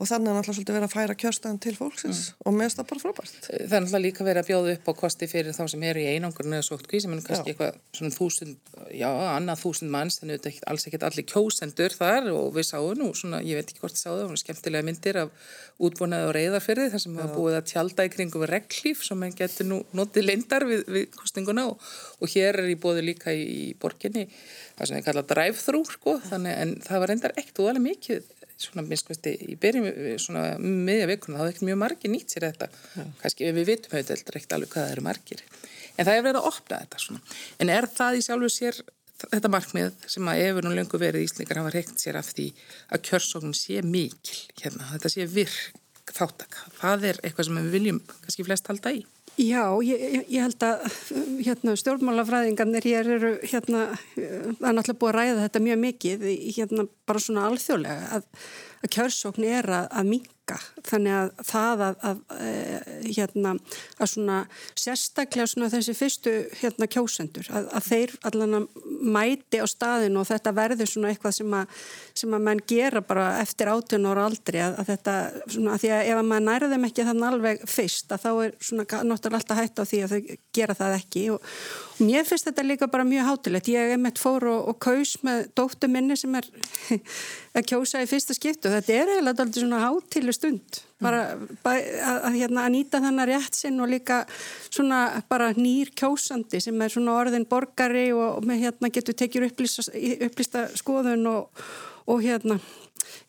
og 0.00 0.08
þannig 0.08 0.30
er 0.30 0.36
náttúrulega 0.38 0.56
svolítið 0.56 0.76
verið 0.76 0.86
að 0.86 0.94
færa 0.94 1.14
kjörstæðan 1.20 1.58
til 1.60 1.72
fólksins 1.76 2.20
og 2.40 2.54
mér 2.56 2.66
finnst 2.70 2.78
það 2.80 2.86
bara 2.90 3.02
frábært. 3.02 3.34
Það 3.44 3.74
er 3.76 3.82
náttúrulega 3.84 4.04
líka 4.06 4.24
verið 4.24 4.40
að 4.40 4.48
bjóða 4.48 4.74
upp 4.76 4.88
á 4.88 4.92
kosti 5.00 5.28
fyrir 5.28 5.56
þá 5.56 5.62
sem 5.68 5.84
eru 5.90 6.00
í 6.00 6.06
einangurinn 6.14 6.56
eða 6.56 6.66
svokkt 6.70 6.88
kvísi, 6.88 7.10
menn 7.10 7.20
kannski 7.26 7.52
Já. 7.52 7.54
eitthvað 7.54 7.76
svona 7.98 8.16
þúsund, 8.16 8.70
já, 8.96 9.08
annað 9.34 9.60
þúsund 9.60 9.92
manns, 9.92 10.16
þannig 10.22 10.40
að 10.40 10.46
þetta 10.48 10.70
alls 10.72 10.88
ekkert 10.88 11.06
allir 11.10 11.26
kjósendur 11.28 11.96
þar 12.00 12.30
og 12.32 12.48
við 12.56 12.68
sáum 12.70 12.96
nú 12.96 13.10
svona, 13.18 13.42
ég 13.44 13.60
veit 13.60 13.68
ekki 13.68 13.84
hvort 13.84 13.98
þið 13.98 14.04
sáðu, 14.06 14.22
það 14.22 14.32
var 14.32 14.42
skemmtilega 14.44 14.88
myndir 14.88 15.20
af 15.20 15.52
útbúnaði 15.80 16.28
og 16.28 16.34
reyðarfyrði 16.36 16.88
þar 16.92 17.04
sem 17.04 17.20
var 17.20 17.30
búið 17.32 17.58
að 17.60 17.68
tjálta 17.70 18.04
í 18.04 18.10
kringum 18.12 18.44
reglíf 18.48 19.04
sem 19.04 19.20
mann 19.20 19.36
getur 19.36 19.68
nú 19.68 19.78
notið 19.96 20.26
lindar 20.28 20.66
við, 20.68 20.82
við 20.92 21.06
kostninguna 21.16 21.66
og, 21.70 21.86
og 22.20 22.32
hér 22.34 22.60
er 22.60 22.68
í 22.68 22.76
bóði 22.80 23.06
líka 23.06 23.32
í, 23.32 23.46
í 23.48 23.64
borginni 23.80 24.26
það 24.76 24.90
sem 24.90 24.98
er 24.98 25.06
kallað 25.06 25.30
drive-thru, 25.32 25.80
sko, 25.88 26.18
þannig 26.28 26.60
en 26.64 26.76
það 26.84 27.02
var 27.02 27.12
reyndar 27.14 27.36
ekkert 27.36 27.62
og 27.64 27.72
alveg 27.72 27.86
mikið 27.86 28.28
svona 28.60 28.84
minnskosti 28.86 29.34
í 29.48 29.56
byrjum 29.60 29.88
svona 30.20 30.44
miðja 30.60 31.08
vikuna, 31.10 31.40
þá 31.40 31.44
er 31.46 31.52
ekki 31.54 31.68
mjög 31.68 31.80
margir 31.82 32.12
nýtt 32.12 32.34
sér 32.34 32.48
þetta, 32.50 32.70
kannski 33.22 33.50
við 33.56 33.68
vitum 33.72 33.96
auðvitað 33.96 34.38
ekkert 34.38 34.56
alveg 34.56 34.72
hvað 34.74 34.86
það 34.86 34.94
eru 34.94 35.06
margir. 35.08 35.44
En 35.96 36.06
það 36.06 36.14
er 36.16 36.24
verið 36.28 36.40
að 36.40 36.48
opna 36.50 36.80
þetta 36.84 37.02
svona. 37.04 37.22
En 37.60 37.72
er 37.74 37.88
það 37.90 38.18
í 38.18 38.24
sjálfu 38.26 38.52
sér 38.54 38.82
þetta 39.28 39.52
markmið 39.52 40.06
sem 40.08 40.30
að 40.32 40.42
efur 40.46 40.66
nú 40.66 40.72
lengur 40.76 41.02
verið 41.02 41.26
íslingar 41.26 41.60
hafa 41.60 41.74
reykt 41.74 42.00
sér 42.00 42.18
af 42.20 42.30
því 42.30 42.46
að 42.88 43.04
kjörsóknum 43.08 43.56
sé 43.56 43.82
mikil 43.84 44.38
hérna, 44.62 44.88
þetta 44.94 45.12
sé 45.12 45.26
virk 45.28 45.80
þáttak 46.10 46.56
það 46.80 47.08
er 47.10 47.20
eitthvað 47.22 47.48
sem 47.48 47.58
við 47.60 47.74
viljum 47.76 48.00
kannski 48.08 48.46
flest 48.46 48.70
halda 48.70 48.94
í 48.96 49.02
Já, 49.40 49.62
ég, 49.80 50.00
ég- 50.28 50.40
held 50.42 50.64
að 50.66 50.82
hérna, 51.46 51.72
stjórnmálafræðingarnir 51.80 52.84
hér 52.84 53.08
eru 53.16 53.30
hérna, 53.40 53.86
það 54.16 54.66
er 54.68 54.74
náttúrulega 54.76 54.98
búið 55.00 55.12
að 55.12 55.16
ræða 55.16 55.44
þetta 55.46 55.62
mjög 55.64 55.78
mikið 55.84 56.26
hérna 56.58 56.84
bara 57.08 57.22
svona 57.24 57.46
alþjóðlega 57.48 58.10
að, 58.18 58.26
að 58.84 58.92
kjörsókn 58.96 59.46
er 59.48 59.70
að, 59.78 59.86
að 60.02 60.10
minka 60.12 60.34
líka 60.50 60.58
þannig 60.86 61.14
að 61.14 61.30
það 61.46 61.82
að, 61.84 61.96
að, 62.08 62.20
að 62.34 63.08
hérna 63.16 63.52
að 64.00 64.10
svona 64.12 64.38
sérstaklega 64.78 65.46
svona 65.50 65.70
þessi 65.72 65.94
fyrstu 65.96 66.34
hérna 66.60 66.88
kjósendur 66.90 67.50
að, 67.52 67.68
að 67.76 67.88
þeir 67.88 68.14
allan 68.30 68.58
að 68.58 68.66
mæti 69.00 69.60
á 69.60 69.66
staðinu 69.70 70.22
og 70.22 70.28
þetta 70.30 70.54
verður 70.56 70.90
svona 70.90 71.12
eitthvað 71.12 71.36
sem 71.38 71.56
að, 71.60 71.76
sem 72.22 72.36
að 72.36 72.46
mann 72.48 72.62
gera 72.70 73.02
bara 73.04 73.28
eftir 73.42 73.70
átun 73.70 74.08
ára 74.10 74.26
aldrei 74.28 74.60
að 74.64 74.80
þetta 74.90 75.16
svona 75.46 75.76
að 75.76 75.84
því 75.84 75.92
að 75.96 76.10
ef 76.10 76.22
maður 76.30 76.46
nærði 76.48 76.72
þeim 76.74 76.88
ekki 76.90 77.06
þannig 77.10 77.28
alveg 77.30 77.64
fyrst 77.70 78.14
að 78.14 78.24
þá 78.24 78.30
er 78.32 78.56
svona 78.60 79.04
náttúrulega 79.10 79.40
alltaf 79.40 79.60
hægt 79.60 79.80
á 79.80 79.84
því 79.84 80.02
að 80.04 80.14
þau 80.14 80.34
gera 80.56 80.78
það 80.78 80.96
ekki 80.98 81.26
og, 81.34 81.46
og 81.96 82.02
mér 82.08 82.26
finnst 82.28 82.48
þetta 82.48 82.66
líka 82.66 82.90
bara 82.90 83.06
mjög 83.06 83.28
hátilegt. 83.28 83.70
Ég 83.70 83.94
er 83.94 84.00
meitt 84.00 84.20
fór 84.20 84.46
og, 84.50 84.70
og 84.72 84.78
kaus 84.82 85.16
með 85.26 85.50
dóttu 85.58 85.90
minni 85.90 86.16
sem 86.18 86.34
er 86.38 86.48
að 87.56 87.66
kjósa 87.72 88.02
í 88.02 88.08
fyrsta 88.08 88.34
skipt 88.36 88.66
og 88.68 88.74
þetta 88.76 88.94
er 88.94 89.12
eiginlega 89.14 89.44
alltaf 89.44 89.58
svona 89.58 89.80
hátileg 89.82 90.36
stund. 90.36 90.80
Bara 91.00 91.22
að, 91.66 92.26
hérna, 92.36 92.66
að 92.66 92.74
nýta 92.76 93.00
þannig 93.02 93.30
rétt 93.30 93.56
sinn 93.58 93.80
og 93.82 93.90
líka 93.90 94.20
svona 94.68 95.00
bara 95.30 95.50
nýr 95.56 95.90
kjósandi 95.98 96.60
sem 96.62 96.84
er 96.84 96.92
svona 96.92 97.16
orðin 97.18 97.48
borgari 97.50 98.10
og, 98.14 98.38
og 98.38 98.52
hérna 98.52 98.92
getur 98.92 99.16
tekjur 99.18 99.48
upplýsta, 99.48 99.88
upplýsta 100.28 100.68
skoðun 100.78 101.26
og, 101.32 101.64
og 102.06 102.22
hérna 102.22 102.60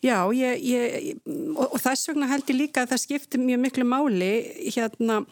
já 0.02 0.18
ég, 0.36 0.62
ég, 0.66 1.18
og, 1.56 1.66
og 1.72 1.80
þess 1.82 2.12
vegna 2.12 2.30
held 2.30 2.50
ég 2.52 2.60
líka 2.60 2.84
að 2.84 2.94
það 2.94 3.04
skiptir 3.06 3.42
mjög 3.42 3.62
miklu 3.66 3.88
máli 3.88 4.32
hérna 4.76 5.22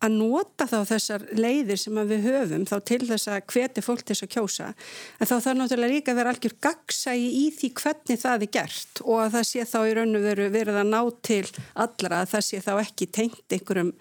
að 0.00 0.16
nota 0.16 0.66
þá 0.68 0.78
þessar 0.88 1.24
leiðir 1.36 1.80
sem 1.80 2.00
við 2.08 2.26
höfum 2.26 2.64
þá 2.68 2.74
til 2.88 3.00
þess 3.08 3.28
að 3.28 3.40
hveti 3.52 3.84
fólk 3.84 4.02
til 4.04 4.14
þess 4.14 4.26
að 4.26 4.32
kjósa 4.34 4.68
en 4.70 5.28
þá 5.28 5.34
þarf 5.36 5.58
náttúrulega 5.58 5.94
líka 5.94 6.14
að 6.14 6.20
vera 6.20 6.34
algjör 6.34 6.56
gagsægi 6.66 7.30
í 7.40 7.44
því 7.58 7.72
hvernig 7.82 8.22
það 8.22 8.46
er 8.46 8.52
gert 8.58 9.02
og 9.04 9.22
að 9.26 9.32
það 9.36 9.48
sé 9.50 9.66
þá 9.72 9.78
í 9.84 9.96
raun 9.98 10.16
og 10.16 10.26
veru 10.28 10.50
verið 10.56 10.80
að 10.80 10.92
ná 10.94 11.00
til 11.30 11.42
allra 11.86 12.22
að 12.22 12.30
það 12.34 12.46
sé 12.48 12.62
þá 12.64 12.72
ekki 12.78 13.10
tengt 13.20 13.56
einhverjum 13.56 13.92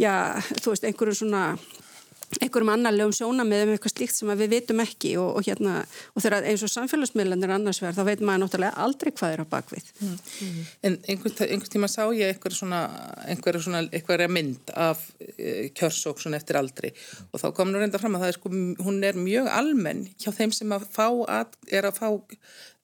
já, 0.00 0.14
þú 0.62 0.72
veist, 0.72 0.88
einhverjum 0.88 1.20
svona 1.20 1.42
einhverjum 2.40 2.70
annarlegum 2.72 3.14
sjónamiðum 3.14 3.74
eitthvað 3.74 3.94
slíkt 3.94 4.16
sem 4.16 4.30
við 4.40 4.52
veitum 4.54 4.82
ekki 4.82 5.12
og, 5.20 5.38
og 5.38 5.46
hérna 5.46 5.76
og 6.14 6.24
þegar 6.24 6.48
eins 6.50 6.64
og 6.66 6.72
samfélagsmiðlanir 6.72 7.54
annars 7.56 7.80
verð 7.82 8.00
þá 8.00 8.08
veit 8.10 8.24
maður 8.26 8.42
náttúrulega 8.44 8.84
aldrei 8.86 9.12
hvað 9.12 9.34
er 9.34 9.42
á 9.42 9.46
bakvið 9.54 9.90
mm. 10.00 10.14
Mm. 10.46 10.60
En 10.88 10.98
einhvern, 11.06 11.36
einhvern 11.46 11.74
tíma 11.76 11.90
sá 11.92 12.02
ég 12.16 12.34
einhver 12.34 12.56
svona, 12.56 12.82
einhver 13.30 13.60
svona 13.62 13.84
einhverja 13.86 14.30
mynd 14.32 14.74
af 14.74 15.04
e, 15.20 15.68
kjörsóksun 15.76 16.38
eftir 16.38 16.60
aldri 16.60 16.92
og 17.30 17.42
þá 17.42 17.48
kom 17.56 17.72
nú 17.72 17.82
reynda 17.82 18.00
fram 18.02 18.18
að 18.18 18.26
það 18.26 18.32
er 18.32 18.38
sko, 18.40 18.54
hún 18.86 19.02
er 19.06 19.20
mjög 19.20 19.52
almenn 19.52 20.06
hjá 20.18 20.32
þeim 20.34 20.54
sem 20.56 20.74
að 20.74 20.88
að, 20.96 21.54
er 21.70 21.86
að 21.86 22.00
fá 22.00 22.08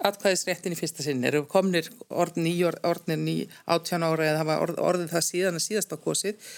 atkvæðisréttin 0.02 0.74
í 0.74 0.78
fyrsta 0.78 1.05
sinn 1.05 1.22
eru 1.26 1.44
komnir 1.50 1.88
orðin 2.11 2.48
í 2.50 2.55
orðin 2.66 3.26
í 3.31 3.37
átján 3.70 4.05
ára 4.07 4.31
eða 4.31 4.40
hafa 4.42 4.59
orð, 4.64 4.81
orðið 4.83 5.12
það 5.14 5.26
síðan 5.28 5.59
að 5.59 5.66
síðast 5.66 5.94
á 5.94 5.96
kosið 6.02 6.57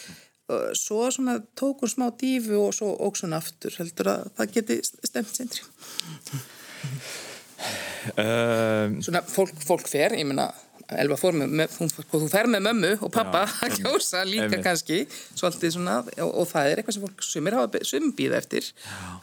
svo 0.76 1.08
svona 1.10 1.38
tókur 1.56 1.88
smá 1.88 2.10
dífu 2.20 2.58
og 2.66 2.74
svo 2.76 2.92
óksun 3.06 3.36
aftur 3.36 3.74
heldur 3.78 4.10
að 4.12 4.26
það 4.36 4.52
geti 4.58 4.78
stemt 4.84 5.32
sindri. 5.32 5.64
Um, 8.20 8.98
svona 9.00 9.22
fólk, 9.24 9.54
fólk 9.64 9.88
fer 9.88 10.12
ég 10.18 10.26
menna 10.28 10.50
Elva 10.92 11.16
fór 11.16 11.36
með, 11.36 11.52
með 11.60 11.76
hún, 11.80 11.90
þú 12.10 12.28
fer 12.28 12.48
með 12.50 12.64
mömmu 12.66 12.90
og 13.06 13.12
pappa 13.14 13.44
já, 13.46 13.52
að 13.64 13.76
kjósa 13.80 14.24
líka 14.28 14.48
einmitt. 14.48 14.64
kannski 14.66 14.98
svolítið 15.10 15.74
svona 15.76 15.96
og, 16.04 16.30
og 16.42 16.48
það 16.50 16.68
er 16.70 16.80
eitthvað 16.82 16.96
sem 16.96 17.04
fólk 17.06 17.24
sumir 17.24 17.56
hafa 17.56 17.80
sum 17.88 18.10
býða 18.16 18.40
eftir. 18.42 18.68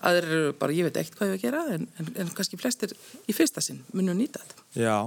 Að 0.01 0.17
þeir 0.17 0.29
eru 0.29 0.55
bara 0.61 0.77
ég 0.77 0.87
veit 0.87 0.99
ekkert 1.01 1.19
hvað 1.19 1.29
ég 1.29 1.35
vil 1.35 1.43
gera 1.43 1.61
en, 1.75 1.85
en, 2.01 2.09
en 2.23 2.31
kannski 2.37 2.59
flestir 2.61 2.95
í 3.29 3.35
fyrsta 3.37 3.63
sinn 3.63 3.83
munum 3.93 4.17
nýta 4.17 4.41
þetta. 4.41 4.65
Já, 4.81 4.97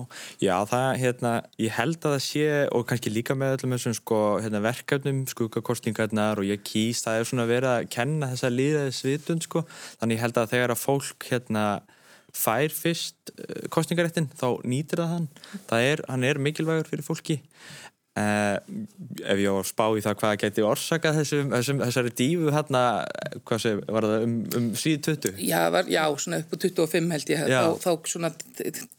já 0.44 0.54
það 0.68 0.88
hérna 1.00 1.32
ég 1.64 1.74
held 1.78 1.98
að 2.02 2.16
það 2.16 2.22
sé 2.26 2.46
og 2.76 2.86
kannski 2.90 3.12
líka 3.14 3.36
með 3.38 3.56
öllum 3.58 3.74
þessum 3.76 3.96
sko 3.96 4.20
hérna, 4.44 4.60
verkefnum 4.64 5.24
skugakostingarnar 5.32 6.42
og 6.42 6.48
ég 6.48 6.62
kýst 6.66 7.08
það 7.08 7.20
er 7.20 7.30
svona 7.30 7.48
verið 7.48 7.72
að 7.72 7.90
kenna 7.96 8.30
þessa 8.34 8.52
líðaðisvitund 8.52 9.48
sko. 9.48 9.64
Þannig 10.00 10.18
ég 10.18 10.24
held 10.26 10.40
að 10.42 10.54
þegar 10.54 10.74
að 10.76 10.82
fólk 10.84 11.28
hérna 11.32 11.64
fær 12.34 12.74
fyrst 12.74 13.32
eh, 13.38 13.64
kostningaréttin 13.72 14.30
þá 14.34 14.48
nýtir 14.66 15.02
það 15.02 15.14
hann 15.14 15.28
það 15.70 15.88
er, 15.92 16.04
hann 16.10 16.28
er 16.28 16.42
mikilvægur 16.42 16.90
fyrir 16.90 17.06
fólki 17.06 17.40
Uh, 18.14 18.60
ef 19.26 19.40
ég 19.42 19.50
á 19.50 19.58
að 19.58 19.64
spá 19.66 19.88
í 19.98 20.02
það 20.04 20.12
hvað 20.20 20.34
geti 20.38 20.62
orsakað 20.62 21.16
þessum, 21.18 21.48
þessum, 21.50 21.80
þessari 21.82 22.12
dífu 22.14 22.52
hérna, 22.54 22.82
hvað 23.42 23.62
sé, 23.64 23.72
var 23.96 24.06
það 24.06 24.26
um, 24.28 24.36
um 24.60 24.68
síðu 24.78 25.00
20? 25.08 25.40
Já, 25.42 25.56
var, 25.74 25.90
já, 25.90 26.04
svona 26.22 26.38
upp 26.44 26.54
á 26.54 26.56
25 26.62 27.10
held 27.16 27.32
ég, 27.34 27.42
þá, 27.50 27.82
þá 27.82 28.12
svona 28.12 28.30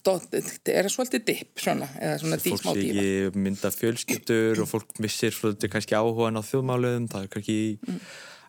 það 0.04 0.28
er 0.74 0.92
svolítið 0.92 1.26
dipp 1.32 1.64
svona, 1.64 1.88
eða 1.96 2.20
svona 2.26 2.42
dísmá 2.44 2.60
dífa. 2.60 2.68
Fólk 2.68 2.84
sé 2.84 3.08
ekki 3.16 3.46
mynda 3.46 3.72
fjölskyldur 3.78 4.64
og 4.66 4.72
fólk 4.74 5.00
missir 5.08 5.40
svolítið 5.40 5.78
kannski 5.78 5.96
áhugan 5.96 6.36
á 6.36 6.44
þjóðmáluðum, 6.52 7.08
það 7.16 7.30
er 7.30 7.36
kannski 7.38 7.60
mm 7.88 8.02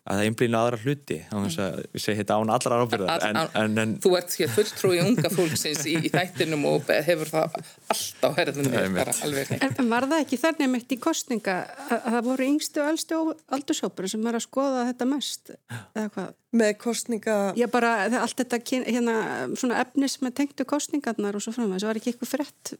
að 0.07 0.19
það 0.19 0.27
einblýna 0.29 0.59
aðra 0.63 0.77
hluti. 0.81 1.17
Á 1.27 1.35
þess 1.43 1.59
að 1.61 1.77
við 1.83 2.03
segjum 2.03 2.19
þetta 2.21 2.37
án 2.37 2.51
allra 2.55 2.77
ábyrðar 2.81 3.25
en, 3.27 3.39
en, 3.61 3.79
en, 3.83 3.93
Þú 4.03 4.11
ert 4.19 4.35
hér 4.39 4.51
fulltrúi 4.53 4.99
unga 5.03 5.31
fólksins 5.33 5.83
í, 5.89 5.95
í 6.07 6.11
þættinum 6.13 6.63
og 6.69 6.91
hefur 7.07 7.31
það 7.33 7.57
allt 7.93 8.23
á 8.23 8.29
herðunni 8.37 9.59
En 9.67 9.91
var 9.91 10.07
það 10.07 10.23
ekki 10.23 10.39
þannig 10.41 10.71
meitt 10.73 10.95
í 10.95 10.99
kostninga 11.03 11.57
að 11.89 12.07
það 12.07 12.19
voru 12.29 12.49
yngstu 12.53 12.83
og 12.83 12.91
eldstu 12.93 13.21
aldursópur 13.57 14.09
sem 14.11 14.31
er 14.31 14.39
að 14.39 14.45
skoða 14.47 14.87
þetta 14.91 15.09
mest 15.11 15.53
eða 15.53 16.07
hvað? 16.15 16.33
Með 16.57 16.73
kostninga 16.81 17.37
Já 17.59 17.67
bara 17.71 17.93
allt 18.07 18.39
þetta 18.39 18.61
hérna, 18.87 19.17
svona 19.59 19.81
efnis 19.83 20.19
með 20.23 20.37
tengtu 20.41 20.67
kostningarnar 20.67 21.35
og 21.35 21.43
svo 21.43 21.55
fram 21.55 21.73
þess 21.73 21.83
að 21.83 21.87
það 21.87 21.91
var 21.91 22.01
ekki 22.01 22.13
eitthvað 22.13 22.33
frett 22.37 22.77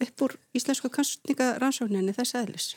upp 0.00 0.24
úr 0.24 0.36
íslensku 0.56 0.88
kostningarannsókninni 0.94 2.14
þess 2.16 2.38
aðlis 2.38 2.70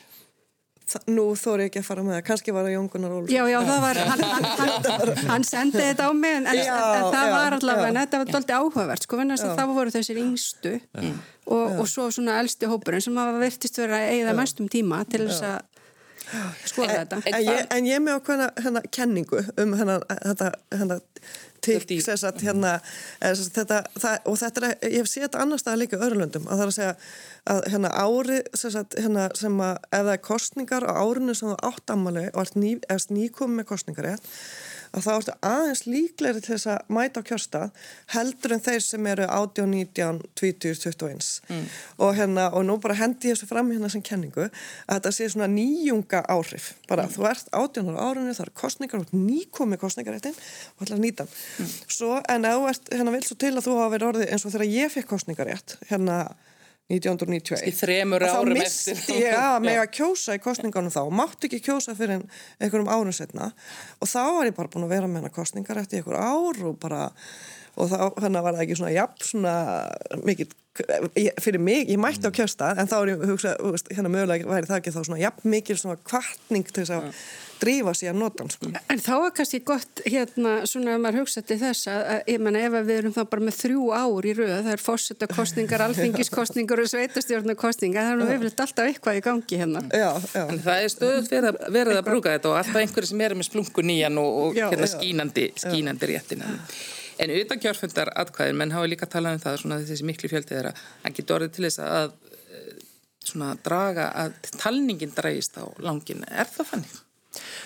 Nú 1.08 1.22
þóri 1.38 1.64
ég 1.64 1.70
ekki 1.70 1.80
að 1.80 1.86
fara 1.86 2.02
með 2.04 2.14
það, 2.18 2.24
kannski 2.28 2.52
var 2.54 2.66
það 2.66 2.74
Jón 2.74 2.88
Gunnar 2.92 3.12
Olsson. 3.16 3.32
Já, 3.32 3.42
já, 3.48 3.56
það 3.64 3.78
var, 3.84 4.00
hann, 4.10 4.24
hann, 4.28 5.12
hann 5.30 5.46
sendi 5.48 5.80
þetta 5.80 6.08
á 6.08 6.12
mig 6.12 6.34
en, 6.36 6.48
já, 6.58 6.74
en 6.76 7.06
það 7.14 7.28
já, 7.28 7.32
var 7.34 7.56
allavega, 7.56 7.86
en 7.88 8.00
þetta 8.02 8.20
var 8.20 8.32
doldið 8.34 8.56
áhugavert, 8.58 9.06
sko, 9.06 9.20
en 9.24 9.36
það 9.40 9.72
voru 9.78 9.94
þessir 9.94 10.20
yngstu 10.20 10.74
og, 11.00 11.78
og 11.80 11.88
svo 11.88 12.10
svona 12.12 12.36
eldsti 12.42 12.68
hópurinn 12.68 13.04
sem 13.04 13.16
hafa 13.16 13.40
vertist 13.40 13.80
verið 13.80 13.96
að 13.96 14.12
eigða 14.12 14.36
mestum 14.42 14.68
tíma 14.72 15.00
til 15.08 15.24
þess 15.24 15.48
að 15.48 15.74
skoða 16.68 16.90
en, 16.90 17.00
þetta. 17.00 17.20
En 17.32 17.44
ég, 17.44 17.64
en 17.76 17.88
ég 17.88 18.04
með 18.04 18.20
okkur 18.20 18.44
hérna 18.64 18.84
kenningu 18.94 19.42
um 19.60 19.74
hérna, 19.78 19.98
þetta, 20.12 20.52
til 21.64 22.00
þess 22.04 22.26
að 22.28 22.44
hérna, 22.46 22.74
þetta, 23.20 23.80
það, 23.96 24.18
og 24.30 24.38
þetta 24.42 24.62
er, 24.62 24.76
ég 24.90 24.98
hef 25.02 25.10
séð 25.10 25.26
þetta 25.26 25.42
annars 25.44 25.64
staðar 25.64 25.82
líka 25.82 26.00
öðrulöndum, 26.00 26.46
að 26.48 26.60
það 26.60 26.64
er 26.66 26.72
að 26.72 26.76
segja 26.78 26.94
að 27.54 27.62
hérna 27.72 27.94
ári 28.04 28.38
sagt, 28.54 28.98
hérna, 28.98 29.26
sem 29.38 29.64
að 29.64 29.74
ef 29.88 30.04
það 30.04 30.12
er 30.14 30.22
kostningar 30.28 30.88
á 30.88 30.92
árinu 31.00 31.36
sem 31.36 31.50
það 31.52 31.66
átt 31.70 31.94
ammali 31.94 32.28
og 32.32 32.54
ný, 32.58 32.70
nýkomið 33.14 33.58
með 33.60 33.68
kostningarétt 33.72 34.30
að 34.94 35.06
þá 35.06 35.10
ertu 35.14 35.34
aðeins 35.48 35.82
líklegri 35.88 36.42
til 36.44 36.54
þess 36.54 36.70
að 36.74 36.92
mæta 36.96 37.22
á 37.22 37.26
kjörstað 37.28 37.88
heldur 38.14 38.54
en 38.56 38.64
þeir 38.64 38.84
sem 38.84 39.08
eru 39.10 39.26
18, 39.26 39.68
19, 39.74 40.20
20, 40.40 40.76
21 40.84 41.30
mm. 41.50 41.66
og 42.06 42.14
hérna 42.18 42.46
og 42.54 42.66
nú 42.68 42.78
bara 42.82 42.98
hendi 42.98 43.30
ég 43.30 43.38
þessu 43.38 43.50
fram 43.50 43.72
hérna 43.74 43.90
sem 43.92 44.04
kenningu 44.04 44.46
að 44.46 44.94
þetta 44.94 45.14
sé 45.16 45.28
svona 45.32 45.50
nýjunga 45.52 46.22
áhrif 46.30 46.72
bara 46.88 47.08
mm. 47.08 47.14
þú 47.16 47.28
ert 47.30 47.52
18 47.52 47.92
ára 47.94 48.08
árinu 48.10 48.36
það 48.36 48.46
eru 48.46 48.56
kostningar 48.62 49.02
og 49.02 49.12
nýkomi 49.16 49.80
kostningaréttin 49.80 50.36
og 50.76 50.86
ætla 50.86 50.98
að 50.98 51.04
nýta 51.04 51.28
mm. 51.28 51.76
svo 51.98 52.18
en 52.30 52.48
ef 52.48 52.58
þú 52.58 52.72
ert 52.72 52.94
hérna 52.94 53.14
vil 53.16 53.24
svo 53.26 53.38
til 53.40 53.54
að 53.54 53.66
þú 53.66 53.78
hafa 53.80 53.94
verið 53.96 54.10
orðið 54.12 54.34
eins 54.34 54.46
og 54.46 54.54
þegar 54.54 54.74
ég 54.74 54.94
fekk 54.94 55.10
kostningarétt 55.14 55.78
hérna 55.90 56.18
1991 56.92 57.64
í 57.64 57.72
þremur 57.72 58.24
árum 58.28 58.58
eftir. 58.60 58.98
Þá 58.98 59.00
misti 59.00 59.20
ég 59.22 59.38
að 59.40 59.58
mig 59.64 59.78
að 59.80 59.90
kjósa 59.96 60.36
í 60.36 60.42
kostningunum 60.44 60.92
þá. 60.92 61.00
Og 61.06 61.14
mátti 61.16 61.48
ekki 61.48 61.62
kjósa 61.64 61.94
fyrir 61.96 62.24
einhverjum 62.60 62.90
árum 62.92 63.14
setna 63.16 63.50
og 63.98 64.10
þá 64.10 64.20
var 64.36 64.50
ég 64.50 64.56
bara 64.58 64.72
búin 64.74 64.84
að 64.84 64.96
vera 64.96 65.08
með 65.08 65.24
hana 65.24 65.32
kostningar 65.32 65.80
eftir 65.80 66.02
einhver 66.02 66.20
ár 66.20 66.60
og 66.68 66.76
bara 66.82 67.06
og 67.74 67.90
þá 67.90 67.98
hérna 68.22 68.44
var 68.44 68.56
það 68.56 68.66
ekki 68.66 68.78
svona 68.80 68.94
jafn 68.94 69.26
svona 69.30 69.54
mikið 70.24 70.54
fyrir 71.38 71.62
mig, 71.62 71.86
ég 71.86 71.98
mætti 72.02 72.26
á 72.26 72.34
kjösta 72.34 72.72
en 72.74 72.88
þá 72.90 72.96
er 72.98 73.10
ég 73.12 73.24
hugsað, 73.30 73.90
hérna 73.94 74.10
mögulega 74.10 74.48
væri 74.50 74.66
það 74.66 74.80
ekki 74.80 74.92
þá 74.94 75.02
svona 75.06 75.18
jafn 75.20 75.50
mikið 75.52 75.78
svona 75.78 76.00
kvartning 76.02 76.66
til 76.66 76.82
þess 76.82 76.94
að 76.96 77.10
drífa 77.60 77.92
sér 77.94 78.10
að 78.10 78.18
nota 78.18 78.46
sko. 78.50 78.70
En 78.90 79.00
þá 79.00 79.12
er 79.14 79.34
kannski 79.36 79.60
gott 79.66 80.02
hérna 80.02 80.54
svona 80.66 80.96
að 80.96 81.04
maður 81.04 81.20
hugsa 81.22 81.44
til 81.46 81.60
þess 81.60 81.86
að, 81.92 82.00
að 82.14 82.32
ég 82.32 82.42
menna 82.42 82.64
ef 82.66 82.74
við 82.74 82.96
erum 82.96 83.14
þá 83.14 83.20
bara 83.30 83.46
með 83.46 83.58
þrjú 83.60 83.84
ár 83.94 84.26
í 84.26 84.34
rauð 84.40 84.52
það 84.56 84.72
er 84.72 84.82
fórsetakostningar, 84.88 85.84
alþingiskostningar 85.86 86.82
og 86.82 86.90
sveitastjórnarkostningar, 86.90 88.08
það 88.08 88.16
er 88.16 88.20
nú 88.20 88.28
yfirleitt 88.34 88.64
alltaf 88.66 88.90
eitthvað 88.90 89.20
í 89.20 89.24
gangi 89.28 89.62
hérna. 89.62 89.84
Já, 89.94 90.10
já. 90.34 90.42
En 90.42 90.60
það 90.66 90.82
er 90.88 90.92
stöðut 90.96 91.32
verið 91.78 92.00
að 92.00 92.04
brúka 92.10 92.34
þetta 92.34 92.50
og 92.50 92.58
alltaf 92.64 92.82
einhverju 92.82 93.12
sem 93.12 93.24
er 93.28 93.38
með 93.38 93.50
splungun 93.52 93.90
nýjan 93.92 94.20
og, 94.24 94.42
og 94.42 94.58
já, 94.58 94.66
hérna 94.74 94.90
skínandi, 94.90 95.48
skínandi 95.62 96.10
réttina. 96.10 96.52
En 97.18 97.30
auðvitað 97.30 97.62
kjörfundar 97.62 98.10
atkvæðin, 98.18 98.58
menn 98.58 98.74
hafa 98.74 98.90
líka 98.90 99.08
talað 99.10 99.38
um 99.38 99.44
það 99.44 99.60
svona 99.62 99.80
þessi 99.86 100.08
miklu 100.08 100.30
fjöldið 100.32 100.70
að 100.70 100.84
hann 101.04 101.16
getur 101.16 101.38
orðið 101.38 101.56
til 101.56 101.66
þess 101.68 101.82
að 101.84 102.14
eh, 102.58 102.70
svona 103.24 103.54
draga 103.64 104.10
að 104.24 104.38
talningin 104.58 105.14
dragist 105.14 105.58
á 105.60 105.64
langin. 105.84 106.24
Er 106.28 106.50
það 106.50 106.70
fannig? 106.72 106.94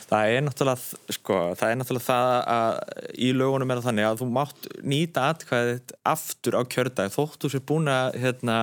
Það 0.09 0.35
er 0.35 0.45
náttúrulega, 0.47 0.99
sko, 1.13 1.39
það 1.61 1.71
er 1.71 1.79
náttúrulega 1.81 2.07
það 2.07 2.35
að 2.55 2.79
í 3.21 3.31
lögunum 3.37 3.73
er 3.73 3.81
það 3.81 3.89
þannig 3.91 4.09
að 4.09 4.21
þú 4.21 4.29
mátt 4.37 4.69
nýta 4.93 5.27
atkvæðið 5.35 5.95
aftur 6.13 6.57
á 6.57 6.63
kjördag 6.73 7.13
þóttu 7.13 7.51
sér 7.53 7.65
búin 7.69 7.93
að, 7.93 8.17
hérna, 8.23 8.57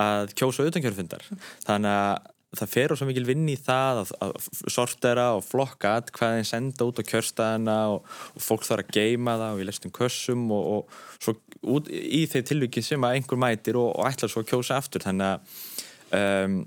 að 0.00 0.32
kjósa 0.38 0.64
utankjörfundar 0.68 1.26
þannig 1.66 1.92
að 1.92 2.34
það 2.56 2.70
fer 2.72 2.92
á 2.92 2.94
svo 2.96 3.08
mikil 3.08 3.26
vinn 3.28 3.48
í 3.50 3.56
það 3.60 4.02
að, 4.02 4.12
að 4.24 4.48
sortera 4.72 5.26
og 5.36 5.44
flokka 5.44 5.98
hvað 6.16 6.38
þeim 6.38 6.48
senda 6.48 6.86
út 6.88 7.02
á 7.02 7.08
kjörstaðina 7.10 7.76
og, 7.92 8.08
og 8.32 8.44
fólk 8.44 8.64
þarf 8.64 8.86
að 8.86 8.94
geima 8.96 9.36
það 9.36 9.58
og 9.58 9.60
í 9.60 9.68
lestum 9.68 9.94
kössum 9.98 10.46
og, 10.56 10.70
og 10.78 11.20
svo 11.20 11.36
út 11.76 11.90
í 11.92 12.22
þeir 12.30 12.46
tilvíkin 12.48 12.86
sem 12.86 13.04
að 13.04 13.18
einhver 13.18 13.40
mætir 13.42 13.76
og, 13.80 13.90
og 13.92 14.08
ætlar 14.08 14.32
svo 14.32 14.44
að 14.44 14.50
kjósa 14.52 14.78
aftur. 14.80 15.04
Þannig 15.04 15.34
að 15.34 16.40
um, 16.46 16.58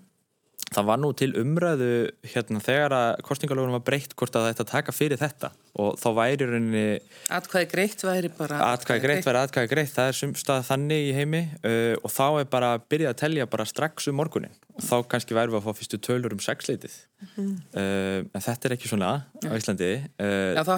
það 0.72 0.88
var 0.88 1.02
nú 1.02 1.10
til 1.18 1.32
umræðu 1.40 1.92
hérna 2.34 2.62
þegar 2.64 2.96
að 2.96 3.10
kostningalögunum 3.28 3.76
var 3.80 3.86
breytt 3.90 4.16
hvort 4.20 4.38
að 4.40 4.52
þetta 4.52 4.68
taka 4.72 4.96
fyrir 4.96 5.20
þetta. 5.20 5.52
Og 5.82 5.96
þá 6.00 6.08
væri 6.18 6.48
rauninni 6.48 6.88
Atkvæði 7.32 7.68
greitt 7.72 8.02
væri 8.04 8.30
bara 8.36 8.58
atkvæði 8.74 9.04
greitt 9.06 9.28
væri 9.28 9.40
atkvæði 9.46 9.70
greitt 9.72 9.94
það 9.94 10.10
er 10.12 10.18
sumstað 10.18 10.66
þannig 10.68 11.06
í 11.06 11.14
heimi 11.16 11.42
uh, 11.64 11.96
og 12.02 12.12
þá 12.12 12.26
er 12.42 12.50
bara 12.52 12.74
að 12.76 12.84
byrja 12.92 13.14
að 13.14 13.22
telja 13.22 13.48
bara 13.54 13.68
strax 13.70 14.10
um 14.12 14.20
morgunin 14.20 14.58
og 14.76 14.84
þá 14.84 15.08
kannski 15.14 15.38
væri 15.38 15.54
við 15.54 15.62
að 15.62 15.70
fá 15.70 15.80
fyrstu 15.80 16.00
tölur 16.04 16.36
um 16.36 16.44
sexleitið 16.44 16.98
mm. 17.38 17.54
uh, 17.72 18.20
en 18.28 18.44
þetta 18.44 18.68
er 18.68 18.76
ekki 18.76 18.92
svona 18.92 19.14
á 19.24 19.56
Íslandi 19.56 19.90
uh, 19.96 20.52
Já 20.58 20.62
þá 20.68 20.76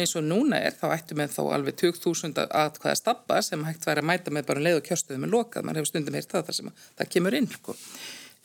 eins 0.00 0.16
og 0.16 0.24
núna 0.24 0.62
er 0.64 0.80
þá 0.80 0.88
ættu 0.94 1.20
með 1.20 1.36
þá 1.36 1.42
alveg 1.58 1.78
20.000 1.84 2.48
atkvæða 2.64 2.96
stabba 3.02 3.44
sem 3.44 3.68
hægt 3.68 3.84
væri 3.84 4.00
að 4.00 4.10
mæta 4.14 4.32
með 4.32 4.48
bara 4.48 4.64
um 4.64 4.68
leið 4.70 4.80
og 4.80 4.88
kjöstuðu 4.88 5.20
með 5.20 5.36
lokað, 5.36 5.68
mann 5.68 5.76
hefur 5.76 5.92
stundum 5.92 6.16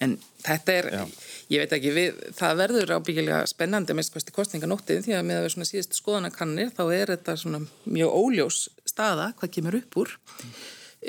En 0.03 0.13
þetta 0.45 0.73
er, 0.77 0.87
Já. 0.93 1.03
ég 1.49 1.63
veit 1.63 1.71
ekki, 1.73 1.91
við, 1.95 2.17
það 2.37 2.59
verður 2.59 2.91
ábyggilega 2.99 3.39
spennandi 3.49 3.95
skoðast 4.05 4.29
í 4.29 4.35
kostninganóttið 4.35 4.99
því 5.07 5.15
að 5.17 5.23
með 5.25 5.39
að 5.39 5.47
við 5.47 5.53
svona 5.55 5.69
síðustu 5.71 5.97
skoðanakannir 5.97 6.73
þá 6.77 6.83
er 6.93 7.13
þetta 7.15 7.37
svona 7.41 7.61
mjög 7.89 8.19
óljós 8.19 8.59
staða 8.85 9.31
hvað 9.39 9.55
kemur 9.55 9.79
upp 9.79 9.97
úr. 10.03 10.13
Mm. 10.43 10.53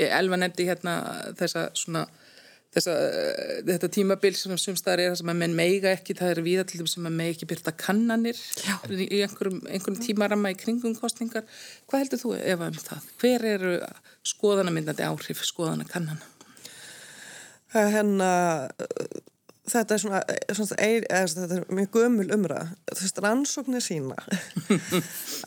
Elva 0.09 0.39
nefndi 0.41 0.66
hérna 0.70 0.95
þessa 1.36 1.66
svona, 1.76 2.07
þessa, 2.76 2.95
þetta 3.68 3.93
tímabil 3.99 4.32
sem 4.41 4.57
sumstaðar 4.57 5.05
er 5.05 5.12
það 5.12 5.20
sem 5.20 5.34
að 5.34 5.39
menn 5.43 5.59
meiga 5.61 5.93
ekki, 5.93 6.16
það 6.16 6.32
er 6.32 6.43
viða 6.49 6.66
til 6.70 6.80
þess 6.80 7.01
að 7.01 7.07
menn 7.11 7.20
megi 7.20 7.36
ekki 7.36 7.51
byrta 7.53 7.76
kannanir 7.76 8.41
Já. 8.64 8.78
í 8.89 9.20
einhverjum, 9.26 9.61
einhverjum 9.68 10.01
tímaramma 10.07 10.55
í 10.55 10.59
kringum 10.64 10.97
kostningar. 10.97 11.45
Hvað 11.91 12.07
heldur 12.07 12.24
þú 12.24 12.34
Eva 12.41 12.72
um 12.72 12.80
það? 12.80 13.12
Hver 13.20 13.47
eru 13.53 13.76
skoðanamyndandi 14.32 15.09
áhrif 15.09 15.45
skoðanakannana? 15.53 16.38
Hennar, 17.74 18.70
þetta 19.68 19.94
er 19.94 20.02
svona, 20.02 20.20
svona 20.56 20.76
eir, 20.84 21.06
eða, 21.10 21.28
þetta 21.34 21.56
er 21.58 21.76
mjög 21.78 21.90
gömul 21.96 22.26
umra 22.34 22.60
þú 22.88 22.98
veist, 23.02 23.20
rannsóknir 23.24 23.84
sína 23.84 24.16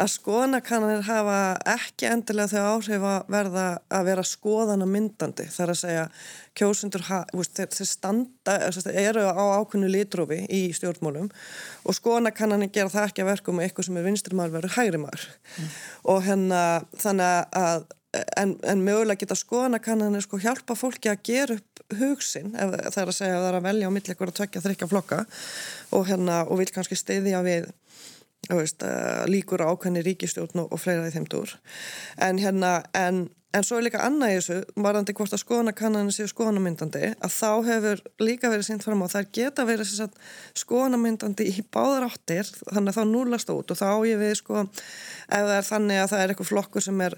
að 0.02 0.12
skoðanakannanir 0.16 1.06
hafa 1.08 1.38
ekki 1.74 2.10
endilega 2.12 2.52
þau 2.52 2.76
áhrif 2.76 3.06
að 3.12 3.32
verða 3.36 3.66
að 3.92 4.10
vera 4.10 4.26
skoðana 4.28 4.88
myndandi. 4.90 5.48
Þar 5.52 5.74
að 5.74 5.80
segja 5.82 6.04
kjósundur 6.58 7.06
þeir 7.08 7.90
standa, 7.90 8.58
eru 8.92 9.26
á 9.26 9.44
ákunnu 9.62 9.90
litrófi 9.92 10.44
í 10.52 10.62
stjórnmálum 10.76 11.32
og 11.86 11.98
skoðanakannanir 11.98 12.74
gera 12.74 12.94
það 12.94 13.10
ekki 13.10 13.26
að 13.26 13.32
verka 13.32 13.54
um 13.54 13.64
eitthvað 13.64 13.90
sem 13.90 13.98
er 14.02 14.08
vinstrimál 14.10 14.52
verið 14.54 14.78
hægrimál 14.78 15.18
mm. 15.18 15.74
og 16.14 16.24
hennar 16.28 16.88
þannig 17.00 17.58
að 17.62 17.90
en, 18.12 18.56
en 18.68 18.84
mögulega 18.84 19.24
geta 19.24 19.38
skoðanakannanir 19.40 20.24
sko 20.26 20.40
hjálpa 20.42 20.76
fólki 20.76 21.12
að 21.12 21.22
gera 21.30 21.58
upp 21.60 21.84
hugsin 22.00 22.56
ef 22.56 22.74
það 22.94 23.02
er 23.04 23.12
að 23.12 23.18
segja 23.18 23.36
að 23.38 23.44
það 23.44 23.50
er 23.50 23.60
að 23.60 23.68
velja 23.68 23.92
á 23.92 23.96
millilegur 23.96 24.32
og 24.32 24.38
tvekja 24.38 24.64
þryggja 24.66 24.90
flokka 24.92 25.20
og, 25.92 26.04
hérna, 26.10 26.42
og 26.48 26.60
vil 26.62 26.72
kannski 26.76 27.00
steyðja 27.00 27.44
við 27.46 27.70
veist, 28.50 28.84
líkur 29.30 29.62
ákveðni 29.62 30.02
ríkistjórn 30.06 30.66
og, 30.66 30.80
fleira 30.82 31.10
í 31.10 31.14
þeim 31.14 31.28
dúr 31.30 31.54
en 32.18 32.42
hérna 32.42 32.80
en 32.98 33.28
En 33.52 33.66
svo 33.68 33.82
er 33.82 33.84
líka 33.84 34.00
annað 34.00 34.32
í 34.32 34.36
þessu, 34.38 34.58
varðandi 34.80 35.14
hvort 35.18 35.34
að 35.36 35.42
skoðanakannanir 35.42 36.16
séu 36.16 36.30
skoðanamyndandi, 36.32 37.10
að 37.20 37.34
þá 37.36 37.50
hefur 37.68 38.02
líka 38.24 38.48
verið 38.48 38.64
sínt 38.70 38.86
fram 38.86 39.02
á, 39.04 39.12
það 39.12 39.32
geta 39.36 39.66
verið 39.68 39.90
skoðanamyndandi 40.62 41.50
í 41.52 41.66
báðar 41.68 42.06
áttir, 42.08 42.48
þannig 42.62 42.94
að 42.94 43.00
þá 43.02 43.10
núlast 43.10 43.52
út 43.52 43.74
og 43.74 43.80
þá 43.82 43.90
ég 44.08 44.22
við 44.22 44.32
sko, 44.40 44.64
ef 44.64 45.44
það 45.50 45.52
er 45.58 45.68
þannig 45.68 46.00
að 46.00 46.08
það 46.14 46.24
er 46.24 46.32
eitthvað 46.32 46.50
flokkur 46.54 46.86
sem 46.86 47.04
er 47.04 47.18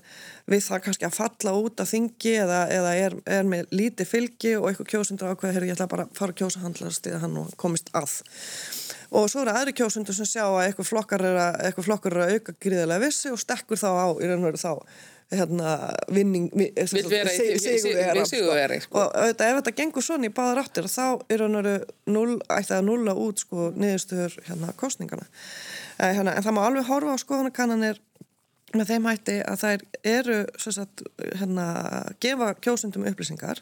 við 0.50 0.64
það 0.66 0.82
kannski 0.88 1.08
að 1.10 1.18
falla 1.20 1.54
út 1.60 1.84
af 1.86 1.92
þingi 1.94 2.34
eða, 2.48 2.62
eða 2.80 2.96
er, 3.04 3.18
er 3.38 3.52
með 3.54 3.78
líti 3.78 4.08
fylgi 4.10 4.56
og 4.58 4.72
eitthvað 4.72 4.90
kjósundur 4.96 5.36
ákveð, 5.36 5.54
hér 5.54 5.68
ég 5.70 5.78
ætla 5.78 5.92
bara 5.92 6.08
að 6.10 6.18
fara 6.18 6.34
að 6.34 6.42
kjósa 6.42 6.66
það 6.66 7.22
hann 7.28 7.38
og 7.44 7.54
komist 7.62 7.94
að. 7.94 8.18
Og 9.14 9.28
svo 9.30 9.44
eru 9.44 9.54
aðri 9.54 9.76
kjósundur 9.78 10.16
sem 10.18 10.26
sjá 10.26 10.44
að 10.48 10.64
eitthvað 10.66 10.90
flokkar 10.90 11.24
er 11.28 11.36
að, 11.38 11.58
eitthvað 11.68 11.90
flokkar 11.90 12.16
er 12.16 12.24
að 12.24 12.32
auka 12.38 12.56
gríðilega 12.66 13.04
vissi 13.04 13.30
og 13.34 13.42
stekkur 13.42 13.78
þá 13.78 13.90
á 13.94 14.08
í 14.18 14.30
raun 14.30 14.42
og 14.42 14.48
veru 14.50 14.62
þá 14.62 14.72
hérna 15.34 15.74
vinning 16.14 16.50
í 16.54 16.88
sigurveri 18.30 18.80
sko. 18.84 19.00
og 19.00 19.16
auðvitað 19.18 19.50
ef 19.50 19.60
þetta 19.60 19.76
gengur 19.80 20.06
svona 20.06 20.30
í 20.30 20.34
báðar 20.36 20.64
áttir 20.64 20.90
þá 20.92 21.06
er 21.34 21.44
hann 21.46 21.60
ætti 21.64 22.76
að 22.78 22.88
nulla 22.88 23.16
út 23.18 23.44
sko 23.44 23.70
niðurstöður 23.76 24.38
hérna 24.48 24.74
kostningana 24.80 25.26
eh, 25.98 26.14
hérna, 26.14 26.36
en 26.36 26.46
það 26.46 26.58
má 26.58 26.64
alveg 26.68 26.90
horfa 26.90 27.16
á 27.16 27.24
skoðanakannanir 27.24 28.02
með 28.74 28.90
þeim 28.90 29.10
hætti 29.10 29.38
að 29.46 29.62
þær 29.64 29.86
eru 30.16 30.40
sagt, 30.58 31.06
hérna 31.38 31.68
gefa 32.24 32.54
kjósundum 32.62 33.08
upplýsingar 33.10 33.62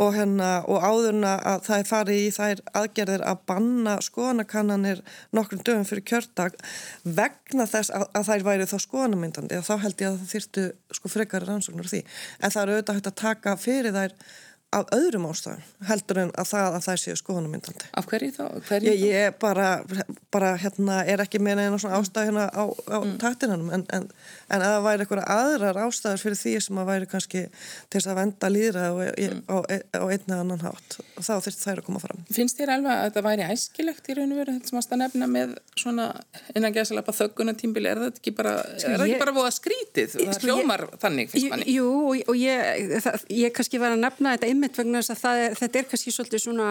og, 0.00 0.14
hérna, 0.16 0.50
og 0.70 0.80
áðurna 0.80 1.32
að 1.52 1.64
það 1.66 1.82
er 1.82 1.88
farið 1.88 2.20
í 2.20 2.28
þær 2.32 2.62
aðgerðir 2.80 3.24
að 3.28 3.42
banna 3.50 3.96
skoðanakannanir 4.04 5.02
nokkrum 5.36 5.64
dögum 5.66 5.88
fyrir 5.88 6.06
kjördag 6.08 6.56
vegna 7.04 7.66
þess 7.68 7.92
að, 7.92 8.06
að 8.16 8.30
þær 8.30 8.46
væri 8.48 8.68
þá 8.70 8.76
skoðanamyndandi 8.86 9.58
og 9.58 9.66
þá 9.68 9.74
held 9.84 10.04
ég 10.04 10.08
að 10.08 10.22
það 10.22 10.32
þýrtu 10.32 10.64
sko 10.98 11.12
frekar 11.12 11.46
rannsóknur 11.48 11.92
því. 11.92 12.02
En 12.40 12.54
það 12.54 12.62
eru 12.62 12.78
auðvitað 12.78 12.98
hægt 13.00 13.12
að 13.12 13.20
taka 13.26 13.56
fyrir 13.60 13.96
þær 13.98 14.16
af 14.72 14.88
öðrum 14.96 15.26
ástæðum 15.28 15.62
heldur 15.88 16.20
en 16.22 16.30
að 16.38 16.48
það 16.52 16.76
að 16.76 16.84
það 16.86 16.98
séu 17.02 17.16
skoðanumyndandi. 17.20 17.88
Af 17.98 18.08
hverju 18.08 18.32
þá? 18.36 18.44
Hverju 18.68 18.92
ég, 18.92 19.02
ég 19.10 19.36
bara, 19.42 19.68
bara 20.32 20.52
hérna, 20.60 21.00
er 21.08 21.22
ekki 21.24 21.40
með 21.42 21.64
einu 21.66 21.80
svona 21.82 21.98
ástæð 22.00 22.30
hérna 22.30 22.46
á, 22.48 22.64
á 22.88 22.98
mm. 23.02 23.14
taktinanum 23.20 23.72
en, 23.76 23.84
en, 23.92 24.08
en 24.48 24.64
að 24.64 24.74
það 24.74 24.86
væri 24.86 25.04
eitthvað 25.04 25.22
aðrar 25.36 25.80
ástæður 25.84 26.22
fyrir 26.24 26.40
því 26.40 26.54
sem 26.66 26.80
að 26.82 26.90
væri 26.92 27.10
kannski 27.12 27.44
til 27.52 27.98
þess 27.98 28.10
að 28.12 28.20
venda 28.22 28.52
líðra 28.52 28.86
mm. 28.92 29.42
á, 29.52 29.56
á 30.00 30.04
einn 30.06 30.26
eða 30.32 30.40
annan 30.40 30.64
hátt 30.64 30.98
og 31.02 31.26
þá 31.26 31.32
þurfti 31.34 31.66
þær 31.66 31.82
að 31.82 31.86
koma 31.90 32.02
fram. 32.02 32.24
Finnst 32.32 32.60
þér 32.60 32.74
alveg 32.78 32.94
að 32.94 33.04
þetta 33.08 33.24
væri 33.28 33.48
æskilegt 33.52 34.08
í 34.08 34.18
raun 34.18 34.32
og 34.32 34.42
veru 34.42 34.56
þetta 34.56 34.72
sem 34.72 34.82
að 34.82 35.02
nefna 35.02 35.30
með 35.30 35.54
svona 35.78 36.08
innan 36.56 36.74
gæðsalapa 36.74 37.16
þöggunatímbil 37.16 37.86
er 37.90 38.02
þetta 38.06 38.22
ekki 38.22 38.34
bara, 38.36 38.56
sko, 38.76 38.94
er 38.96 39.06
ég, 39.10 39.20
bara 39.20 39.34
búið 39.36 39.48
að 39.48 39.56
skrítið? 39.58 40.16
Það 40.16 40.36
sko, 40.38 40.48
hljómar 40.48 40.84
þannig 41.02 41.30
fyrst 41.32 41.48
manni. 41.52 41.76
Jú 41.76 41.88
og 42.12 42.36
ég, 42.38 42.98
það, 43.04 43.24
ég 43.36 43.54
kannski 43.56 43.80
var 43.82 43.94
að 43.94 44.02
nefna 44.04 44.34
þetta 44.36 44.50
einmitt 44.62 44.78
vegna 44.78 45.02
þess 45.02 45.26
að 45.26 45.40
er, 45.42 45.56
þetta 45.58 45.80
er 45.80 45.86
kannski 45.90 46.12
svolítið 46.14 46.42
svona 46.44 46.68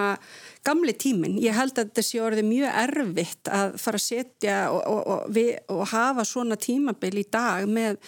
gamli 0.65 0.93
tímin. 0.95 1.37
Ég 1.41 1.55
held 1.57 1.73
að 1.75 1.89
þetta 1.89 2.03
sé 2.05 2.21
orðið 2.23 2.47
mjög 2.47 2.75
erfitt 2.81 3.49
að 3.51 3.73
fara 3.81 3.99
að 3.99 4.05
setja 4.05 4.57
og, 4.71 4.81
og, 4.87 5.01
og, 5.01 5.23
við, 5.35 5.49
og 5.73 5.81
hafa 5.91 6.25
svona 6.27 6.57
tímabil 6.61 7.13
í 7.19 7.25
dag 7.31 7.67
með 7.69 7.99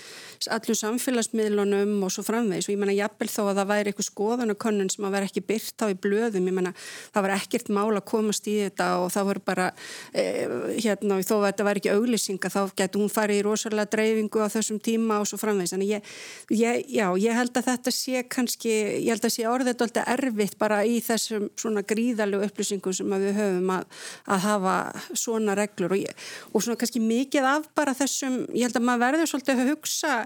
allum 0.53 0.77
samfélagsmiðlunum 0.79 2.05
og 2.05 2.13
svo 2.13 2.23
framvegis 2.27 2.67
og 2.67 2.73
ég 2.75 2.79
menna 2.81 2.95
jafnvel 2.95 3.29
þó 3.31 3.41
að 3.45 3.59
það 3.59 3.71
væri 3.73 3.91
eitthvað 3.91 4.09
skoðanakönnun 4.09 4.91
sem 4.93 5.07
að 5.07 5.15
vera 5.17 5.29
ekki 5.29 5.45
byrt 5.49 5.83
á 5.83 5.87
í 5.87 5.97
blöðum, 6.05 6.49
ég 6.49 6.57
menna 6.57 6.73
það 7.13 7.25
var 7.25 7.35
ekkert 7.37 7.71
mál 7.73 7.91
að 7.93 8.03
komast 8.11 8.49
í 8.51 8.57
þetta 8.61 8.89
og 9.03 9.11
það 9.13 9.29
voru 9.29 9.43
bara 9.47 9.69
eh, 10.11 10.55
hérna 10.77 11.19
þó 11.23 11.35
að 11.39 11.47
þetta 11.49 11.67
væri 11.69 11.83
ekki 11.83 11.93
auglýsinga 11.97 12.53
þá 12.53 12.59
getur 12.79 13.03
hún 13.03 13.13
farið 13.13 13.41
í 13.41 13.45
rosalega 13.47 13.91
dreifingu 13.95 14.43
á 14.43 14.47
þessum 14.53 14.81
tíma 14.83 15.21
og 15.23 15.29
svo 15.29 15.39
framvegis 15.41 15.75
en 15.77 15.85
ég, 15.87 16.13
ég, 16.53 16.83
já, 16.91 17.07
ég 17.19 17.39
held 17.39 17.55
að 17.57 17.69
þetta 17.71 17.95
sé 17.95 18.25
kannski, 18.27 18.73
ég 19.03 19.13
held 19.13 19.27
að 19.29 19.35
sé 19.37 19.47
orðið 19.49 19.72
þetta 19.81 20.05
erfitt 20.13 20.57
bara 20.61 20.81
í 20.85 20.97
þessum 21.03 21.49
svona 21.59 21.83
gríðalegu 21.87 22.47
upplýsingum 22.47 22.95
sem 22.95 23.15
við 23.17 23.37
höfum 23.37 23.71
að, 23.75 24.01
að 24.25 24.43
hafa 24.47 24.75
svona 25.11 25.55
reglur. 25.59 25.95
Og, 25.95 26.03
ég, 26.05 26.25
og 26.51 26.65
svona 26.65 26.79
kannski 26.81 27.03
mikið 27.03 27.47
af 27.53 27.69
bara 27.77 27.95
þessum, 27.97 28.43
ég 28.53 28.67
held 28.67 28.81
að 28.81 28.87
maður 28.89 29.05
verður 29.07 29.31
svolítið 29.33 29.63
að 29.63 29.71
hugsa 29.73 30.17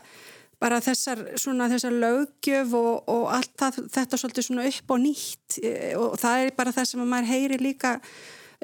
bara 0.57 0.79
þessar, 0.81 1.21
svona, 1.37 1.67
þessar 1.69 1.93
lögjöf 2.01 2.73
og, 2.77 2.93
og 3.13 3.27
allt 3.35 3.53
það, 3.59 3.83
þetta 3.93 4.19
svolítið 4.21 4.47
svona 4.47 4.65
upp 4.71 4.95
og 4.95 5.03
nýtt. 5.03 5.59
E, 5.61 5.73
og 5.99 6.17
það 6.21 6.45
er 6.45 6.57
bara 6.57 6.73
það 6.73 6.89
sem 6.91 7.05
maður 7.05 7.31
heyri 7.33 7.59
líka 7.61 7.97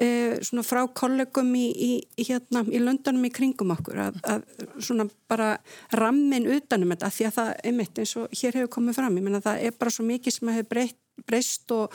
e, 0.00 0.08
svona 0.44 0.64
frá 0.66 0.82
kollegum 0.96 1.52
í, 1.58 1.66
í, 1.74 1.94
hérna, 2.26 2.64
í 2.66 2.80
löndunum 2.82 3.28
í 3.28 3.32
kringum 3.34 3.74
okkur 3.76 4.00
að, 4.08 4.18
að 4.26 4.44
svona 4.78 5.06
bara 5.30 5.54
rammin 5.94 6.48
utanum 6.56 6.94
þetta 6.94 7.12
því 7.14 7.28
að 7.28 7.36
það 7.38 7.50
er 7.62 7.76
mitt 7.78 8.02
eins 8.02 8.16
og 8.20 8.36
hér 8.40 8.60
hefur 8.60 8.72
komið 8.78 9.00
fram, 9.00 9.18
ég 9.18 9.26
menna 9.26 9.42
það 9.44 9.66
er 9.68 9.78
bara 9.78 9.94
svo 9.94 10.06
mikið 10.08 10.38
sem 10.38 10.54
hefur 10.54 10.70
breytt 10.74 11.00
breyst 11.28 11.70
og, 11.70 11.92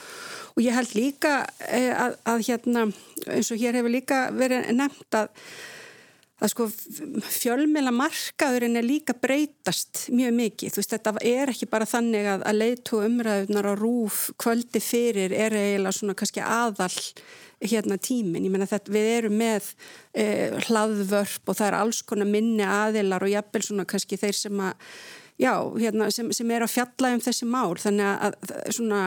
og 0.55 0.61
ég 0.63 0.75
held 0.77 0.93
líka 0.95 1.33
e, 1.67 1.89
að, 1.91 2.15
að 2.31 2.45
hérna 2.47 2.85
eins 3.27 3.51
og 3.51 3.59
hér 3.59 3.79
hefur 3.79 3.91
líka 3.91 4.21
verið 4.35 4.71
nefnt 4.77 5.19
að 5.19 5.33
að 6.39 6.53
sko 6.53 6.67
fjölmela 7.29 7.91
markaðurinn 7.95 8.79
er 8.79 8.87
líka 8.87 9.15
breytast 9.17 10.07
mjög 10.13 10.35
mikið, 10.37 10.73
þú 10.73 10.81
veist 10.81 10.95
þetta 10.95 11.13
er 11.31 11.51
ekki 11.53 11.69
bara 11.71 11.89
þannig 11.89 12.29
að, 12.35 12.45
að 12.47 12.59
leitu 12.61 13.03
umræðunar 13.03 13.69
á 13.69 13.73
rúf 13.79 14.23
kvöldi 14.39 14.81
fyrir 14.83 15.35
er 15.35 15.55
eiginlega 15.57 15.97
svona 15.99 16.17
kannski 16.19 16.43
aðal 16.45 16.91
hérna 17.59 17.99
tímin, 17.99 18.45
ég 18.47 18.53
menna 18.53 18.69
þetta 18.69 18.93
við 18.95 19.09
erum 19.17 19.39
með 19.39 19.71
eh, 20.15 20.55
hlaðvörp 20.69 21.51
og 21.51 21.57
það 21.59 21.67
er 21.67 21.79
alls 21.81 22.03
konar 22.07 22.29
minni 22.29 22.63
aðilar 22.63 23.25
og 23.25 23.33
jafnvel 23.33 23.65
svona 23.65 23.87
kannski 23.89 24.19
þeir 24.21 24.37
sem 24.37 24.61
að 24.63 24.93
já, 25.39 25.53
hérna, 25.79 26.09
sem, 26.11 26.29
sem 26.35 26.51
er 26.51 26.65
að 26.65 26.73
fjalla 26.73 27.13
um 27.15 27.21
þessi 27.23 27.47
mál 27.47 27.77
þannig 27.79 28.07
að, 28.09 28.35
að 28.43 28.73
svona 28.75 28.99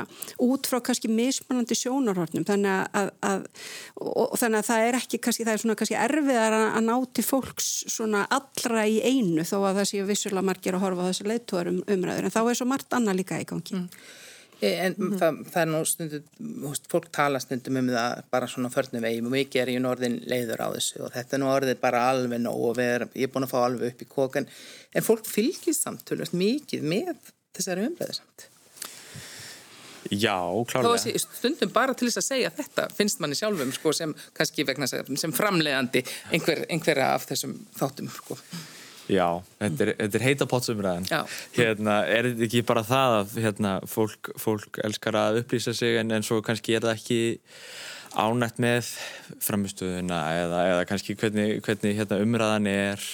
út 0.43 0.69
frá 0.71 0.79
kannski 0.85 1.11
mismunandi 1.13 1.77
sjónarhornum 1.77 2.47
þannig 2.49 2.97
að, 2.97 3.11
að 3.29 3.45
og, 4.01 4.25
og 4.25 4.35
þannig 4.41 4.63
að 4.63 4.69
það 4.71 4.87
er 4.87 4.99
ekki 5.03 5.21
kannski, 5.27 5.47
það 5.49 5.55
er 5.55 5.63
svona 5.65 5.79
kannski 5.83 5.99
erfiðar 6.01 6.57
að, 6.57 6.67
að 6.71 6.89
ná 6.89 6.95
til 7.19 7.27
fólks 7.27 7.71
svona 7.93 8.25
allra 8.33 8.87
í 8.89 8.99
einu 9.05 9.45
þó 9.45 9.59
að 9.61 9.83
það 9.83 9.89
séu 9.93 10.09
vissulega 10.09 10.49
margir 10.49 10.79
að 10.79 10.87
horfa 10.87 11.07
á 11.07 11.09
þessu 11.11 11.29
leittóðar 11.29 11.73
um 11.75 11.81
umræður 11.97 12.29
en 12.29 12.37
þá 12.37 12.43
er 12.43 12.61
svo 12.61 12.69
margt 12.73 12.97
annað 12.97 13.21
líka 13.21 13.41
í 13.43 13.49
gangi. 13.49 13.77
Mm. 13.77 13.89
En 14.63 14.95
mm 14.99 15.11
-hmm. 15.11 15.19
það, 15.19 15.39
það 15.53 15.63
er 15.63 15.71
nú 15.73 15.79
stundum, 15.85 16.75
fólk 16.91 17.09
tala 17.11 17.41
stundum 17.41 17.77
um 17.81 17.89
það 17.91 18.23
bara 18.31 18.47
svona 18.47 18.71
förnum 18.71 19.03
veginn 19.03 19.27
og 19.27 19.33
mikið 19.33 19.63
er 19.63 19.69
í 19.73 19.79
norðin 19.83 20.21
leiður 20.31 20.63
á 20.63 20.69
þessu 20.77 21.03
og 21.03 21.13
þetta 21.13 21.37
er 21.37 21.41
nú 21.43 21.49
orðið 21.51 21.81
bara 21.81 22.03
alveg 22.11 22.41
nóg 22.41 22.61
og 22.71 22.79
er, 22.79 23.09
ég 23.15 23.27
er 23.27 23.33
búin 23.35 23.47
að 23.49 23.51
fá 23.55 23.59
alveg 23.65 23.93
upp 23.93 24.03
í 24.03 24.09
kókan 24.15 24.47
en 24.95 25.03
fólk 25.03 25.27
fylgist 25.27 25.83
samtölust 25.83 26.33
mikið 26.33 26.83
með 26.83 27.17
þessari 27.53 27.87
umræðu 27.89 28.15
samt. 28.15 28.47
Já, 30.11 30.39
klárlega. 30.69 31.19
Stundum 31.19 31.73
bara 31.73 31.95
til 31.95 32.09
þess 32.09 32.21
að 32.21 32.29
segja 32.29 32.51
þetta 32.51 32.87
finnst 32.95 33.21
manni 33.23 33.35
sjálfum 33.39 33.73
sko, 33.73 33.93
sem 33.93 34.15
sem 35.17 35.33
framlegandi 35.33 36.05
einhver, 36.31 36.67
einhverja 36.69 37.15
af 37.15 37.27
þessum 37.31 37.57
þáttum 37.79 38.11
sko. 38.13 38.39
Já, 39.11 39.27
þetta 39.59 39.85
er, 39.85 39.91
þetta 39.99 40.19
er 40.19 40.25
heita 40.27 40.47
pottsumræðin 40.51 41.09
hérna, 41.57 41.97
er 42.07 42.29
þetta 42.29 42.45
ekki 42.47 42.63
bara 42.67 42.85
það 42.87 43.17
að 43.17 43.33
hérna, 43.43 43.73
fólk, 43.91 44.31
fólk 44.39 44.79
elskar 44.87 45.19
að 45.19 45.41
upplýsa 45.43 45.75
sig 45.75 45.99
en, 45.99 46.13
en 46.15 46.27
svo 46.27 46.39
kannski 46.45 46.77
er 46.79 46.87
það 46.87 47.01
ekki 47.01 47.21
ánætt 48.13 48.61
með 48.63 48.91
framistöðuna 49.43 50.21
eða, 50.43 50.63
eða 50.75 50.87
kannski 50.89 51.17
hvernig, 51.19 51.63
hvernig 51.65 51.97
hérna, 51.99 52.21
umræðan 52.23 52.69
er. 52.71 53.07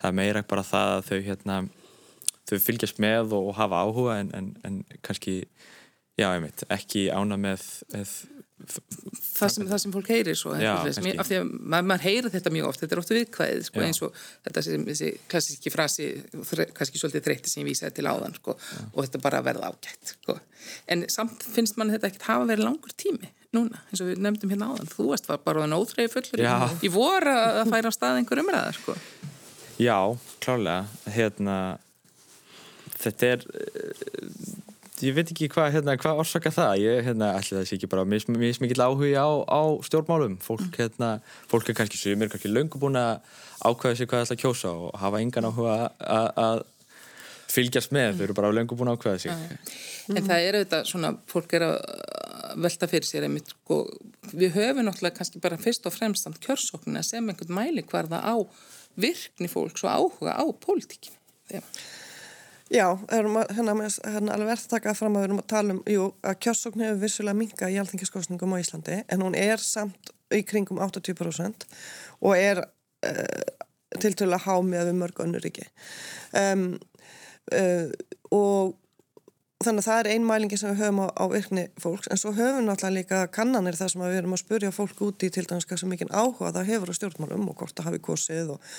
Það 0.00 0.08
er 0.08 0.16
meira 0.16 0.42
bara 0.48 0.64
það 0.64 0.94
að 0.94 1.06
þau 1.10 1.18
hérna, 1.26 1.56
þau 2.48 2.58
fylgjast 2.64 3.00
með 3.04 3.34
og, 3.36 3.50
hafa 3.58 3.82
áhuga 3.84 4.16
en, 4.22 4.30
en, 4.36 4.52
en 4.64 4.78
kannski 5.04 5.42
já, 6.18 6.30
veit, 6.40 6.64
ekki 6.72 7.08
ánætt 7.12 7.44
með, 7.44 7.66
með 7.92 8.14
það 8.68 9.52
sem, 9.54 9.66
það 9.70 9.82
sem 9.84 9.94
fólk 9.94 10.10
heyrir 10.12 10.38
svo 10.38 10.54
Já, 10.60 10.72
sem, 10.92 11.08
af 11.14 11.28
því 11.28 11.40
að 11.40 11.50
maður, 11.50 11.88
maður 11.90 12.06
heyrir 12.06 12.34
þetta 12.34 12.54
mjög 12.54 12.68
oft 12.70 12.84
þetta 12.84 12.96
er 12.96 13.02
ofta 13.02 13.16
viðkvæðið 13.18 13.66
sko, 13.68 13.82
eins 13.86 14.02
og 14.04 14.22
þetta 14.46 14.64
sem 14.66 14.86
þessi 14.90 15.10
klassíski 15.32 15.74
frasi 15.74 16.08
kannski 16.76 17.02
svolítið 17.02 17.26
þreytti 17.28 17.52
sem 17.52 17.62
ég 17.64 17.70
vísaði 17.70 17.96
til 17.98 18.08
áðan 18.10 18.36
sko, 18.36 18.56
og 18.92 19.02
þetta 19.02 19.22
bara 19.24 19.42
verða 19.46 19.72
ágætt 19.72 20.14
sko. 20.14 20.38
en 20.92 21.06
samt 21.12 21.44
finnst 21.56 21.80
mann 21.80 21.92
þetta 21.94 22.10
ekkert 22.10 22.28
hafa 22.28 22.48
verið 22.52 22.68
langur 22.68 22.96
tími 23.00 23.32
núna 23.56 23.80
eins 23.90 24.02
og 24.02 24.10
við 24.10 24.20
nefndum 24.22 24.52
hérna 24.52 24.70
áðan. 24.70 24.90
Þú 24.90 25.08
varst 25.10 25.30
bara 25.44 25.66
á 25.66 25.68
nóþreyju 25.70 26.12
fullur 26.12 26.42
í 26.86 26.90
voru 26.92 27.34
að 27.34 27.72
færa 27.72 27.90
á 27.90 27.92
stað 27.94 28.20
einhver 28.20 28.42
umræðar 28.44 28.78
sko. 28.78 28.94
Já, 29.80 29.96
klálega. 30.44 30.84
Hérna 31.10 31.56
þetta 33.00 33.32
er 33.34 33.46
ég 35.04 35.14
veit 35.16 35.30
ekki 35.32 35.48
hvað 35.52 35.70
hérna, 35.76 35.96
hva 36.00 36.16
orsaka 36.20 36.52
það. 36.54 36.72
Ég 36.84 37.04
hérna, 37.08 37.30
ætla 37.38 37.60
það 37.60 37.68
sé 37.68 37.76
ekki 37.76 37.90
bara 37.92 38.06
mis, 38.08 38.26
mismikill 38.28 38.82
áhuga 38.84 39.22
á, 39.24 39.30
á 39.48 39.62
stjórnmálum. 39.86 40.36
Fólk, 40.44 40.66
mm. 40.66 40.74
hérna, 40.78 41.12
fólk 41.50 41.70
er 41.70 41.78
kannski 41.78 42.00
sumir 42.00 42.32
kannski 42.32 42.52
löngu 42.52 42.80
búin 42.82 42.98
að 43.00 43.20
ákvæða 43.64 43.98
sig 43.98 44.10
hvað 44.10 44.22
það 44.22 44.26
ætla 44.26 44.38
að 44.38 44.42
kjósa 44.44 44.74
og 44.74 45.00
hafa 45.00 45.22
engan 45.24 45.48
áhuga 45.50 45.76
að 46.00 46.64
fylgjast 47.50 47.94
með, 47.94 48.16
þau 48.16 48.24
eru 48.28 48.36
bara 48.38 48.52
löngu 48.54 48.78
búin 48.78 48.92
að 48.92 49.00
ákvæða 49.00 49.30
ja. 49.30 49.38
En 50.10 50.26
það 50.26 50.44
er 50.46 50.58
auðvitað 50.58 50.90
svona, 50.90 51.12
fólk 51.30 51.54
er 51.58 51.66
að 51.66 51.76
velta 52.60 52.88
fyrir 52.90 53.06
sér 53.06 53.26
einmitt, 53.26 53.52
sko, 53.54 53.80
við 54.32 54.54
höfum 54.56 54.86
náttúrulega 54.86 55.18
kannski 55.18 55.42
bara 55.42 55.58
fyrst 55.60 55.86
og 55.86 55.94
fremst 55.94 56.26
samt 56.26 56.40
kjörsóknina 56.44 57.02
sem 57.06 57.26
einhvern 57.30 57.56
mæli 57.56 57.84
hverða 57.86 58.22
á 58.22 58.34
virkni 59.00 59.50
fólks 59.50 59.84
og 59.86 59.90
áhuga 59.90 60.34
á 60.34 60.44
pólitíkinu 60.62 61.18
Já, 62.70 62.86
hérna, 63.10 63.42
hérna 63.50 64.34
alveg 64.36 64.52
verðt 64.52 64.68
að 64.68 64.74
taka 64.76 64.92
fram 64.94 65.16
að 65.16 65.24
við 65.24 65.28
erum 65.28 65.40
að 65.42 65.48
tala 65.50 65.74
um 65.74 65.80
jú, 65.90 66.04
að 66.22 66.36
kjössókn 66.46 66.84
hefur 66.84 67.00
vissulega 67.00 67.38
minga 67.40 67.70
í 67.70 67.78
alþengiskostningum 67.82 68.54
á 68.54 68.62
Íslandi 68.62 68.98
en 69.10 69.24
hún 69.24 69.34
er 69.34 69.58
samt 69.58 70.12
í 70.30 70.44
kringum 70.46 70.78
80% 70.78 71.66
og 72.20 72.36
er 72.38 72.62
uh, 72.62 73.48
til 73.98 74.14
til 74.14 74.30
að 74.30 74.44
há 74.46 74.54
með 74.62 74.92
mörg 75.00 75.18
önnur 75.24 75.42
ríki. 75.42 75.66
Um, 76.30 76.78
uh, 77.50 77.90
og 78.30 78.76
þannig 79.60 79.82
að 79.82 79.86
það 79.90 79.98
er 80.00 80.08
einmælingi 80.14 80.56
sem 80.56 80.70
við 80.70 80.78
höfum 80.80 81.00
á, 81.04 81.06
á 81.20 81.24
virkni 81.28 81.62
fólks 81.82 82.08
en 82.08 82.16
svo 82.16 82.30
höfum 82.32 82.62
við 82.62 82.64
náttúrulega 82.64 82.94
líka 82.96 83.18
kannanir 83.28 83.76
þar 83.76 83.90
sem 83.92 84.04
við 84.06 84.14
erum 84.16 84.32
að 84.32 84.40
spurja 84.40 84.70
fólk 84.72 85.02
úti 85.04 85.28
til 85.28 85.44
dæmis 85.44 85.66
hvað 85.68 85.82
sem 85.82 85.92
mikinn 85.92 86.12
áhuga 86.16 86.52
það 86.54 86.70
hefur 86.70 86.92
á 86.92 86.94
stjórnmálum 86.96 87.50
og 87.52 87.58
hvort 87.60 87.74
það 87.76 87.90
hafi 87.90 88.00
kosið 88.06 88.54
og 88.54 88.70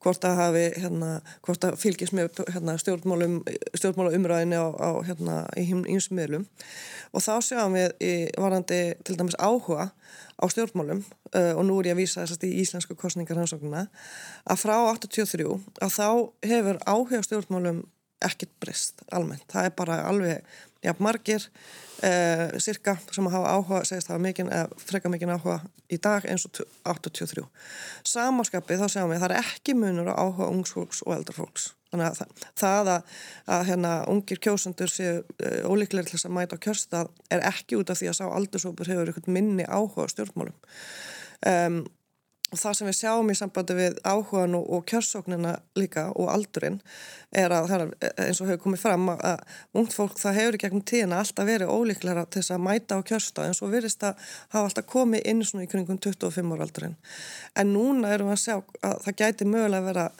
hvort 0.00 0.24
það 0.24 0.40
hafi 0.40 0.64
hérna, 0.78 1.10
hvort 1.44 1.66
það 1.66 1.76
fylgis 1.82 2.14
með 2.16 2.40
hérna, 2.54 2.78
stjórnmálum 2.80 3.36
stjórnmálumræðinu 3.82 4.62
á, 4.64 4.68
á 4.80 4.90
hérna 5.10 5.36
í 5.60 5.66
hinsmiðlum 5.68 6.48
og 7.12 7.26
þá 7.28 7.32
sjáum 7.44 7.76
við 7.76 7.94
í 8.00 8.16
varandi 8.40 8.82
til 9.04 9.20
dæmis 9.20 9.36
áhuga 9.36 9.90
á 9.92 10.44
stjórnmálum 10.48 11.04
uh, 11.04 11.52
og 11.52 11.64
nú 11.68 11.82
er 11.82 11.92
ég 11.92 11.98
að 11.98 12.04
vísa 12.06 12.24
þessast 12.24 12.48
í 12.48 12.56
íslensku 12.64 12.96
kostningar 12.96 13.36
hansóknuna 13.36 13.90
að 14.48 14.64
frá 14.64 14.76
83 14.88 15.52
að 15.84 15.96
þá 16.00 16.08
hefur 16.48 16.84
áhuga 16.88 17.26
stjórnmálum 17.28 17.84
ekkert 18.24 18.52
breyst 18.62 19.04
almennt. 19.12 19.46
Það 19.50 19.68
er 19.68 19.76
bara 19.76 20.00
alveg 20.08 20.54
jafn 20.84 21.04
margir 21.04 21.44
eh, 22.06 22.46
cirka 22.62 22.96
sem 23.12 23.26
hafa 23.32 23.56
áhuga, 23.56 23.82
segist 23.88 24.10
hafa 24.10 24.22
mikinn 24.22 24.48
eða 24.52 24.80
freka 24.80 25.12
mikinn 25.12 25.32
áhuga 25.34 25.58
í 25.92 25.98
dag 26.00 26.24
eins 26.28 26.46
og 26.48 26.62
83. 26.88 27.44
Samáskapið 28.08 28.84
þá 28.84 28.88
segjum 28.88 29.12
við 29.12 29.20
að 29.20 29.26
það 29.26 29.36
er 29.36 29.52
ekki 29.52 29.76
munur 29.76 30.10
á 30.12 30.14
áhuga 30.16 30.48
ungsfólks 30.54 31.04
og 31.06 31.14
eldarfólks. 31.18 31.70
Þannig 31.90 32.06
að 32.06 32.18
það, 32.20 32.42
það 32.62 32.90
að, 32.94 33.14
að 33.50 33.64
hérna, 33.66 33.94
ungir 34.12 34.40
kjósandur 34.46 34.92
séu 34.92 35.14
eh, 35.42 35.62
ólíklega 35.66 36.06
til 36.06 36.16
þess 36.16 36.28
að 36.28 36.36
mæta 36.36 36.58
á 36.60 36.64
kjörstað 36.66 37.14
er 37.34 37.46
ekki 37.50 37.80
út 37.80 37.90
af 37.90 37.98
því 37.98 38.12
að 38.12 38.20
sá 38.20 38.26
aldursópur 38.28 38.90
hefur 38.90 39.10
einhvern 39.10 39.36
minni 39.36 39.66
áhuga 39.66 40.06
stjórnmálum. 40.12 40.54
Um, 41.50 41.82
Og 42.50 42.58
það 42.58 42.76
sem 42.76 42.88
við 42.88 42.96
sjáum 42.98 43.28
í 43.30 43.36
sambandi 43.38 43.76
við 43.78 43.98
áhugan 44.02 44.56
og, 44.58 44.64
og 44.74 44.86
kjörsóknina 44.90 45.52
líka 45.78 46.08
og 46.18 46.32
aldurinn 46.32 46.80
er 47.30 47.52
að 47.54 47.74
er 47.76 47.84
eins 48.24 48.40
og 48.42 48.50
hefur 48.50 48.64
komið 48.64 48.82
fram 48.82 49.06
að 49.12 49.44
ungt 49.78 49.94
fólk 49.94 50.18
það 50.18 50.38
hefur 50.40 50.58
í 50.58 50.62
gegnum 50.64 50.82
tíðina 50.90 51.20
alltaf 51.22 51.46
verið 51.46 51.70
ólíklara 51.70 52.24
til 52.26 52.42
þess 52.42 52.56
að 52.56 52.64
mæta 52.66 52.98
á 52.98 53.06
kjörsta 53.06 53.46
en 53.46 53.54
svo 53.54 53.70
verist 53.70 54.02
að 54.02 54.18
hafa 54.50 54.64
alltaf 54.64 54.88
komið 54.90 55.30
inn 55.30 55.44
svona 55.46 55.68
í 55.68 55.70
kringum 55.70 56.00
25 56.02 56.56
ára 56.56 56.66
aldurinn. 56.66 56.98
En 57.54 57.70
núna 57.70 58.10
erum 58.16 58.32
við 58.32 58.38
að 58.38 58.44
sjá 58.44 58.56
að 58.58 58.98
það 59.06 59.18
gæti 59.22 59.50
mögulega 59.50 59.86
vera 59.86 60.10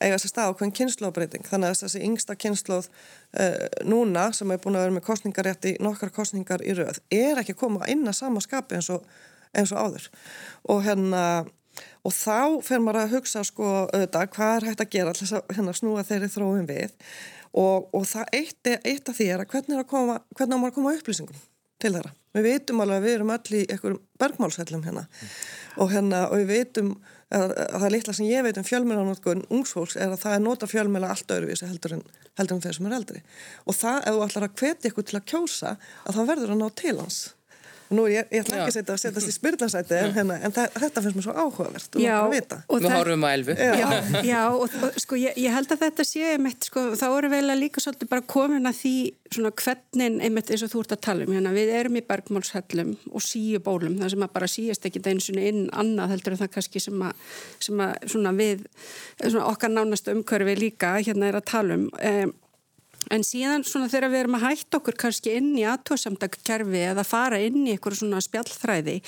eiga 0.00 0.18
sér 0.20 0.32
stað 0.32 0.52
á 0.52 0.56
hvern 0.58 0.72
kynnslóðbreyting 0.76 1.46
þannig 1.48 1.72
að 1.72 1.82
þessi 1.84 2.02
yngsta 2.04 2.36
kynnslóð 2.40 2.88
uh, 2.88 3.54
núna 3.88 4.28
sem 4.36 4.50
er 4.52 4.60
búin 4.60 4.76
að 4.76 4.86
vera 4.86 4.96
með 4.96 5.06
kostningarétt 5.08 5.68
í 5.70 5.74
nokkar 5.84 6.12
kostningar 6.14 6.64
í 6.64 6.74
rauð 6.76 7.00
er 7.12 7.40
ekki 7.40 7.56
að 7.56 7.62
koma 7.62 7.88
inn 7.92 8.04
að 8.04 8.18
sama 8.20 8.42
skapi 8.44 8.76
eins 8.76 8.90
og, 8.92 9.06
eins 9.56 9.72
og 9.72 9.80
áður 9.80 10.10
og 10.74 10.82
hérna 10.84 11.22
og 12.06 12.14
þá 12.14 12.62
fer 12.66 12.82
maður 12.82 13.02
að 13.02 13.16
hugsa 13.16 13.42
sko 13.46 13.72
auðvitað 13.86 14.30
hvað 14.36 14.52
er 14.56 14.68
hægt 14.70 14.84
að 14.84 14.92
gera 14.94 15.14
alltaf 15.14 15.56
hérna 15.56 15.74
snúa 15.76 16.06
þeirri 16.06 16.30
þróum 16.32 16.68
við 16.68 16.94
og, 17.56 17.88
og 17.92 18.06
það 18.08 18.32
eitt, 18.40 18.72
eitt 18.84 19.10
af 19.10 19.18
því 19.18 19.28
er 19.32 19.42
að 19.42 19.52
hvernig 19.52 19.76
er 19.76 19.84
að 19.84 19.90
koma, 19.92 20.20
hvernig 20.36 20.56
á 20.56 20.60
maður 20.60 20.72
að 20.72 20.78
koma 20.78 20.96
upplýsingum 20.96 21.44
til 21.82 21.92
þeirra. 21.92 22.14
Við 22.36 22.46
veitum 22.46 22.80
alveg 22.84 22.98
að 22.98 23.06
við 23.06 23.14
erum 23.16 23.32
öll 23.32 23.56
í 23.56 23.60
einhverjum 23.72 24.00
bergmálshellum 24.20 24.82
hérna 24.84 25.04
mm. 25.06 25.36
og 25.84 25.92
hérna 25.92 26.22
og 26.28 26.40
við 26.42 26.50
veitum 26.52 26.90
að, 27.32 27.52
að 27.52 27.80
það 27.82 27.92
litla 27.94 28.14
sem 28.16 28.28
ég 28.28 28.44
veit 28.46 28.60
um 28.60 28.66
fjölmjölanótkun 28.66 29.44
ungsfólks 29.52 29.96
er 29.98 30.12
að 30.12 30.22
það 30.22 30.36
er 30.36 30.44
nota 30.44 30.68
fjölmjöla 30.70 31.10
allt 31.14 31.32
öðruvísi 31.36 31.68
heldur 31.68 31.96
en, 31.98 32.04
heldur 32.38 32.58
en 32.58 32.64
þeir 32.66 32.76
sem 32.78 32.88
er 32.88 32.96
eldri 32.98 33.22
og 33.64 33.78
það 33.78 33.98
ef 33.98 34.16
þú 34.16 34.26
ætlar 34.26 34.46
að 34.46 34.60
hvetja 34.60 34.92
ykkur 34.92 35.08
til 35.08 35.18
að 35.18 35.26
kjósa 35.32 35.72
að 35.76 36.18
það 36.18 36.30
verður 36.32 36.54
að 36.54 36.60
ná 36.60 36.68
til 36.82 36.96
hans 37.00 37.20
Nú, 37.94 38.06
ég, 38.10 38.26
ég 38.34 38.42
ætla 38.42 38.56
ekki 38.56 38.66
að 38.66 38.74
setja 38.74 38.94
að 38.94 39.02
setjast 39.02 39.30
í 39.30 39.34
spyrlansæti 39.34 39.94
en, 39.98 40.14
hérna, 40.16 40.36
en 40.42 40.54
það, 40.54 40.78
þetta 40.82 41.02
finnst 41.04 41.18
mér 41.18 41.26
svo 41.26 41.34
áhugavert 41.36 41.98
já, 42.02 42.16
og 42.24 42.80
Við 42.82 42.88
horfum 42.90 43.26
að 43.28 43.34
elfu 43.36 43.56
Já, 43.56 43.90
já. 44.32 44.40
og, 44.50 44.64
og 44.88 44.98
sko 45.02 45.18
ég, 45.20 45.36
ég 45.38 45.54
held 45.54 45.74
að 45.74 45.84
þetta 45.84 46.06
sé 46.08 46.24
einmitt, 46.32 46.66
sko, 46.66 46.84
þá 46.98 47.06
eru 47.08 47.30
vel 47.30 47.44
að 47.44 47.60
líka 47.62 47.82
svolítið 47.84 48.10
bara 48.10 48.26
komin 48.34 48.66
að 48.70 48.80
því 48.80 48.94
svona 49.36 49.52
hvernig 49.62 50.18
einmitt 50.26 50.50
eins 50.54 50.64
og 50.66 50.72
þú 50.72 50.82
ert 50.82 50.96
að 50.96 51.02
tala 51.06 51.26
um 51.26 51.34
hérna, 51.36 51.52
við 51.54 51.72
erum 51.78 51.98
í 51.98 52.04
bergmálshellum 52.06 52.94
og 53.12 53.24
síu 53.26 53.60
bólum 53.62 53.98
það 54.00 54.14
sem 54.14 54.26
að 54.26 54.34
bara 54.38 54.50
síast 54.50 54.88
ekki 54.88 55.04
eins 55.06 55.28
og 55.30 55.38
inn 55.42 55.62
annað 55.74 56.16
heldur 56.16 56.36
en 56.36 56.42
það 56.42 56.52
kannski 56.56 56.82
sem 56.82 57.06
að, 57.06 57.28
sem 57.68 57.84
að 57.86 57.94
svona 58.14 58.34
við, 58.38 58.66
svona 59.20 59.46
okkar 59.52 59.74
nánast 59.74 60.10
umkörfi 60.10 60.58
líka 60.58 60.96
hérna 60.98 61.30
er 61.30 61.40
að 61.40 61.48
tala 61.54 61.78
um 61.78 61.86
um 61.86 62.34
En 63.14 63.22
síðan 63.26 63.62
svona 63.66 63.90
þegar 63.90 64.10
við 64.10 64.22
erum 64.24 64.38
að 64.40 64.46
hætta 64.48 64.80
okkur 64.80 64.98
kannski 64.98 65.36
inn 65.38 65.52
í 65.58 65.66
aðtóðsamdagskerfi 65.70 66.82
eða 66.88 67.06
fara 67.06 67.38
inn 67.42 67.62
í 67.62 67.74
eitthvað 67.74 68.00
svona 68.00 68.22
spjallþræði 68.24 68.98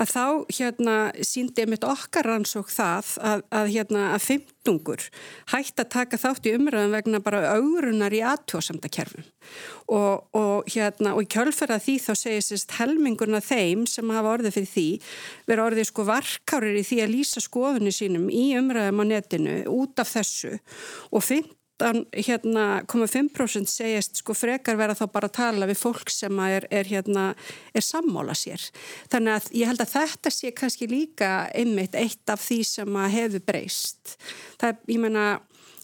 að 0.00 0.12
þá 0.14 0.24
hérna 0.56 0.94
síndi 1.26 1.66
mitt 1.68 1.84
okkar 1.84 2.26
rannsók 2.30 2.70
það 2.72 3.10
að, 3.20 3.42
að 3.52 3.70
hérna 3.74 4.04
að 4.14 4.24
fymtungur 4.24 5.04
hætti 5.52 5.84
að 5.84 5.90
taka 5.92 6.20
þátt 6.20 6.48
í 6.48 6.54
umröðum 6.56 6.96
vegna 6.96 7.20
bara 7.24 7.42
augurunar 7.58 8.16
í 8.16 8.22
aðtóðsamdagskerfum 8.30 9.26
og, 9.92 10.24
og 10.36 10.72
hérna 10.72 11.14
og 11.18 11.26
í 11.26 11.30
kjölferða 11.34 11.80
því 11.84 11.96
þá 12.06 12.10
segir 12.16 12.46
sérst 12.46 12.76
helmingurna 12.78 13.42
þeim 13.44 13.84
sem 13.90 14.14
hafa 14.14 14.34
orðið 14.38 14.56
fyrir 14.58 14.72
því 14.72 14.88
vera 15.52 15.68
orðið 15.68 15.90
sko 15.90 16.08
varkárir 16.08 16.80
í 16.80 16.86
því 16.86 17.00
að 17.04 17.14
lýsa 17.18 17.44
skoðunni 17.44 17.94
sínum 17.94 18.28
í 18.32 18.50
umröðum 18.58 19.04
á 19.04 19.10
netinu 19.10 19.56
út 19.70 20.00
af 20.00 20.14
þessu. 20.16 20.56
Og 21.12 21.24
fymtungur 21.24 21.59
13,5% 21.80 22.20
hérna, 22.26 23.66
segist 23.70 24.20
sko 24.20 24.36
frekar 24.36 24.78
vera 24.80 24.96
þá 24.96 25.06
bara 25.12 25.30
að 25.30 25.36
tala 25.38 25.68
við 25.70 25.80
fólk 25.80 26.12
sem 26.12 26.42
er, 26.46 26.66
er, 26.70 26.88
hérna, 26.88 27.30
er 27.74 27.84
sammála 27.84 28.36
sér. 28.38 28.62
Þannig 29.12 29.36
að 29.38 29.52
ég 29.60 29.70
held 29.70 29.84
að 29.84 29.94
þetta 29.96 30.34
sé 30.34 30.54
kannski 30.56 30.90
líka 30.90 31.30
einmitt 31.56 31.96
eitt 31.98 32.32
af 32.32 32.42
því 32.44 32.60
sem 32.68 32.98
hefur 33.14 33.46
breyst. 33.46 34.18
Það, 34.60 34.82
ég 34.92 35.00
menna, 35.00 35.26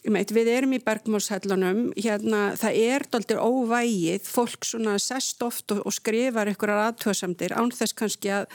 við 0.07 0.51
erum 0.53 0.75
í 0.77 0.79
bergmórshellunum, 0.85 1.81
hérna, 1.97 2.53
það 2.59 2.79
er 2.83 3.05
doldir 3.11 3.41
óvægið, 3.41 4.29
fólk 4.29 4.69
sest 5.01 5.43
oft 5.43 5.73
og, 5.73 5.83
og 5.83 5.95
skrifar 5.95 6.51
ykkurar 6.53 6.85
aðtöðsamdir 6.91 7.57
án 7.57 7.73
þess 7.75 7.97
kannski 7.97 8.31
að, 8.31 8.47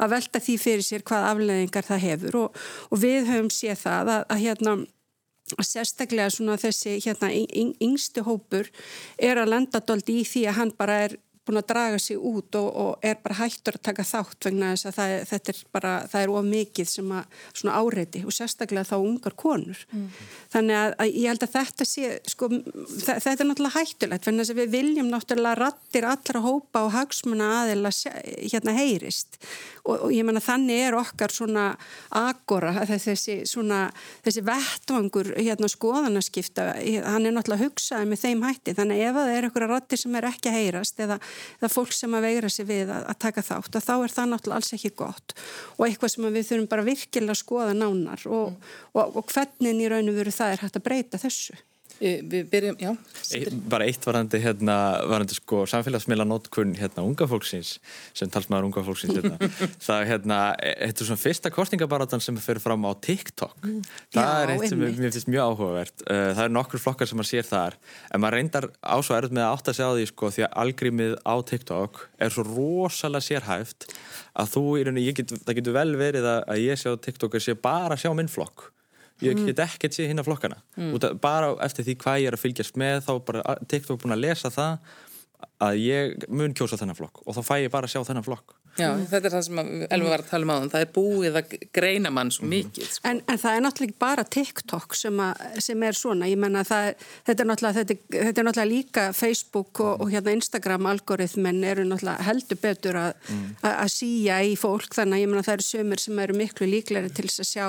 að 0.00 0.16
velta 0.16 0.42
því 0.42 0.58
fyrir 0.64 0.86
sér 0.86 1.06
hvað 1.06 1.30
afleðingar 1.30 1.86
það 1.86 2.04
hefur 2.08 2.42
og, 2.46 2.60
og 2.90 3.02
við 3.04 3.30
höfum 3.30 3.52
séð 3.52 3.82
það 3.84 4.14
að, 4.16 4.28
að 4.34 4.44
hérna 4.46 4.76
að 4.76 4.86
sérstaklega 5.54 6.30
svona 6.30 6.56
þessi 6.58 6.96
hérna 7.04 7.30
yngstu 7.30 8.24
hópur 8.26 8.70
er 9.18 9.38
að 9.38 9.52
lenda 9.52 9.80
doldi 9.80 10.20
í 10.20 10.26
því 10.26 10.46
að 10.50 10.58
hann 10.60 10.72
bara 10.78 10.98
er 11.06 11.16
búin 11.46 11.60
að 11.60 11.68
draga 11.70 11.98
sig 12.02 12.18
út 12.18 12.58
og, 12.58 12.68
og 12.82 13.06
er 13.06 13.18
bara 13.22 13.38
hættur 13.40 13.78
að 13.78 13.84
taka 13.88 14.06
þátt 14.06 14.48
vegna 14.48 14.72
þess 14.74 14.88
að 14.90 14.96
það, 14.96 15.14
þetta 15.30 15.52
er 15.52 15.60
bara, 15.76 15.92
það 16.10 16.24
er 16.24 16.32
of 16.32 16.48
mikið 16.50 16.90
sem 16.90 17.12
að 17.16 17.40
svona 17.52 17.76
áreiti 17.80 18.22
og 18.26 18.34
sérstaklega 18.34 18.88
þá 18.88 18.96
ungar 18.98 19.36
konur. 19.38 19.84
Mm. 19.92 20.08
Þannig 20.54 20.80
að, 20.80 20.96
að 21.04 21.12
ég 21.12 21.30
held 21.30 21.46
að 21.46 21.54
þetta 21.54 21.88
sé, 21.88 22.10
sko, 22.32 22.50
þetta 23.06 23.34
er 23.36 23.50
náttúrulega 23.50 23.76
hættulegt 23.76 24.28
vegna 24.28 24.44
þess 24.44 24.54
að 24.56 24.60
við 24.62 24.74
viljum 24.74 25.12
náttúrulega 25.12 25.60
rattir 25.62 26.08
allra 26.10 26.44
hópa 26.44 26.84
og 26.86 26.94
hagsmuna 26.96 27.50
aðeila 27.62 27.92
hérna 27.94 28.76
heyrist 28.76 29.38
og, 29.86 30.08
og 30.08 30.14
ég 30.14 30.26
menna 30.26 30.42
þannig 30.42 30.82
er 30.88 30.98
okkar 30.98 31.34
svona 31.34 31.66
agora, 32.16 32.72
þessi 32.88 33.38
svona, 33.48 33.86
þessi 34.26 34.44
vettvangur 34.46 35.32
hérna 35.36 35.70
skoðanaskipta, 35.70 36.68
hann 37.06 37.28
er 37.28 37.36
náttúrulega 37.36 37.68
hugsaði 37.70 38.10
með 38.10 38.22
þeim 38.24 38.44
hætti 38.46 38.76
þannig 38.76 39.04
ef 39.06 39.18
það 39.18 39.32
er 39.32 39.48
einhverja 39.48 39.70
rattir 39.70 40.02
sem 40.02 40.18
er 40.18 40.28
ekki 40.30 40.50
að 40.50 40.58
heyrast 40.60 41.02
eða 41.06 41.18
eða 41.60 41.72
fólk 41.72 41.94
sem 41.94 42.16
að 42.16 42.26
veira 42.28 42.50
sig 42.52 42.68
við 42.68 42.90
að, 42.90 43.06
að 43.12 43.20
taka 43.26 43.44
þátt 43.46 43.78
og 43.78 43.86
þá 43.86 43.94
er 43.96 44.14
það 44.16 44.30
náttúrulega 44.32 44.60
alls 44.62 44.76
ekki 44.76 44.92
gott 44.98 45.36
og 45.76 45.86
eitthvað 45.88 46.14
sem 46.14 46.28
við 46.28 46.50
þurfum 46.50 46.68
bara 46.72 46.86
virkilega 46.86 47.36
að 47.36 47.42
skoða 47.42 47.76
nánar 47.76 48.26
og, 48.30 48.52
mm. 48.52 48.76
og, 48.96 49.16
og 49.20 49.32
hvernig 49.34 49.82
í 49.82 49.90
raun 49.92 50.12
og 50.12 50.20
veru 50.20 50.34
það 50.34 50.54
er 50.54 50.64
hægt 50.64 50.80
að 50.80 50.86
breyta 50.86 51.20
þessu. 51.20 51.58
Við 51.96 52.48
byrjum, 52.52 52.76
já. 52.80 52.90
Eitt, 53.36 53.54
bara 53.72 53.86
eitt 53.88 54.04
varandi, 54.04 54.38
hérna, 54.42 54.76
varandi 55.08 55.36
sko 55.36 55.62
samfélagsmiðla 55.70 56.26
nótkunn 56.28 56.74
hérna 56.76 57.04
unga 57.06 57.28
fólksins, 57.30 57.76
sem 58.16 58.30
talsmaður 58.32 58.68
unga 58.68 58.84
fólksins 58.84 59.16
hérna. 59.16 59.48
það 59.86 60.02
er 60.02 60.10
hérna, 60.10 60.40
þetta 60.60 61.04
er 61.04 61.08
svona 61.10 61.22
fyrsta 61.22 61.52
kostningabaratan 61.54 62.22
sem 62.24 62.36
fyrir 62.42 62.60
fram 62.64 62.84
á 62.84 62.92
TikTok. 63.00 63.56
Mm. 63.64 63.80
Það 64.12 64.28
já, 64.28 64.42
er 64.42 64.54
eitt 64.54 64.66
sem 64.68 64.82
mér 64.82 64.94
finnst 65.16 65.32
mjög 65.32 65.54
áhugavert. 65.54 66.04
Uh, 66.04 66.28
það 66.36 66.42
er 66.44 66.54
nokkur 66.58 66.84
flokkar 66.84 67.10
sem 67.10 67.20
maður 67.20 67.32
sér 67.32 67.48
þar, 67.48 67.80
en 68.10 68.24
maður 68.24 68.38
reyndar 68.40 68.68
ásvæður 68.84 69.30
með 69.32 69.46
að 69.46 69.56
átt 69.56 69.72
að 69.72 69.80
segja 69.80 69.88
á 69.88 69.96
því 69.96 70.06
sko 70.12 70.32
því 70.36 70.46
að 70.46 70.56
algrímið 70.66 71.18
á 71.24 71.34
TikTok 71.52 72.04
er 72.20 72.36
svo 72.36 72.46
rosalega 72.52 73.28
sérhæft 73.30 73.90
að 74.36 74.52
þú 74.52 74.64
í 74.76 74.86
rauninni, 74.86 75.12
get, 75.16 75.32
það 75.32 75.60
getur 75.62 75.76
vel 75.80 75.90
verið 75.96 76.28
að 76.28 76.60
ég 76.60 76.80
sé 76.80 76.92
á 76.92 76.96
TikTok 77.00 77.38
að 77.38 77.46
sé 77.46 77.56
bara 77.56 77.96
sjá 77.96 78.12
minn 78.12 78.28
flokk 78.28 78.70
ég 79.24 79.42
get 79.46 79.62
ekkert 79.64 79.96
séð 79.96 80.10
hinn 80.10 80.20
að 80.20 80.28
flokkana 80.28 80.58
mm. 80.76 81.18
bara 81.22 81.54
eftir 81.64 81.86
því 81.86 81.96
hvað 82.02 82.20
ég 82.20 82.30
er 82.30 82.36
að 82.36 82.42
fylgjast 82.42 82.80
með 82.80 83.02
þá 83.06 83.12
bara 83.28 83.56
TikTok 83.70 84.02
búin 84.02 84.16
að 84.16 84.24
lesa 84.26 84.52
það 84.52 84.78
að 85.64 85.80
ég 85.80 86.26
mun 86.28 86.54
kjósa 86.56 86.78
þennan 86.80 86.98
flokk 86.98 87.22
og 87.24 87.36
þá 87.36 87.42
fæ 87.44 87.54
ég 87.64 87.72
bara 87.72 87.88
að 87.88 87.96
sjá 87.96 88.08
þennan 88.08 88.26
flokk 88.26 88.56
Já, 88.76 88.90
þetta 89.08 89.28
er 89.28 89.34
það 89.34 89.44
sem 89.46 89.60
Elva 89.96 90.10
var 90.12 90.22
að 90.22 90.30
tala 90.30 90.46
um 90.46 90.52
á 90.52 90.56
þann 90.56 90.72
það 90.74 90.84
er 90.84 90.90
búið 90.96 91.38
að 91.40 91.54
greina 91.78 92.12
mann 92.12 92.32
svo 92.34 92.48
mikið 92.50 92.90
sko. 92.90 93.08
en, 93.08 93.22
en 93.24 93.40
það 93.40 93.56
er 93.56 93.64
náttúrulega 93.64 93.98
bara 94.04 94.24
TikTok 94.36 94.96
sem, 94.98 95.22
að, 95.22 95.42
sem 95.64 95.86
er 95.88 95.96
svona 95.96 96.28
ég 96.28 96.40
menna 96.40 96.64
þetta, 96.66 97.08
þetta, 97.30 97.46
þetta 98.12 98.42
er 98.42 98.48
náttúrulega 98.48 98.68
líka 98.70 99.06
Facebook 99.16 99.80
og, 99.84 100.04
og 100.04 100.12
hérna 100.12 100.36
Instagram 100.36 100.90
algoritmen 100.92 101.62
eru 101.64 101.86
náttúrulega 101.88 102.28
heldur 102.28 102.62
betur 102.62 103.00
að 103.00 103.10
mm. 103.32 103.74
síja 103.96 104.42
í 104.44 104.54
fólk 104.60 104.96
þannig 104.96 105.18
að 105.18 105.24
ég 105.24 105.32
menna 105.32 105.46
það 105.48 105.58
eru 105.58 105.68
sömur 105.70 106.04
sem 106.04 106.24
eru 106.26 106.38
miklu 106.42 106.70
líkleri 106.70 107.12
til 107.16 107.28
þess 107.30 107.44
að 107.46 107.52
sjá 107.54 107.66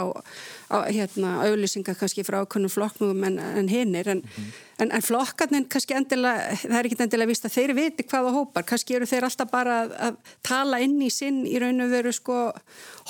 á, 0.75 0.77
hérna 0.91 1.37
auðlýsingar 1.47 1.99
kannski 1.99 2.27
frá 2.27 2.41
ákvönum 2.43 2.73
flokknum 2.73 3.27
en, 3.29 3.39
en 3.39 3.71
hinnir 3.71 4.11
en 4.11 4.25
mm. 4.27 4.55
En, 4.77 4.91
en 4.93 5.01
flokkarnir 5.01 5.65
kannski 5.73 5.95
endilega, 5.97 6.53
það 6.61 6.75
er 6.77 6.87
ekki 6.87 6.97
endilega 7.01 7.31
vist 7.31 7.47
að 7.47 7.55
þeir 7.55 7.71
viti 7.73 8.03
hvaða 8.11 8.33
hópar, 8.35 8.65
kannski 8.69 8.93
eru 8.93 9.07
þeir 9.09 9.25
alltaf 9.25 9.49
bara 9.49 9.77
að, 9.81 9.93
að 10.05 10.35
tala 10.45 10.79
inn 10.85 10.96
í 11.05 11.09
sinn 11.13 11.43
í 11.47 11.55
raun 11.61 11.83
og 11.83 11.91
veru 11.91 12.13
sko 12.15 12.37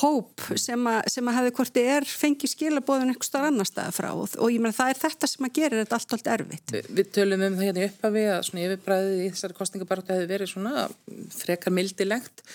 hóp 0.02 0.44
sem 0.60 0.90
að, 0.90 1.00
sem 1.14 1.30
að 1.30 1.38
hafi 1.40 1.54
hvort 1.58 1.74
þið 1.76 1.90
er 1.96 2.08
fengið 2.10 2.54
skilabóðun 2.54 3.14
eitthvað 3.14 3.30
starf 3.30 3.50
annar 3.50 3.70
staða 3.70 3.96
frá 3.96 4.10
og, 4.12 4.36
og 4.36 4.54
ég 4.54 4.64
meina 4.64 4.78
það 4.78 4.94
er 4.94 5.02
þetta 5.04 5.32
sem 5.32 5.48
að 5.48 5.56
gera 5.60 5.82
þetta 5.82 6.00
allt 6.00 6.18
allt 6.18 6.30
erfitt. 6.36 6.76
Vi, 6.76 6.84
við 7.00 7.10
tölum 7.18 7.48
um 7.48 7.58
það 7.58 7.70
hérna 7.70 7.88
upp 7.88 8.06
að 8.10 8.20
við 8.20 8.30
að 8.34 8.44
svona 8.50 8.68
yfirbræðið 8.68 9.24
í 9.24 9.32
þessari 9.32 9.58
kostningabartu 9.62 10.16
hefur 10.18 10.32
verið 10.34 10.54
svona 10.54 10.86
frekar 11.38 11.76
mildilegt. 11.78 12.46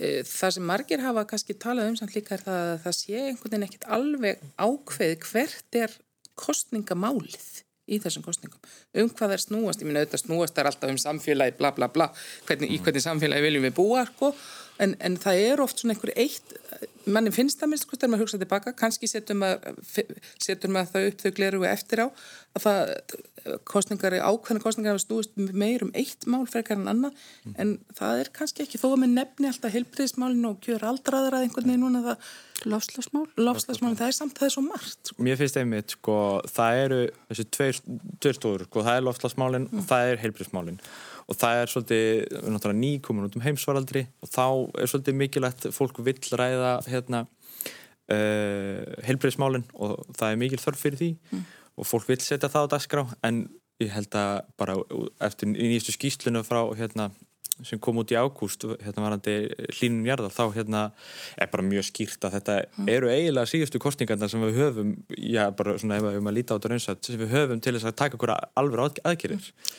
E, 0.00 0.12
það 0.28 0.54
sem 0.56 0.70
margir 0.72 1.06
hafa 1.06 1.26
kannski 1.32 1.58
talað 1.60 1.90
um 1.92 1.98
samt 2.00 2.14
líka 2.16 2.36
er 2.36 2.46
það 2.46 2.60
að 2.66 2.76
það 2.84 3.00
sé 3.00 3.24
einhvern 3.24 3.50
veginn 3.50 3.66
ekkit 3.68 3.90
alveg 3.98 4.46
ákveð 4.60 5.18
hvert 5.30 5.82
er 5.84 5.98
kostningamálið 6.40 7.50
í 7.90 7.98
þessum 8.02 8.24
kostningum. 8.24 8.60
Um 9.02 9.10
hvað 9.10 9.34
er 9.34 9.42
snúast, 9.42 9.82
ég 9.82 9.88
minna 9.88 10.04
auðvitað 10.04 10.24
snúast 10.24 10.58
er 10.60 10.70
alltaf 10.70 10.92
um 10.92 10.98
samfélagi, 11.00 11.56
bla 11.58 11.72
bla 11.76 11.90
bla, 11.92 12.10
hvernig, 12.48 12.70
í 12.70 12.78
hvernig 12.82 13.04
samfélagi 13.04 13.46
viljum 13.46 13.66
við 13.66 13.76
búa, 13.80 14.04
sko, 14.12 14.30
en, 14.80 14.96
en 15.04 15.16
það 15.20 15.42
er 15.46 15.62
oft 15.64 15.80
svona 15.80 15.94
einhver 15.94 16.12
eitt, 16.18 16.54
manni 17.10 17.32
finnst 17.34 17.60
það 17.60 17.72
minnst, 17.72 17.88
hvort 17.90 18.04
er 18.04 18.10
maður 18.10 18.20
að 18.20 18.26
hugsa 18.26 18.40
tilbaka, 18.40 18.74
kannski 18.76 19.08
setur 19.10 19.38
maður, 19.40 19.76
maður 20.72 20.92
það 20.92 21.08
upp 21.10 21.24
þau 21.24 21.32
gleru 21.36 21.64
eftir 21.68 22.04
á, 22.04 22.06
að 22.56 22.66
það, 22.66 22.92
kostningar, 23.68 24.18
ákveðna 24.20 24.62
kostningar 24.64 24.96
hafa 24.96 25.04
snúist 25.04 25.36
meir 25.36 25.84
um 25.86 25.92
eitt 25.96 26.26
mál 26.28 26.44
frekar 26.50 26.78
en 26.78 26.90
annað, 26.92 27.16
mm. 27.46 27.56
en 27.62 27.74
það 27.96 28.22
er 28.24 28.32
kannski 28.36 28.66
ekki, 28.66 28.80
þó 28.80 28.90
að 28.92 29.02
með 29.04 29.16
nefni 29.16 29.50
alltaf 29.50 29.74
heilbriðismálinu 29.76 30.52
og 30.52 30.62
kjör 30.64 30.86
aldraðar 30.92 31.38
að 31.38 31.48
einhvern 31.48 31.72
veginn 31.72 31.84
núna 31.86 32.04
það 32.10 32.30
Lofslagsmál? 32.68 33.22
Lofslagsmál, 33.40 33.94
það 33.96 34.10
er 34.10 34.16
samt 34.16 34.36
það 34.36 34.46
er 34.46 34.52
svo 34.52 34.62
margt. 34.66 34.98
Sko. 35.08 35.22
Mér 35.24 35.38
finnst 35.40 35.56
einmitt, 35.56 35.94
sko, 35.96 36.16
það 36.50 36.80
eru 36.82 36.98
þessi 37.30 37.46
tveir, 37.56 37.78
tveir 38.20 38.36
stóður, 38.36 38.66
sko, 38.68 38.82
það 38.84 38.98
er 38.98 39.06
lofslagsmálinn 39.06 39.68
mm. 39.70 39.80
og 39.80 39.88
það 39.88 40.10
er 40.10 40.20
heilbríðsmálinn 40.24 40.80
og 41.30 41.38
það 41.38 41.60
er 41.60 41.70
svolítið, 41.70 42.08
náttúrulega 42.50 42.80
ný 42.80 42.92
komin 43.04 43.28
út 43.28 43.36
um 43.38 43.44
heimsvaraldri 43.44 44.04
og 44.24 44.32
þá 44.32 44.46
er 44.82 44.90
svolítið 44.90 45.18
mikilvægt 45.20 45.68
fólk 45.76 46.02
vill 46.02 46.18
ræða 46.18 46.74
hérna 46.90 47.24
uh, 48.10 48.82
heilbríðsmálinn 49.06 49.66
og 49.78 49.96
það 50.18 50.28
er 50.34 50.42
mikil 50.42 50.60
þörf 50.62 50.84
fyrir 50.84 51.00
því 51.00 51.10
mm. 51.30 51.48
og 51.78 51.88
fólk 51.88 52.10
vill 52.10 52.20
setja 52.24 52.50
það 52.50 52.66
á 52.66 52.72
dagskrá 52.74 53.06
en 53.26 53.44
ég 53.80 53.92
held 53.94 54.14
að 54.18 54.40
bara 54.60 54.76
eftir 55.24 55.52
nýjastu 55.52 55.94
skýslinu 55.96 56.42
frá 56.44 56.62
hérna 56.76 57.10
sem 57.66 57.80
kom 57.82 58.00
út 58.00 58.12
í 58.12 58.16
ágúst 58.16 58.64
hérna 58.80 59.04
varandi 59.04 59.34
hlínum 59.76 60.06
jarðar 60.08 60.32
þá 60.32 60.44
hérna 60.56 60.82
er 61.36 61.50
bara 61.52 61.66
mjög 61.66 61.86
skýrt 61.90 62.24
að 62.24 62.38
þetta 62.38 62.56
mm. 62.64 62.90
eru 62.96 63.10
eiginlega 63.12 63.52
síðustu 63.52 63.80
kostningarna 63.82 64.30
sem 64.32 64.42
við 64.46 64.60
höfum 64.62 64.94
já 65.14 65.44
bara 65.56 65.76
svona 65.78 66.00
ef 66.00 66.06
við 66.06 66.16
höfum 66.16 66.32
að 66.32 66.38
líta 66.38 66.56
á 66.56 66.56
þetta 66.56 66.72
raunsat 66.72 67.10
sem 67.10 67.20
við 67.20 67.34
höfum 67.36 67.62
til 67.62 67.74
þess 67.76 67.90
að 67.90 67.98
taka 68.00 68.18
okkur 68.18 68.34
alveg 68.34 69.00
aðgerðir 69.04 69.44
mm. 69.44 69.74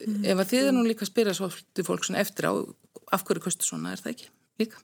Ef 0.00 0.38
að 0.38 0.48
þið 0.52 0.68
er 0.68 0.74
nú 0.76 0.86
líka 0.86 1.06
að 1.06 1.12
spyrja 1.12 1.36
svolítið 1.38 1.88
fólk 1.88 2.06
svona 2.06 2.22
eftir 2.24 2.48
á 2.48 2.52
af 3.12 3.24
hverju 3.28 3.44
kostu 3.44 3.68
svona 3.68 3.92
er 3.92 4.02
það 4.02 4.14
ekki? 4.14 4.28
Líka? 4.62 4.82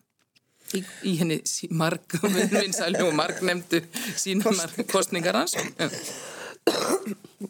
Í, 0.76 0.82
í 1.08 1.14
henni 1.16 1.38
marg 1.72 2.18
vinsælu 2.52 3.06
og 3.08 3.14
marg 3.16 3.40
nefndu 3.44 3.80
sínunar 4.20 4.74
kostningar 4.90 5.38
hans. 5.40 5.56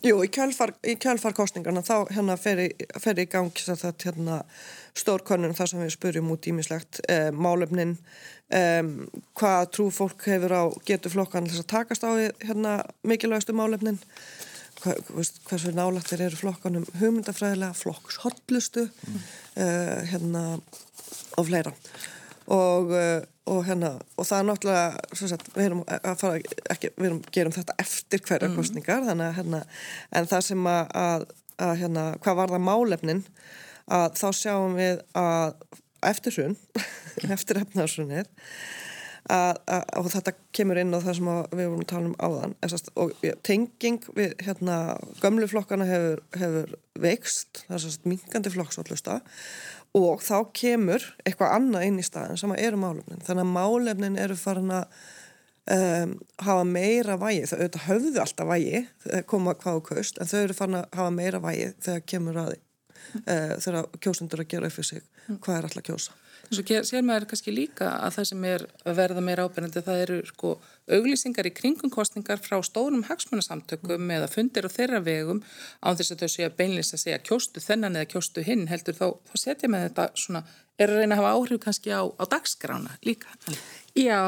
Jú, 0.04 0.18
í 0.22 0.28
kjálfar, 0.30 0.74
kjálfar 1.00 1.34
kostningarna 1.34 1.82
þá 1.82 2.11
hérna 2.12 2.36
fer 2.38 2.61
í, 2.62 2.68
fer 3.02 3.18
í 3.18 3.24
gang 3.30 3.50
þetta 3.50 3.90
hérna 4.04 4.42
stórkonun 4.98 5.56
þar 5.59 5.70
sem 5.72 5.82
við 5.82 5.94
spurjum 5.96 6.30
út 6.34 6.46
ímislegt 6.50 7.00
eh, 7.11 7.30
málefnin 7.34 7.96
eh, 8.54 8.82
hvað 9.38 9.70
trú 9.74 9.88
fólk 9.94 10.28
hefur 10.30 10.54
á 10.54 10.62
getur 10.86 11.14
flokkan 11.16 11.48
þess 11.48 11.64
að 11.64 11.70
takast 11.72 12.06
á 12.06 12.14
hérna 12.14 12.76
mikilvægastu 13.02 13.56
málefnin 13.56 13.98
Hversu 14.79 15.72
nálættir 15.74 16.22
eru 16.22 16.39
flokkanum 16.39 16.85
hugmyndafræðilega, 17.01 17.74
flokkshollustu 17.74 18.87
mm. 18.87 19.24
eh, 19.64 20.12
hérna 20.12 20.45
og 21.39 21.49
fleira 21.49 21.72
og, 22.49 22.93
eh, 22.97 23.22
og, 23.47 23.64
hérna, 23.66 23.91
og 24.16 24.26
það 24.26 24.39
er 24.39 24.47
náttúrulega 24.49 25.18
sagt, 25.18 25.51
við 25.57 25.66
erum 25.66 25.83
að 25.89 26.20
fara 26.20 26.41
ekki, 26.72 26.93
við 26.97 27.11
erum, 27.11 27.20
gerum 27.35 27.55
þetta 27.57 27.76
eftir 27.83 28.22
hverja 28.24 28.49
mm. 28.49 28.57
kostningar 28.57 29.05
þannig 29.09 29.29
að 29.29 29.39
hérna, 29.41 29.62
en 30.20 30.31
það 30.31 30.47
sem 30.49 30.70
að, 30.72 30.95
að, 31.03 31.26
að 31.68 31.74
hérna, 31.83 32.05
hvað 32.24 32.41
var 32.41 32.55
það 32.55 32.66
málefnin 32.68 33.24
að 33.99 34.09
þá 34.20 34.29
sjáum 34.41 34.79
við 34.79 35.03
að 35.18 35.57
eftir 36.12 36.39
hrun, 36.39 36.59
eftir 37.29 37.64
efnaðsrunir 39.29 39.99
og 39.99 40.09
þetta 40.12 40.35
kemur 40.57 40.81
inn 40.81 40.95
á 40.97 40.99
það 41.03 41.16
sem 41.18 41.29
við 41.53 41.68
vorum 41.68 41.83
að 41.83 41.91
tala 41.91 42.09
um 42.09 42.16
áðan. 42.18 42.55
Essast, 42.64 42.91
og 42.97 43.12
tenging 43.47 44.01
við 44.16 44.35
hérna, 44.45 44.79
gömlu 45.22 45.49
flokkana 45.51 45.87
hefur, 45.89 46.22
hefur 46.39 46.74
veikst, 46.99 47.64
það 47.66 47.76
er 47.76 47.85
svona 47.85 48.12
minkandi 48.12 48.53
flokksvallusta 48.55 49.20
og 49.99 50.22
þá 50.24 50.37
kemur 50.57 51.05
eitthvað 51.24 51.55
annað 51.57 51.87
inn 51.89 52.01
í 52.01 52.07
staðin 52.07 52.41
sem 52.41 52.55
eru 52.57 52.81
málefnin. 52.81 53.24
Þannig 53.26 53.47
að 53.47 53.55
málefnin 53.57 54.20
eru 54.20 54.37
farin 54.39 54.74
að 54.79 54.87
um, 55.74 56.14
hafa 56.45 56.64
meira 56.68 57.18
vægi, 57.20 57.49
þau 57.49 57.59
auðvitað 57.59 57.87
höfðu 57.89 58.22
alltaf 58.24 58.51
vægi 58.53 58.85
koma 59.31 59.57
hvað 59.59 59.81
á 59.81 59.87
kaust 59.91 60.20
en 60.20 60.31
þau 60.31 60.41
eru 60.41 60.57
fann 60.57 60.81
að 60.81 60.89
hafa 60.97 61.12
meira 61.14 61.43
vægi 61.45 61.70
þegar 61.85 62.09
kemur 62.14 62.41
aði 62.47 62.61
uh, 63.14 63.54
þegar 63.61 63.90
kjósundur 64.02 64.44
að 64.44 64.50
gera 64.54 64.70
upp 64.70 64.78
fyrir 64.78 64.90
sig 64.92 65.06
hvað 65.36 65.59
er 65.59 65.68
alltaf 65.68 65.86
kjósa. 65.88 66.16
Svo 66.48 66.62
sér 66.86 67.02
maður 67.04 67.26
kannski 67.28 67.52
líka 67.52 67.90
að 68.00 68.14
það 68.16 68.26
sem 68.30 68.44
er 68.48 68.62
að 68.88 68.94
verða 68.96 69.22
meira 69.24 69.44
ábyrgandi 69.44 69.82
það 69.84 70.02
eru 70.04 70.18
sko 70.28 70.52
auglýsingar 70.96 71.48
í 71.50 71.52
kringum 71.52 71.92
kostningar 71.92 72.40
frá 72.40 72.56
stórum 72.64 73.02
hagsmunasamtökum 73.09 73.98
mm. 73.98 74.14
eða 74.16 74.30
fundir 74.32 74.68
og 74.68 74.72
þeirra 74.72 75.02
vegum 75.04 75.42
án 75.82 75.98
þess 75.98 76.14
að 76.14 76.22
þau 76.22 76.32
séu 76.32 76.46
að 76.46 76.56
beinlýst 76.62 76.96
að 76.96 77.02
segja 77.04 77.18
kjóstu 77.28 77.64
þennan 77.64 77.98
eða 78.00 78.11
kjóstu 78.14 78.46
hinn 78.46 78.64
heldur 78.70 78.96
þá, 78.96 79.06
þá 79.28 79.34
setja 79.42 79.72
með 79.72 79.84
þetta 79.88 80.09
svona, 80.24 80.44
er 80.80 80.94
að 80.94 81.02
reyna 81.02 81.18
að 81.18 81.20
hafa 81.20 81.34
áhrif 81.36 81.62
kannski 81.66 81.92
á, 81.92 82.02
á 82.06 82.24
dagskrána 82.32 82.96
líka. 83.04 83.34
Já 83.99 84.22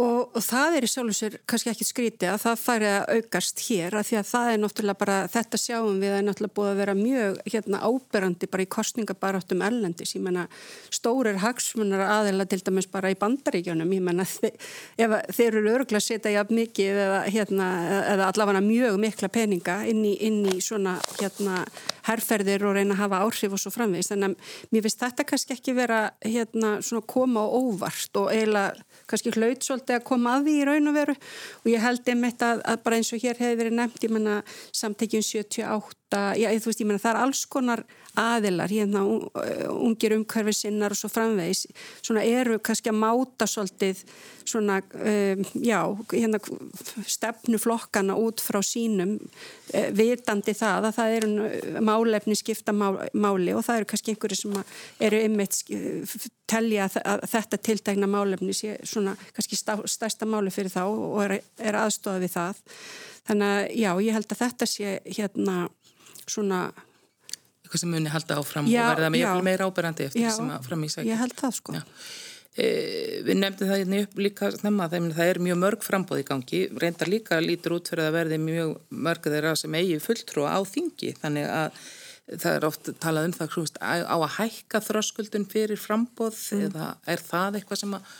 Og, 0.00 0.30
og 0.32 0.40
það 0.40 0.76
er 0.78 0.84
í 0.86 0.88
sjálf 0.88 1.10
og 1.12 1.16
sér 1.18 1.34
kannski 1.44 1.68
ekki 1.68 1.84
skrítið 1.84 2.30
að 2.32 2.38
það 2.46 2.60
færi 2.62 2.86
að 2.88 3.10
aukast 3.18 3.58
hér 3.66 3.92
að 3.98 4.06
því 4.08 4.16
að 4.16 4.28
það 4.30 4.46
er 4.48 4.60
náttúrulega 4.62 5.00
bara, 5.02 5.16
þetta 5.28 5.58
sjáum 5.60 5.98
við 6.00 6.14
að 6.16 6.22
náttúrulega 6.24 6.56
búið 6.56 6.70
að 6.70 6.78
vera 6.80 6.94
mjög 6.96 7.36
hérna 7.52 7.80
áberandi 7.84 8.48
bara 8.48 8.64
í 8.64 8.70
kostningabaráttum 8.72 9.64
ellendis, 9.66 10.14
ég 10.16 10.24
menna 10.24 10.46
stórir 10.88 11.36
hagsmunar 11.42 12.06
aðeila 12.06 12.46
til 12.48 12.62
dæmis 12.64 12.88
bara 12.88 13.10
í 13.12 13.18
bandaríkjónum, 13.20 13.92
ég 13.92 14.06
menna 14.06 14.24
ef 15.04 15.16
þeir 15.36 15.58
eru 15.60 15.74
örgulega 15.74 16.00
að 16.00 16.06
setja 16.06 16.32
jafn 16.38 16.56
mikið 16.62 17.02
eða, 17.04 17.20
hérna, 17.36 17.68
eða 18.14 18.30
allavega 18.32 18.64
mjög 18.64 18.98
mikla 19.04 19.28
peninga 19.36 19.76
inn 19.92 20.00
í, 20.08 20.14
inn 20.24 20.40
í 20.54 20.56
svona 20.64 20.96
hérna 21.18 21.66
herrferðir 22.08 22.64
og 22.64 22.78
reyna 22.78 22.96
að 22.96 23.04
hafa 23.04 23.20
áhrif 23.26 23.58
og 23.58 23.60
svo 23.60 23.76
framvegist, 23.76 24.16
þannig 24.16 24.32
að 24.32 24.72
mér 24.72 24.88
finnst 24.88 25.04
þetta 25.04 25.28
kannski 25.28 25.58
ekki 25.58 25.76
vera 25.76 26.00
hérna 26.24 26.78
svona 26.80 27.04
koma 27.04 27.44
á 27.44 27.48
óvart 27.60 28.22
og 28.24 28.32
eiginlega 28.32 28.88
kannski 29.10 29.32
hlaut 29.36 29.66
svolítið 29.66 29.98
að 29.98 30.06
koma 30.08 30.36
að 30.36 30.48
því 30.48 30.54
í 30.58 30.66
raun 30.68 30.90
og 30.90 30.96
veru. 30.96 31.16
Og 31.62 31.72
ég 31.72 31.84
held 31.84 32.12
einmitt 32.12 32.44
að, 32.46 32.62
að 32.72 32.84
bara 32.84 33.00
eins 33.00 33.12
og 33.12 33.24
hér 33.24 33.42
hefur 33.42 33.60
verið 33.62 33.78
nefnt, 33.78 34.06
ég 34.06 34.14
menna 34.14 34.38
samtekjum 34.82 35.26
78 35.26 36.22
já, 36.40 36.48
þú 36.52 36.70
veist, 36.70 36.82
ég 36.82 36.88
menna 36.88 37.02
það 37.02 37.14
er 37.14 37.22
alls 37.22 37.44
konar 37.50 37.84
aðilar, 38.18 38.68
hérna 38.72 39.02
ungir 39.72 40.12
umhverfi 40.16 40.52
sinnar 40.56 40.92
og 40.92 40.98
svo 41.00 41.08
framvegis 41.12 41.64
svona 42.02 42.24
eru 42.28 42.58
kannski 42.60 42.92
að 42.92 42.98
máta 43.00 43.48
svolítið 43.48 44.02
svona, 44.44 44.80
um, 44.82 45.44
já 45.54 45.78
hérna 46.12 46.40
stefnuflokkana 47.06 48.16
út 48.20 48.42
frá 48.44 48.60
sínum 48.66 49.16
uh, 49.16 49.88
vitandi 49.96 50.54
það 50.58 50.90
að 50.90 50.98
það 50.98 51.16
eru 51.16 51.80
málefni 51.80 52.36
skipta 52.36 52.74
máli 52.76 53.56
og 53.56 53.64
það 53.64 53.80
eru 53.80 53.90
kannski 53.94 54.14
einhverju 54.14 54.40
sem 54.42 54.60
eru 55.08 55.24
ymmit 55.28 55.62
telja 56.52 56.90
að 57.00 57.26
þetta 57.32 57.62
tiltegna 57.64 58.10
málefni 58.10 58.52
sé 58.56 58.76
svona 58.84 59.16
kannski 59.32 59.56
stærsta 59.56 60.28
máli 60.28 60.52
fyrir 60.52 60.74
þá 60.74 60.84
og 60.84 61.20
er, 61.24 61.38
er 61.58 61.80
aðstofað 61.80 62.26
við 62.26 62.34
það. 62.36 62.62
Þannig 63.22 63.52
að 63.54 63.76
já, 63.78 63.90
ég 64.02 64.16
held 64.18 64.32
að 64.34 64.42
þetta 64.42 64.68
sé 64.68 64.96
hérna 65.06 65.56
svona 66.26 66.64
eitthvað 67.72 67.86
sem 67.86 67.94
muni 67.94 68.12
halda 68.12 68.36
áfram 68.36 68.68
já, 68.68 68.82
og 68.84 69.00
verða 69.00 69.40
meira 69.46 69.68
áberandi 69.68 70.04
eftir 70.10 70.26
já, 70.26 70.34
sem 70.36 70.50
að 70.52 70.68
fram 70.68 70.84
í 70.84 70.90
sækja. 70.92 71.08
Ég 71.08 71.22
held 71.22 71.34
það 71.38 71.56
sko. 71.56 71.76
E, 72.52 72.66
við 73.24 73.38
nefndum 73.38 73.70
það 73.70 73.80
hérna 73.80 74.02
upp 74.04 74.18
líka 74.20 74.50
snemma 74.52 74.88
þegar 74.92 75.16
það 75.16 75.30
er 75.32 75.40
mjög 75.46 75.58
mörg 75.62 75.86
frambóð 75.86 76.20
í 76.20 76.26
gangi, 76.28 76.60
reyndar 76.82 77.08
líka 77.08 77.40
lítur 77.40 77.78
út 77.78 77.88
fyrir 77.88 78.10
að 78.10 78.16
verði 78.18 78.38
mjög 78.42 78.74
mörg 79.08 79.28
þeirra 79.32 79.54
sem 79.56 79.78
eigi 79.80 79.96
fulltrú 80.04 80.44
á 80.44 80.60
þingi 80.68 81.14
þannig 81.22 81.48
að 81.48 81.80
það 82.42 82.58
er 82.58 82.66
oft 82.68 82.92
talað 83.00 83.30
um 83.30 83.34
það 83.38 83.50
krúst, 83.54 83.80
á 83.80 84.16
að 84.18 84.28
hækka 84.36 84.82
þröskuldun 84.84 85.48
fyrir 85.48 85.80
frambóð 85.80 86.36
mm. 86.52 86.68
eða 86.68 86.92
er 87.08 87.24
það 87.24 87.58
eitthvað 87.58 87.82
sem 87.82 87.96
að 87.96 88.12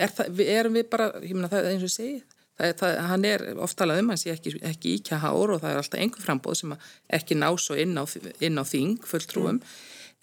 er 0.00 0.16
það, 0.16 0.42
erum 0.56 0.80
við 0.80 0.88
bara, 0.92 1.12
ég 1.20 1.36
meina 1.36 1.52
það 1.52 1.70
eins 1.74 1.86
og 1.86 1.92
segið 1.92 2.39
Það, 2.60 2.72
það, 2.80 2.98
hann 3.08 3.24
er 3.24 3.44
oftalað 3.64 4.02
um 4.02 4.10
hans 4.12 4.26
ekki, 4.28 4.58
ekki 4.68 4.96
íkja 4.98 5.20
hár 5.22 5.54
og 5.54 5.62
það 5.62 5.70
er 5.70 5.80
alltaf 5.80 6.02
einhver 6.02 6.24
frambóð 6.26 6.58
sem 6.60 6.74
ekki 7.16 7.38
ná 7.38 7.48
svo 7.56 7.78
inn 7.80 7.96
á, 7.96 8.04
inn 8.44 8.60
á 8.60 8.64
þing 8.68 9.00
fulltrúum. 9.08 9.62
Mm. 9.62 9.78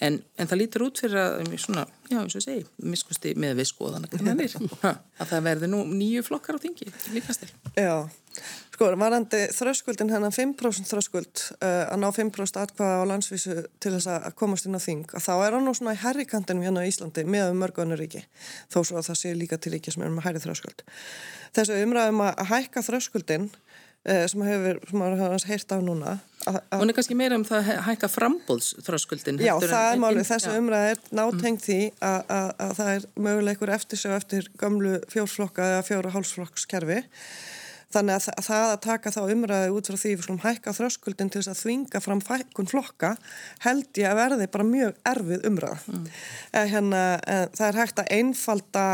en, 0.05 0.19
en 0.37 0.49
það 0.51 0.61
lítur 0.61 0.85
út 0.85 1.01
fyrir 1.01 1.17
að 1.23 1.55
svona, 1.57 1.87
já 2.11 2.19
eins 2.19 2.37
og 2.37 2.45
segi, 2.45 2.67
miskusti 2.85 3.33
með 3.41 3.63
við 3.63 3.69
skoðana 3.71 4.11
að 5.17 5.31
það 5.31 5.47
verði 5.49 5.71
nú 5.73 5.81
nýju 5.89 6.25
flokkar 6.27 6.61
á 6.61 6.63
þingi 6.67 6.91
líkastil 7.15 7.49
Já, 7.73 8.05
sko, 8.77 8.91
varandi 8.99 9.39
þröskuldin 9.55 10.11
hennan 10.13 10.33
5% 10.33 10.91
þröskuld 10.91 11.43
uh, 11.57 11.87
að 11.89 12.01
ná 12.03 12.07
5% 12.13 12.61
atkvaða 12.61 13.01
á 13.01 13.09
landsvísu 13.09 13.55
til 13.81 13.93
þess 13.95 14.09
að 14.13 14.27
komast 14.37 14.69
inn 14.69 14.77
á 14.77 14.81
þing 14.81 15.07
að 15.17 15.25
þá 15.25 15.33
er 15.33 15.57
hann 15.57 15.65
nú 15.65 15.73
svona 15.77 15.95
í 15.97 16.01
herrikantinum 16.03 16.65
hérna 16.67 16.85
á 16.85 16.89
Íslandi 16.89 17.25
með 17.25 17.55
mörgunur 17.57 18.05
þó 18.69 18.79
svo 18.83 18.99
að 18.99 19.09
það 19.09 19.19
sé 19.23 19.33
líka 19.33 19.57
til 19.57 19.73
ríki 19.73 19.93
sem 19.93 20.05
er 20.05 20.13
með 20.13 20.29
herri 20.29 20.43
þröskuld. 20.45 20.85
Þessu 21.57 21.81
umræðum 21.81 22.23
að 22.27 22.43
hækka 22.51 22.85
þröskuldin 22.85 23.49
eh, 24.05 24.25
sem 24.29 24.45
hefur, 24.45 24.81
sem 24.91 25.05
hefur 25.07 25.49
heirt 25.49 25.73
af 25.73 25.85
núna 25.85 26.17
Hún 26.47 26.87
er 26.87 26.95
kannski 26.95 27.15
meira 27.17 27.35
um 27.35 27.43
það 27.43 27.73
að 27.73 27.81
hækka 27.89 28.07
frambóðsþröskuldin 28.13 29.41
Já, 29.43 29.57
það 29.59 29.89
er 29.89 29.99
málið, 29.99 30.27
þessu 30.29 30.53
umræð 30.55 30.91
er 30.93 31.01
nátengt 31.17 31.65
því 31.65 31.79
að, 31.97 32.21
að, 32.37 32.51
að 32.63 32.75
það 32.77 32.91
er 32.93 33.07
möguleikur 33.25 33.71
eftir 33.75 33.99
sig 33.99 34.15
eftir 34.15 34.47
gamlu 34.61 34.93
fjórflokka 35.11 35.65
eða 35.73 35.85
fjóra 35.89 36.13
hálsflokkskerfi 36.13 37.01
Þannig 37.95 38.17
að 38.17 38.43
það 38.43 38.65
að 38.67 38.79
taka 38.83 39.13
þá 39.15 39.19
umræði 39.31 39.69
út 39.71 39.89
frá 39.89 39.97
því 40.01 40.09
við 40.13 40.23
skulum 40.25 40.41
hækka 40.43 40.73
þröskuldin 40.75 41.29
til 41.31 41.39
þess 41.41 41.53
að 41.53 41.61
þvinga 41.61 42.01
fram 42.03 42.23
fækkun 42.25 42.67
flokka 42.67 43.13
held 43.63 44.01
ég 44.01 44.09
að 44.11 44.19
verði 44.19 44.49
bara 44.51 44.67
mjög 44.67 44.97
erfið 45.07 45.47
umræð. 45.47 45.85
Mm. 45.93 46.09
Hérna, 46.73 47.03
það 47.55 47.67
er 47.69 47.79
hægt 47.81 48.03
að 48.03 48.11
einfalda 48.17 48.85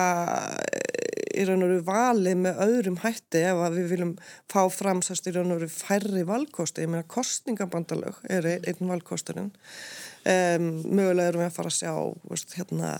í 1.34 1.46
raun 1.48 1.66
og 1.66 1.72
veru 1.72 1.84
valið 1.88 2.39
með 2.44 2.62
öðrum 2.68 3.00
hætti 3.04 3.41
ef 3.48 3.62
við 3.74 3.89
viljum 3.91 4.14
fá 4.52 4.62
fram 4.74 5.02
sérst 5.06 5.28
í 5.30 5.34
raun 5.34 5.54
og 5.54 5.62
veru 5.62 5.74
færri 5.74 6.26
valkosti 6.28 6.86
ég 6.86 6.91
meina 6.94 7.10
kostningabandalög 7.10 8.20
er 8.30 8.50
einn 8.54 8.91
valkosturinn 8.91 9.50
um, 9.50 10.68
mögulega 10.86 11.32
erum 11.32 11.44
við 11.44 11.50
að 11.50 11.56
fara 11.58 11.72
að 11.72 11.80
sjá 11.80 11.94
veist, 12.30 12.58
hérna, 12.58 12.94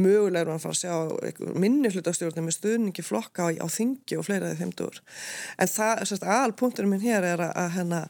mögulega 0.00 0.44
erum 0.44 0.56
við 0.56 0.58
að 0.58 0.66
fara 0.66 0.76
að 0.76 0.82
sjá 0.82 1.54
minni 1.64 1.92
hlutastjórnum 1.94 2.48
með 2.48 2.58
stuðningi 2.58 3.06
flokka 3.06 3.48
á, 3.48 3.48
á 3.60 3.66
þingi 3.70 4.20
og 4.20 4.26
fleiraði 4.28 4.60
þeimdur 4.60 5.00
en 5.60 5.72
það, 5.72 6.04
sérst, 6.10 6.28
alpunkturinn 6.36 6.94
minn 6.94 7.04
hér 7.04 7.26
er 7.34 7.44
að, 7.48 7.52
að 7.64 7.74
hérna 7.78 8.04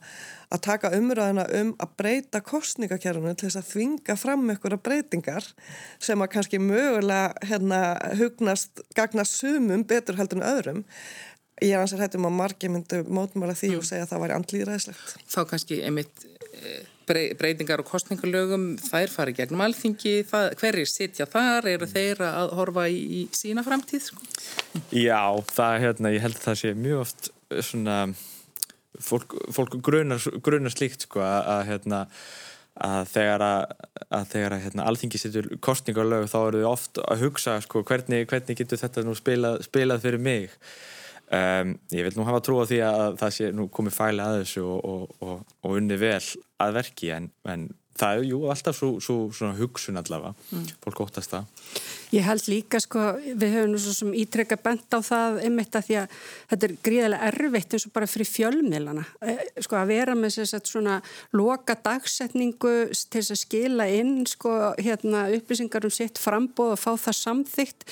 að 0.50 0.62
taka 0.66 0.90
umræðina 0.96 1.44
um 1.60 1.72
að 1.82 1.96
breyta 2.00 2.40
kostningakerfunu 2.42 3.36
til 3.38 3.48
þess 3.48 3.60
að 3.60 3.68
þvinga 3.70 4.16
fram 4.18 4.46
einhverja 4.50 4.80
breytingar 4.82 5.48
sem 6.02 6.22
að 6.22 6.32
kannski 6.34 6.60
mögulega 6.62 7.46
hérna, 7.46 7.80
hugnast, 8.18 8.82
gagnast 8.98 9.38
sumum 9.38 9.84
betur 9.86 10.18
heldur 10.18 10.40
en 10.40 10.48
öðrum. 10.50 10.80
Ég 11.60 11.76
er 11.76 11.84
ansið 11.84 12.02
hættum 12.02 12.26
að 12.26 12.38
margi 12.38 12.70
myndu 12.72 13.02
mótmála 13.06 13.54
því 13.54 13.74
mm. 13.74 13.80
og 13.82 13.86
segja 13.86 14.06
að 14.06 14.14
það 14.14 14.22
væri 14.24 14.36
andlýðræðislegt. 14.38 15.14
Þá 15.28 15.40
kannski 15.52 15.80
einmitt 15.86 16.26
eh, 16.56 16.88
breytingar 17.10 17.82
og 17.82 17.88
kostningalögum, 17.90 18.66
þær 18.80 19.12
fari 19.12 19.34
gegnum 19.36 19.62
alþingi, 19.64 20.16
hverjir 20.30 20.90
sitja 20.90 21.26
þar, 21.30 21.68
eru 21.72 21.88
þeir 21.90 22.22
að 22.26 22.54
horfa 22.58 22.86
í, 22.90 23.00
í 23.20 23.22
sína 23.36 23.64
framtíð? 23.66 24.10
Sko? 24.10 24.28
Já, 24.94 25.22
það, 25.52 25.78
hérna, 25.84 26.14
ég 26.14 26.24
held 26.26 26.38
að 26.38 26.46
það 26.48 26.60
sé 26.62 26.74
mjög 26.78 27.02
oft 27.04 27.32
svona 27.66 27.96
fólk, 29.00 29.34
fólk 29.54 29.76
grunar, 29.82 30.22
grunar 30.44 30.74
slíkt 30.74 31.06
sko 31.06 31.22
að, 31.24 31.40
að, 31.54 31.62
hérna, 31.70 32.00
að 32.90 33.10
þegar 33.14 33.44
að, 33.46 33.74
að 34.08 34.28
þegar 34.34 34.56
hérna, 34.66 34.86
alþingi 34.90 35.20
setur 35.20 35.50
kostningarlög 35.64 36.28
þá 36.30 36.38
eru 36.42 36.62
þau 36.64 36.70
oft 36.72 37.02
að 37.04 37.26
hugsa 37.26 37.58
sko, 37.64 37.84
hvernig, 37.86 38.28
hvernig 38.30 38.60
getur 38.60 38.80
þetta 38.80 39.04
nú 39.06 39.16
spilað, 39.18 39.60
spilað 39.66 40.04
fyrir 40.06 40.22
mig 40.22 40.54
um, 41.30 41.74
ég 41.94 42.06
vil 42.06 42.14
nú 42.16 42.28
hafa 42.28 42.42
trú 42.44 42.60
á 42.62 42.64
því 42.68 42.80
að 42.86 43.18
það 43.22 43.34
sé 43.38 43.50
nú 43.56 43.68
komið 43.72 43.96
fæli 43.96 44.24
að 44.24 44.38
þessu 44.42 44.64
og, 44.66 44.80
og, 44.92 45.18
og, 45.24 45.58
og 45.64 45.76
unni 45.80 45.98
vel 46.00 46.22
að 46.60 46.76
verki 46.76 47.12
en, 47.14 47.30
en 47.48 47.68
það 48.00 48.18
er 48.18 48.28
jú 48.30 48.42
alltaf 48.50 48.76
svo, 48.76 48.90
svo 49.02 49.52
hugsun 49.58 50.00
allavega, 50.00 50.34
mm. 50.50 50.68
fólk 50.84 51.02
óttast 51.06 51.34
það. 51.34 51.48
Ég 52.10 52.24
held 52.26 52.48
líka 52.50 52.80
sko, 52.82 53.02
við 53.38 53.52
höfum 53.54 53.74
nú 53.74 53.80
svo 53.80 53.92
sem 53.94 54.14
ítrekka 54.18 54.56
bent 54.58 54.90
á 54.90 54.98
það 54.98 55.36
einmitt 55.44 55.76
að 55.78 55.86
því 55.86 55.98
að 56.00 56.16
þetta 56.50 56.66
er 56.66 56.74
gríðilega 56.88 57.28
erfitt 57.28 57.76
eins 57.76 57.86
og 57.86 57.92
bara 57.94 58.08
fyrir 58.10 58.30
fjölmiðlana. 58.30 59.04
E, 59.22 59.36
sko 59.62 59.78
að 59.78 59.92
vera 59.92 60.16
með 60.18 60.40
þess 60.40 60.56
að 60.58 60.72
svona 60.72 60.96
loka 61.38 61.76
dagsetningu 61.84 62.74
til 62.90 63.20
þess 63.20 63.36
að 63.36 63.42
skila 63.44 63.86
inn 63.94 64.16
sko 64.26 64.56
hérna 64.80 65.28
upplýsingar 65.36 65.86
um 65.86 65.94
sitt 65.94 66.18
frambóð 66.18 66.74
og 66.74 66.82
fá 66.82 66.90
það 66.98 67.18
samþygt 67.20 67.86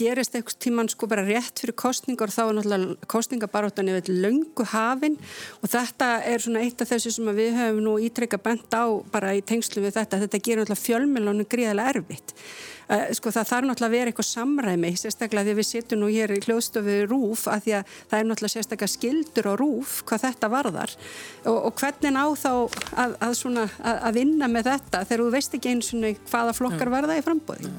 gerist 0.00 0.34
eitthvað 0.34 0.58
tíman 0.64 0.90
sko 0.90 1.08
bara 1.10 1.24
rétt 1.26 1.60
fyrir 1.60 1.76
kostningar 1.78 2.30
og 2.30 2.34
þá 2.34 2.42
er 2.42 2.56
náttúrulega 2.58 3.10
kostningabaróttan 3.10 3.90
yfir 3.92 4.20
löngu 4.24 4.66
hafin. 4.72 5.18
Og 5.60 5.70
þetta 5.70 6.10
er 6.26 6.42
svona 6.42 6.64
eitt 6.64 6.82
af 6.82 6.90
þessu 6.90 7.14
sem 7.14 7.30
við 7.36 7.54
höfum 7.58 7.82
nú 7.84 7.96
ítrekka 8.02 8.40
bent 8.42 8.74
á 8.74 8.84
bara 9.12 9.34
í 9.36 9.44
tengslu 9.50 9.84
við 9.84 9.96
þetta, 9.98 10.20
þetta 10.24 10.42
gerir 10.46 10.62
náttúrulega 10.62 10.84
fjölmiðlunum 10.86 11.48
gríðilega 11.50 11.94
erfitt. 11.94 12.34
Uh, 12.90 13.04
sko 13.14 13.30
það 13.30 13.50
þarf 13.50 13.68
náttúrulega 13.68 13.90
að 13.90 13.96
vera 13.96 14.10
eitthvað 14.10 14.28
samræmi 14.30 14.88
sérstaklega 14.98 15.46
því 15.46 15.52
að 15.54 15.60
við 15.60 15.68
sittum 15.68 16.00
nú 16.00 16.08
hér 16.10 16.34
í 16.34 16.40
hljóðstofu 16.42 16.96
rúf 17.10 17.44
að 17.50 17.66
því 17.66 17.76
að 17.78 17.92
það 18.00 18.16
er 18.18 18.26
náttúrulega 18.30 18.54
sérstaklega 18.56 18.94
skildur 18.94 19.50
á 19.50 19.54
rúf 19.60 19.92
hvað 20.08 20.24
þetta 20.24 20.50
varðar. 20.56 20.96
Og, 21.44 21.60
og 21.68 21.76
hvernig 21.78 22.18
á 22.18 22.26
þá 22.34 22.50
að, 22.56 23.14
að, 23.20 23.36
svona, 23.38 23.68
að, 23.78 24.02
að 24.08 24.18
vinna 24.18 24.50
með 24.50 24.72
þetta 24.72 25.04
þegar 25.06 25.22
þú 25.22 25.30
veist 25.36 25.54
ekki 25.60 25.74
eins 25.76 25.94
og 25.94 26.26
hvaða 26.32 26.58
flokkar 26.58 26.92
verða 26.98 27.20
í 27.20 27.24
frambóði 27.26 27.70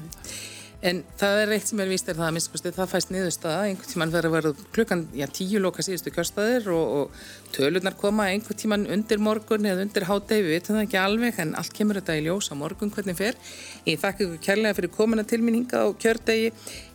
En 0.82 1.04
það 1.14 1.40
er 1.44 1.52
eitt 1.54 1.68
sem 1.70 1.80
er 1.82 1.90
víst 1.92 2.08
er 2.10 2.16
það 2.18 2.26
að 2.26 2.32
minnst 2.34 2.64
það 2.66 2.88
fæst 2.90 3.12
niðurstaða, 3.14 3.66
einhvern 3.68 3.90
tíman 3.92 4.12
verður 4.12 4.28
að 4.28 4.34
verða 4.34 4.66
klukkan, 4.74 5.04
já, 5.14 5.26
tíu 5.30 5.60
loka 5.62 5.84
síðustu 5.86 6.10
kjörstaðir 6.10 6.66
og, 6.74 6.94
og 6.96 7.52
tölunar 7.54 7.94
koma 8.00 8.26
einhvern 8.32 8.58
tíman 8.58 8.88
undir 8.90 9.22
morgun 9.22 9.68
eða 9.70 9.84
undir 9.86 10.08
hádegi, 10.08 10.42
við 10.42 10.56
veitum 10.56 10.78
það 10.78 10.86
ekki 10.88 10.98
alveg, 10.98 11.38
en 11.44 11.54
allt 11.60 11.76
kemur 11.76 12.00
þetta 12.00 12.16
í 12.18 12.24
ljós 12.26 12.50
á 12.50 12.54
morgun 12.58 12.90
hvernig 12.94 13.18
fer. 13.20 13.38
Ég 13.86 14.00
þakka 14.02 14.26
ykkur 14.26 14.42
kærlega 14.48 14.78
fyrir 14.80 14.94
komuna 14.96 15.26
tilminninga 15.28 15.84
á 15.86 15.88
kjördegi. 16.02 16.50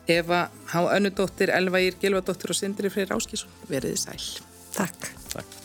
Eva 0.07 0.45
Há 0.71 0.79
Önnudóttir, 0.95 1.51
Elva 1.55 1.79
Ír, 1.83 1.95
Gilvadóttir 1.99 2.51
og 2.51 2.59
Sindri 2.59 2.91
Freyr 2.91 3.15
Áskísson, 3.15 3.51
veriði 3.71 4.03
sæl. 4.03 4.19
Takk. 4.75 5.15
Takk. 5.31 5.56